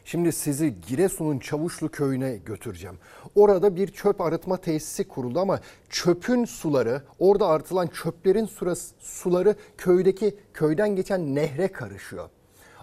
Şimdi 0.04 0.32
sizi 0.32 0.80
Giresun'un 0.88 1.38
Çavuşlu 1.38 1.88
köyüne 1.88 2.36
götüreceğim. 2.36 2.98
Orada 3.34 3.76
bir 3.76 3.88
çöp 3.88 4.20
arıtma 4.20 4.56
tesisi 4.56 5.08
kuruldu 5.08 5.40
ama 5.40 5.60
çöpün 5.90 6.44
suları, 6.44 7.02
orada 7.18 7.46
arıtılan 7.46 7.86
çöplerin 7.86 8.48
suları 9.00 9.56
köydeki 9.78 10.36
köyden 10.54 10.96
geçen 10.96 11.34
nehre 11.34 11.68
karışıyor. 11.68 12.28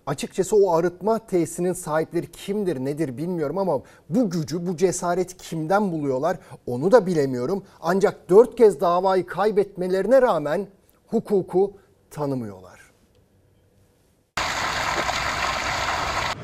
Açıkçası 0.05 0.55
o 0.55 0.73
arıtma 0.73 1.19
tesisinin 1.19 1.73
sahipleri 1.73 2.31
kimdir 2.31 2.79
nedir 2.85 3.17
bilmiyorum 3.17 3.57
ama 3.57 3.81
bu 4.09 4.29
gücü 4.29 4.67
bu 4.67 4.77
cesareti 4.77 5.37
kimden 5.37 5.91
buluyorlar 5.91 6.37
onu 6.65 6.91
da 6.91 7.05
bilemiyorum. 7.05 7.63
Ancak 7.81 8.29
dört 8.29 8.55
kez 8.55 8.81
davayı 8.81 9.25
kaybetmelerine 9.25 10.21
rağmen 10.21 10.67
hukuku 11.07 11.73
tanımıyorlar. 12.11 12.78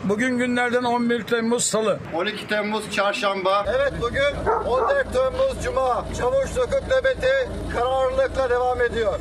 Bugün 0.09 0.37
günlerden 0.37 0.83
11 0.83 1.23
Temmuz 1.23 1.63
Salı. 1.65 1.99
12 2.15 2.47
Temmuz 2.47 2.91
Çarşamba. 2.91 3.65
Evet 3.75 3.93
bugün 4.01 4.51
14 4.67 5.13
Temmuz 5.13 5.63
Cuma. 5.63 6.05
Çavuş 6.17 6.49
Sokak 6.49 6.83
nöbeti 6.87 7.49
kararlılıkla 7.75 8.49
devam 8.49 8.81
ediyor. 8.81 9.19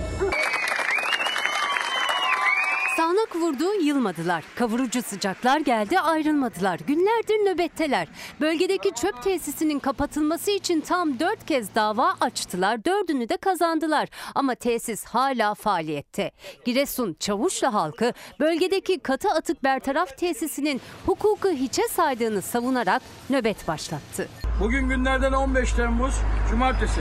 Sağnak 2.96 3.36
vurdu, 3.36 3.74
yılmadılar. 3.82 4.44
Kavurucu 4.54 5.02
sıcaklar 5.02 5.60
geldi, 5.60 6.00
ayrılmadılar. 6.00 6.80
Günlerdir 6.86 7.34
nöbetteler. 7.34 8.08
Bölgedeki 8.40 8.94
çöp 8.94 9.22
tesisinin 9.22 9.78
kapatılması 9.78 10.50
için 10.50 10.80
tam 10.80 11.18
dört 11.20 11.46
kez 11.46 11.74
dava 11.74 12.14
açtılar. 12.20 12.84
Dördünü 12.84 13.28
de 13.28 13.36
kazandılar. 13.36 14.08
Ama 14.34 14.54
tesis 14.54 15.04
hala 15.04 15.54
faaliyette. 15.54 16.30
Giresun 16.64 17.16
Çavuşlu 17.20 17.74
halkı 17.74 18.12
bölgedeki 18.40 18.98
katı 18.98 19.28
atık 19.28 19.64
bertaraf 19.64 20.18
tesisinin 20.18 20.80
hukuku 21.06 21.48
hiçe 21.50 21.82
saydığını 21.88 22.42
savunarak 22.42 23.02
nöbet 23.30 23.68
başlattı. 23.68 24.28
Bugün 24.60 24.88
günlerden 24.88 25.32
15 25.32 25.72
Temmuz 25.72 26.14
Cumartesi. 26.50 27.00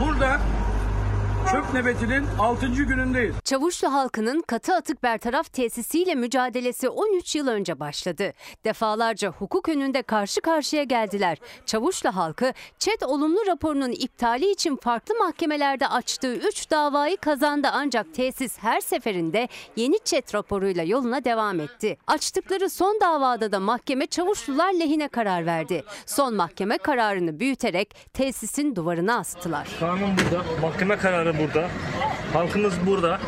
Burada 0.00 0.40
çöp 1.50 1.74
nöbetinin 1.74 2.24
6. 2.38 2.66
günündeyiz. 2.66 3.34
Çavuşlu 3.44 3.92
halkının 3.92 4.40
katı 4.46 4.74
atık 4.74 5.02
bertaraf 5.02 5.52
tesisiyle 5.52 6.14
mücadelesi 6.14 6.88
13 6.88 7.36
yıl 7.36 7.48
önce 7.48 7.80
başladı. 7.80 8.32
Defalarca 8.64 9.28
hukuk 9.30 9.68
önünde 9.68 10.02
karşı 10.02 10.40
karşıya 10.40 10.82
geldiler. 10.82 11.38
Çavuşlu 11.66 12.16
halkı 12.16 12.52
ÇED 12.78 13.00
olumlu 13.06 13.46
raporunun 13.46 13.90
iptali 13.92 14.50
için 14.50 14.76
farklı 14.76 15.14
mahkemelerde 15.14 15.88
açtığı 15.88 16.34
3 16.34 16.70
davayı 16.70 17.16
kazandı 17.16 17.68
ancak 17.72 18.14
tesis 18.14 18.58
her 18.58 18.80
seferinde 18.80 19.48
yeni 19.76 19.98
ÇED 20.04 20.34
raporuyla 20.34 20.82
yoluna 20.82 21.24
devam 21.24 21.60
etti. 21.60 21.96
Açtıkları 22.06 22.70
son 22.70 22.98
davada 23.00 23.52
da 23.52 23.60
mahkeme 23.60 24.06
Çavuşlular 24.06 24.72
lehine 24.74 25.08
karar 25.08 25.46
verdi. 25.46 25.84
Son 26.06 26.34
mahkeme 26.34 26.78
kararını 26.78 27.40
büyüterek 27.40 27.96
tesisin 28.14 28.76
duvarına 28.76 29.18
astılar. 29.18 29.68
Kanun 29.80 30.00
burada, 30.00 30.44
mahkeme 30.62 30.96
kararı 30.96 31.33
burada. 31.38 31.68
Halkımız 32.32 32.74
burada. 32.86 33.20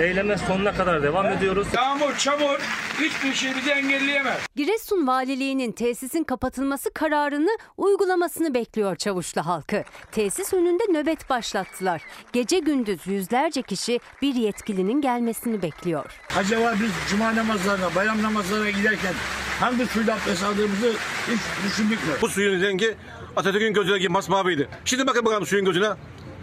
Eyleme 0.00 0.38
sonuna 0.38 0.74
kadar 0.74 1.02
devam 1.02 1.26
ediyoruz. 1.26 1.66
Yağmur, 1.74 2.16
çamur 2.16 2.58
hiçbir 3.00 3.34
şey 3.34 3.56
bizi 3.56 3.70
engelleyemez. 3.70 4.38
Giresun 4.56 5.06
Valiliği'nin 5.06 5.72
tesisin 5.72 6.24
kapatılması 6.24 6.90
kararını 6.92 7.50
uygulamasını 7.76 8.54
bekliyor 8.54 8.96
Çavuşlu 8.96 9.46
halkı. 9.46 9.84
Tesis 10.12 10.52
önünde 10.52 10.82
nöbet 10.92 11.30
başlattılar. 11.30 12.02
Gece 12.32 12.58
gündüz 12.58 13.06
yüzlerce 13.06 13.62
kişi 13.62 14.00
bir 14.22 14.34
yetkilinin 14.34 15.00
gelmesini 15.00 15.62
bekliyor. 15.62 16.04
Acaba 16.36 16.74
biz 16.82 16.90
cuma 17.10 17.36
namazlarına, 17.36 17.94
bayram 17.94 18.22
namazlarına 18.22 18.70
giderken 18.70 19.14
hangi 19.60 19.86
suyla 19.86 20.16
abdest 20.16 20.42
aldığımızı 20.44 20.92
hiç 21.30 21.40
düşündük 21.66 21.98
mü? 21.98 22.12
Bu 22.22 22.28
suyun 22.28 22.62
rengi 22.62 22.94
Atatürk'ün 23.36 23.74
gözündeki 23.74 24.08
masmaviydi. 24.08 24.68
Şimdi 24.84 25.06
bakın 25.06 25.24
bakalım 25.24 25.46
suyun 25.46 25.64
gözüne 25.64 25.88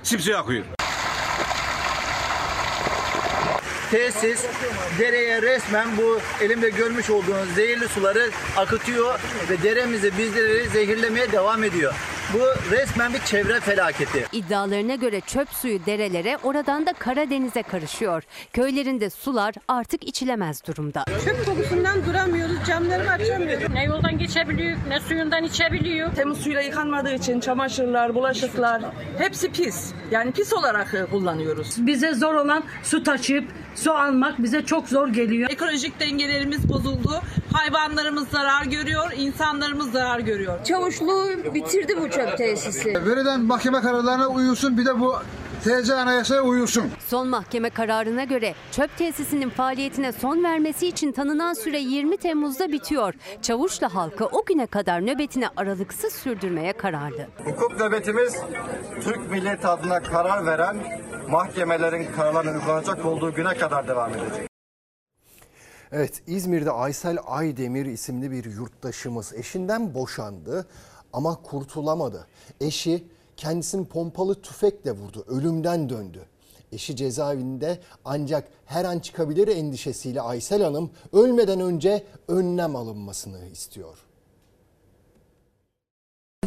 simsiyah 0.03 0.39
akıyor. 0.39 0.63
Tesis 3.91 4.45
dereye 4.99 5.41
resmen 5.41 5.87
bu 5.97 6.19
elimde 6.41 6.69
görmüş 6.69 7.09
olduğunuz 7.09 7.53
zehirli 7.55 7.87
suları 7.87 8.29
akıtıyor 8.57 9.19
ve 9.49 9.63
deremizi 9.63 10.17
bizleri 10.17 10.69
zehirlemeye 10.69 11.31
devam 11.31 11.63
ediyor. 11.63 11.93
Bu 12.33 12.71
resmen 12.71 13.13
bir 13.13 13.19
çevre 13.19 13.59
felaketi. 13.59 14.25
İddialarına 14.31 14.95
göre 14.95 15.21
çöp 15.21 15.49
suyu 15.49 15.85
derelere 15.85 16.37
oradan 16.43 16.85
da 16.85 16.93
Karadeniz'e 16.93 17.63
karışıyor. 17.63 18.23
Köylerinde 18.53 19.09
sular 19.09 19.53
artık 19.67 20.07
içilemez 20.07 20.67
durumda. 20.67 21.05
Çöp 21.25 21.45
kokusundan 21.45 22.05
duramıyoruz, 22.05 22.55
camlarımı 22.67 23.11
açamıyoruz. 23.11 23.69
Ne 23.73 23.83
yoldan 23.83 24.17
geçebiliyor, 24.17 24.77
ne 24.87 24.99
suyundan 24.99 25.43
içebiliyor. 25.43 26.15
Temiz 26.15 26.37
suyla 26.37 26.61
yıkanmadığı 26.61 27.13
için 27.13 27.39
çamaşırlar, 27.39 28.15
bulaşıklar 28.15 28.81
hepsi 29.17 29.51
pis. 29.51 29.91
Yani 30.11 30.31
pis 30.31 30.53
olarak 30.53 30.93
e, 30.93 31.05
kullanıyoruz. 31.05 31.87
Bize 31.87 32.13
zor 32.13 32.33
olan 32.33 32.63
su 32.83 33.03
taşıyıp 33.03 33.45
su 33.75 33.91
almak 33.91 34.43
bize 34.43 34.65
çok 34.65 34.89
zor 34.89 35.07
geliyor. 35.07 35.49
Ekolojik 35.49 35.99
dengelerimiz 35.99 36.69
bozuldu. 36.69 37.21
Hayvanlarımız 37.53 38.27
zarar 38.29 38.65
görüyor, 38.65 39.11
insanlarımız 39.17 39.91
zarar 39.91 40.19
görüyor. 40.19 40.63
Çavuşluğu 40.63 41.25
bitirdi 41.53 41.97
bu 42.01 42.09
çöp 42.09 42.37
tesisi. 42.37 43.05
Verilen 43.05 43.41
mahkeme 43.41 43.81
kararlarına 43.81 44.27
uyulsun 44.27 44.77
bir 44.77 44.85
de 44.85 44.99
bu 44.99 45.15
TC 45.63 45.93
anayasaya 45.95 46.41
uyulsun. 46.41 46.83
Son 47.07 47.27
mahkeme 47.27 47.69
kararına 47.69 48.23
göre 48.23 48.53
çöp 48.71 48.97
tesisinin 48.97 49.49
faaliyetine 49.49 50.11
son 50.11 50.43
vermesi 50.43 50.87
için 50.87 51.11
tanınan 51.11 51.53
süre 51.53 51.79
20 51.79 52.17
Temmuz'da 52.17 52.71
bitiyor. 52.71 53.13
Çavuşlu 53.41 53.89
halkı 53.89 54.25
o 54.25 54.45
güne 54.45 54.67
kadar 54.67 55.01
nöbetini 55.05 55.47
aralıksız 55.57 56.13
sürdürmeye 56.13 56.73
kararlı. 56.73 57.27
Hukuk 57.45 57.79
nöbetimiz 57.79 58.35
Türk 59.03 59.31
milleti 59.31 59.67
adına 59.67 59.99
karar 59.99 60.45
veren 60.45 60.77
mahkemelerin 61.31 62.11
kararlarının 62.11 62.59
uygulanacak 62.59 63.05
olduğu 63.05 63.33
güne 63.33 63.57
kadar 63.57 63.87
devam 63.87 64.13
edecek. 64.13 64.47
Evet 65.91 66.23
İzmir'de 66.27 66.71
Aysel 66.71 67.17
Aydemir 67.25 67.85
isimli 67.85 68.31
bir 68.31 68.45
yurttaşımız 68.45 69.33
eşinden 69.33 69.93
boşandı 69.93 70.67
ama 71.13 71.35
kurtulamadı. 71.35 72.27
Eşi 72.61 73.03
kendisini 73.37 73.87
pompalı 73.87 74.41
tüfekle 74.41 74.91
vurdu, 74.91 75.25
ölümden 75.27 75.89
döndü. 75.89 76.25
Eşi 76.71 76.95
cezaevinde 76.95 77.79
ancak 78.05 78.47
her 78.65 78.85
an 78.85 78.99
çıkabilir 78.99 79.47
endişesiyle 79.47 80.21
Aysel 80.21 80.63
Hanım 80.63 80.91
ölmeden 81.13 81.59
önce 81.59 82.03
önlem 82.27 82.75
alınmasını 82.75 83.45
istiyor. 83.45 83.97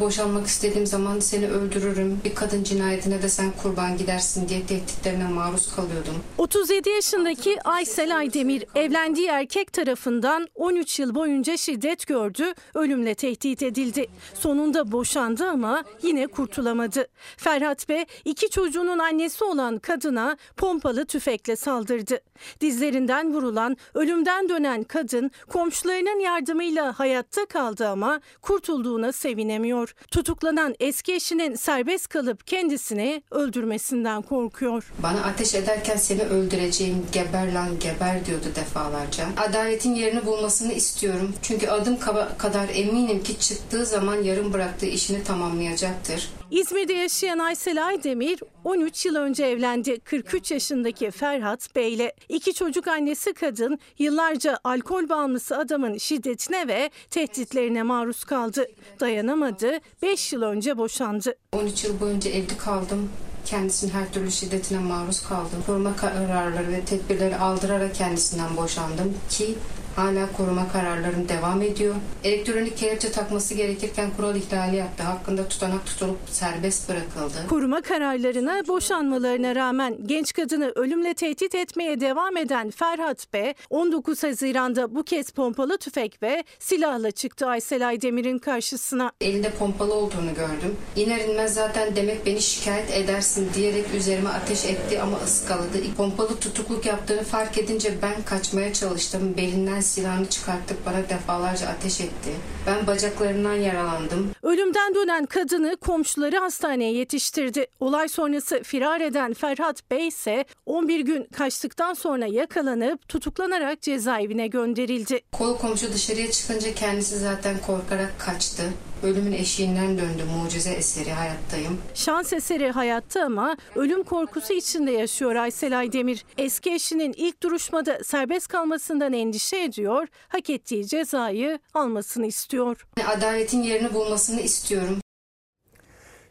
Boşanmak 0.05 0.47
istediğim 0.47 0.87
zaman 0.87 1.19
seni 1.19 1.47
öldürürüm, 1.47 2.19
bir 2.25 2.35
kadın 2.35 2.63
cinayetine 2.63 3.21
de 3.21 3.29
sen 3.29 3.51
kurban 3.51 3.97
gidersin 3.97 4.49
diye 4.49 4.65
tehditlerine 4.65 5.27
maruz 5.27 5.75
kalıyordum. 5.75 6.15
37 6.37 6.89
yaşındaki 6.89 7.61
Aysel 7.63 8.17
Aydemir 8.17 8.65
evlendiği 8.75 9.27
erkek 9.27 9.73
tarafından 9.73 10.47
13 10.55 10.99
yıl 10.99 11.15
boyunca 11.15 11.57
şiddet 11.57 12.07
gördü, 12.07 12.53
ölümle 12.73 13.15
tehdit 13.15 13.63
edildi. 13.63 14.07
Sonunda 14.33 14.91
boşandı 14.91 15.45
ama 15.49 15.83
yine 16.01 16.27
kurtulamadı. 16.27 17.07
Ferhat 17.37 17.89
Bey 17.89 18.05
iki 18.25 18.49
çocuğunun 18.49 18.99
annesi 18.99 19.43
olan 19.43 19.79
kadına 19.79 20.37
pompalı 20.57 21.05
tüfekle 21.05 21.55
saldırdı. 21.55 22.19
Dizlerinden 22.61 23.33
vurulan, 23.33 23.77
ölümden 23.93 24.49
dönen 24.49 24.83
kadın 24.83 25.31
komşularının 25.49 26.19
yardımıyla 26.19 26.99
hayatta 26.99 27.45
kaldı 27.45 27.87
ama 27.87 28.21
kurtulduğuna 28.41 29.11
sevinemiyor. 29.11 29.84
Tutuklanan 30.11 30.75
eski 30.79 31.13
eşinin 31.13 31.55
serbest 31.55 32.07
kalıp 32.07 32.47
kendisini 32.47 33.23
öldürmesinden 33.31 34.21
korkuyor. 34.21 34.93
Bana 35.03 35.23
ateş 35.23 35.55
ederken 35.55 35.97
seni 35.97 36.21
öldüreceğim, 36.23 37.05
geber 37.11 37.53
lan 37.53 37.79
geber 37.79 38.25
diyordu 38.25 38.45
defalarca. 38.55 39.25
Adaletin 39.37 39.95
yerini 39.95 40.25
bulmasını 40.25 40.73
istiyorum. 40.73 41.33
Çünkü 41.41 41.67
adım 41.67 41.97
kadar 42.37 42.69
eminim 42.73 43.23
ki 43.23 43.39
çıktığı 43.39 43.85
zaman 43.85 44.15
yarım 44.23 44.53
bıraktığı 44.53 44.85
işini 44.85 45.23
tamamlayacaktır. 45.23 46.29
İzmir'de 46.51 46.93
yaşayan 46.93 47.39
Aysel 47.39 47.85
Aydemir 47.87 48.39
13 48.65 49.05
yıl 49.05 49.15
önce 49.15 49.45
evlendi 49.45 49.99
43 49.99 50.51
yaşındaki 50.51 51.11
Ferhat 51.11 51.75
Bey'le. 51.75 52.11
İki 52.29 52.53
çocuk 52.53 52.87
annesi 52.87 53.33
kadın 53.33 53.79
yıllarca 53.99 54.59
alkol 54.63 55.09
bağımlısı 55.09 55.57
adamın 55.57 55.97
şiddetine 55.97 56.67
ve 56.67 56.89
tehditlerine 57.09 57.83
maruz 57.83 58.23
kaldı. 58.23 58.67
Dayanamadı 58.99 59.79
5 60.01 60.33
yıl 60.33 60.41
önce 60.41 60.77
boşandı. 60.77 61.35
13 61.51 61.83
yıl 61.83 61.99
boyunca 61.99 62.31
evli 62.31 62.57
kaldım. 62.57 63.09
Kendisinin 63.45 63.91
her 63.91 64.13
türlü 64.13 64.31
şiddetine 64.31 64.79
maruz 64.79 65.23
kaldım. 65.27 65.63
Koruma 65.65 65.95
kararları 65.95 66.67
ve 66.67 66.85
tedbirleri 66.85 67.35
aldırarak 67.35 67.95
kendisinden 67.95 68.57
boşandım 68.57 69.13
ki 69.29 69.55
Hala 69.95 70.31
koruma 70.37 70.71
kararlarım 70.71 71.29
devam 71.29 71.61
ediyor. 71.61 71.95
Elektronik 72.23 72.77
kelepçe 72.77 73.11
takması 73.11 73.53
gerekirken 73.53 74.09
kural 74.17 74.35
ihlali 74.35 74.75
yaptı. 74.75 75.03
Hakkında 75.03 75.47
tutanak 75.47 75.85
tutulup 75.85 76.17
serbest 76.27 76.89
bırakıldı. 76.89 77.47
Koruma 77.49 77.81
kararlarına 77.81 78.67
boşanmalarına 78.67 79.55
rağmen 79.55 79.97
genç 80.05 80.33
kadını 80.33 80.71
ölümle 80.75 81.13
tehdit 81.13 81.55
etmeye 81.55 81.99
devam 81.99 82.37
eden 82.37 82.71
Ferhat 82.71 83.33
B. 83.33 83.55
19 83.69 84.23
Haziran'da 84.23 84.95
bu 84.95 85.03
kez 85.03 85.29
pompalı 85.31 85.77
tüfek 85.77 86.23
ve 86.23 86.43
silahla 86.59 87.11
çıktı 87.11 87.47
Aysel 87.47 87.87
Aydemir'in 87.87 88.39
karşısına. 88.39 89.11
Elinde 89.21 89.49
pompalı 89.49 89.93
olduğunu 89.93 90.33
gördüm. 90.35 90.75
İner 90.95 91.19
inmez 91.19 91.53
zaten 91.53 91.95
demek 91.95 92.25
beni 92.25 92.41
şikayet 92.41 92.91
edersin 92.91 93.49
diyerek 93.53 93.93
üzerime 93.93 94.29
ateş 94.29 94.65
etti 94.65 95.01
ama 95.01 95.17
ıskaladı. 95.25 95.77
Pompalı 95.97 96.39
tutukluk 96.39 96.85
yaptığını 96.85 97.23
fark 97.23 97.57
edince 97.57 97.93
ben 98.01 98.23
kaçmaya 98.25 98.73
çalıştım. 98.73 99.37
Belinden 99.37 99.84
silahını 99.85 100.29
çıkartıp 100.29 100.85
bana 100.85 101.09
defalarca 101.09 101.67
ateş 101.67 102.01
etti. 102.01 102.31
Ben 102.67 102.87
bacaklarından 102.87 103.53
yaralandım. 103.53 104.34
Ölümden 104.45 104.95
dönen 104.95 105.25
kadını 105.25 105.77
komşuları 105.77 106.37
hastaneye 106.37 106.93
yetiştirdi. 106.93 107.67
Olay 107.79 108.07
sonrası 108.07 108.63
firar 108.63 109.01
eden 109.01 109.33
Ferhat 109.33 109.91
Bey 109.91 110.07
ise 110.07 110.45
11 110.65 110.99
gün 110.99 111.23
kaçtıktan 111.23 111.93
sonra 111.93 112.25
yakalanıp 112.25 113.09
tutuklanarak 113.09 113.81
cezaevine 113.81 114.47
gönderildi. 114.47 115.21
Kolu 115.31 115.57
komşu 115.57 115.93
dışarıya 115.93 116.31
çıkınca 116.31 116.73
kendisi 116.73 117.17
zaten 117.17 117.55
korkarak 117.67 118.19
kaçtı. 118.19 118.63
Ölümün 119.03 119.31
eşiğinden 119.31 119.97
döndü 119.97 120.23
mucize 120.37 120.69
eseri 120.71 121.11
hayattayım. 121.11 121.81
Şans 121.93 122.33
eseri 122.33 122.71
hayatta 122.71 123.23
ama 123.23 123.57
ölüm 123.75 124.03
korkusu 124.03 124.53
içinde 124.53 124.91
yaşıyor 124.91 125.35
Aysel 125.35 125.79
Aydemir. 125.79 126.25
Eski 126.37 126.71
eşinin 126.73 127.13
ilk 127.17 127.43
duruşmada 127.43 127.99
serbest 128.03 128.47
kalmasından 128.47 129.13
endişe 129.13 129.63
ediyor, 129.63 130.07
hak 130.27 130.49
ettiği 130.49 130.87
cezayı 130.87 131.59
almasını 131.73 132.25
istiyor. 132.25 132.87
Adaletin 133.07 133.63
yerini 133.63 133.93
bulmasını 133.93 134.34
istiyorum. 134.41 134.99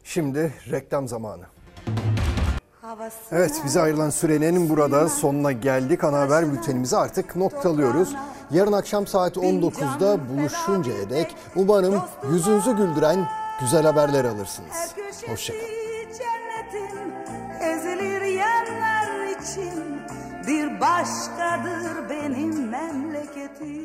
Şimdi 0.03 0.53
reklam 0.71 1.07
zamanı. 1.07 1.43
Evet 3.31 3.61
bize 3.65 3.81
ayrılan 3.81 4.09
sürenin 4.09 4.69
burada 4.69 5.09
sonuna 5.09 5.51
geldik. 5.51 6.03
Ana 6.03 6.19
haber 6.19 6.53
bültenimizi 6.53 6.97
artık 6.97 7.35
noktalıyoruz. 7.35 8.15
Yarın 8.51 8.71
akşam 8.73 9.07
saat 9.07 9.37
19'da 9.37 10.29
buluşuncaya 10.29 11.09
dek 11.09 11.35
umarım 11.55 12.01
yüzünüzü 12.31 12.77
güldüren 12.77 13.27
güzel 13.59 13.83
haberler 13.83 14.25
alırsınız. 14.25 14.95
Hoşçakalın. 15.27 15.65
ezilir 17.61 18.21
yerler 18.21 19.39
için 19.39 20.01
bir 20.47 20.81
başkadır 20.81 22.09
benim 22.09 22.69
memleketim. 22.69 23.84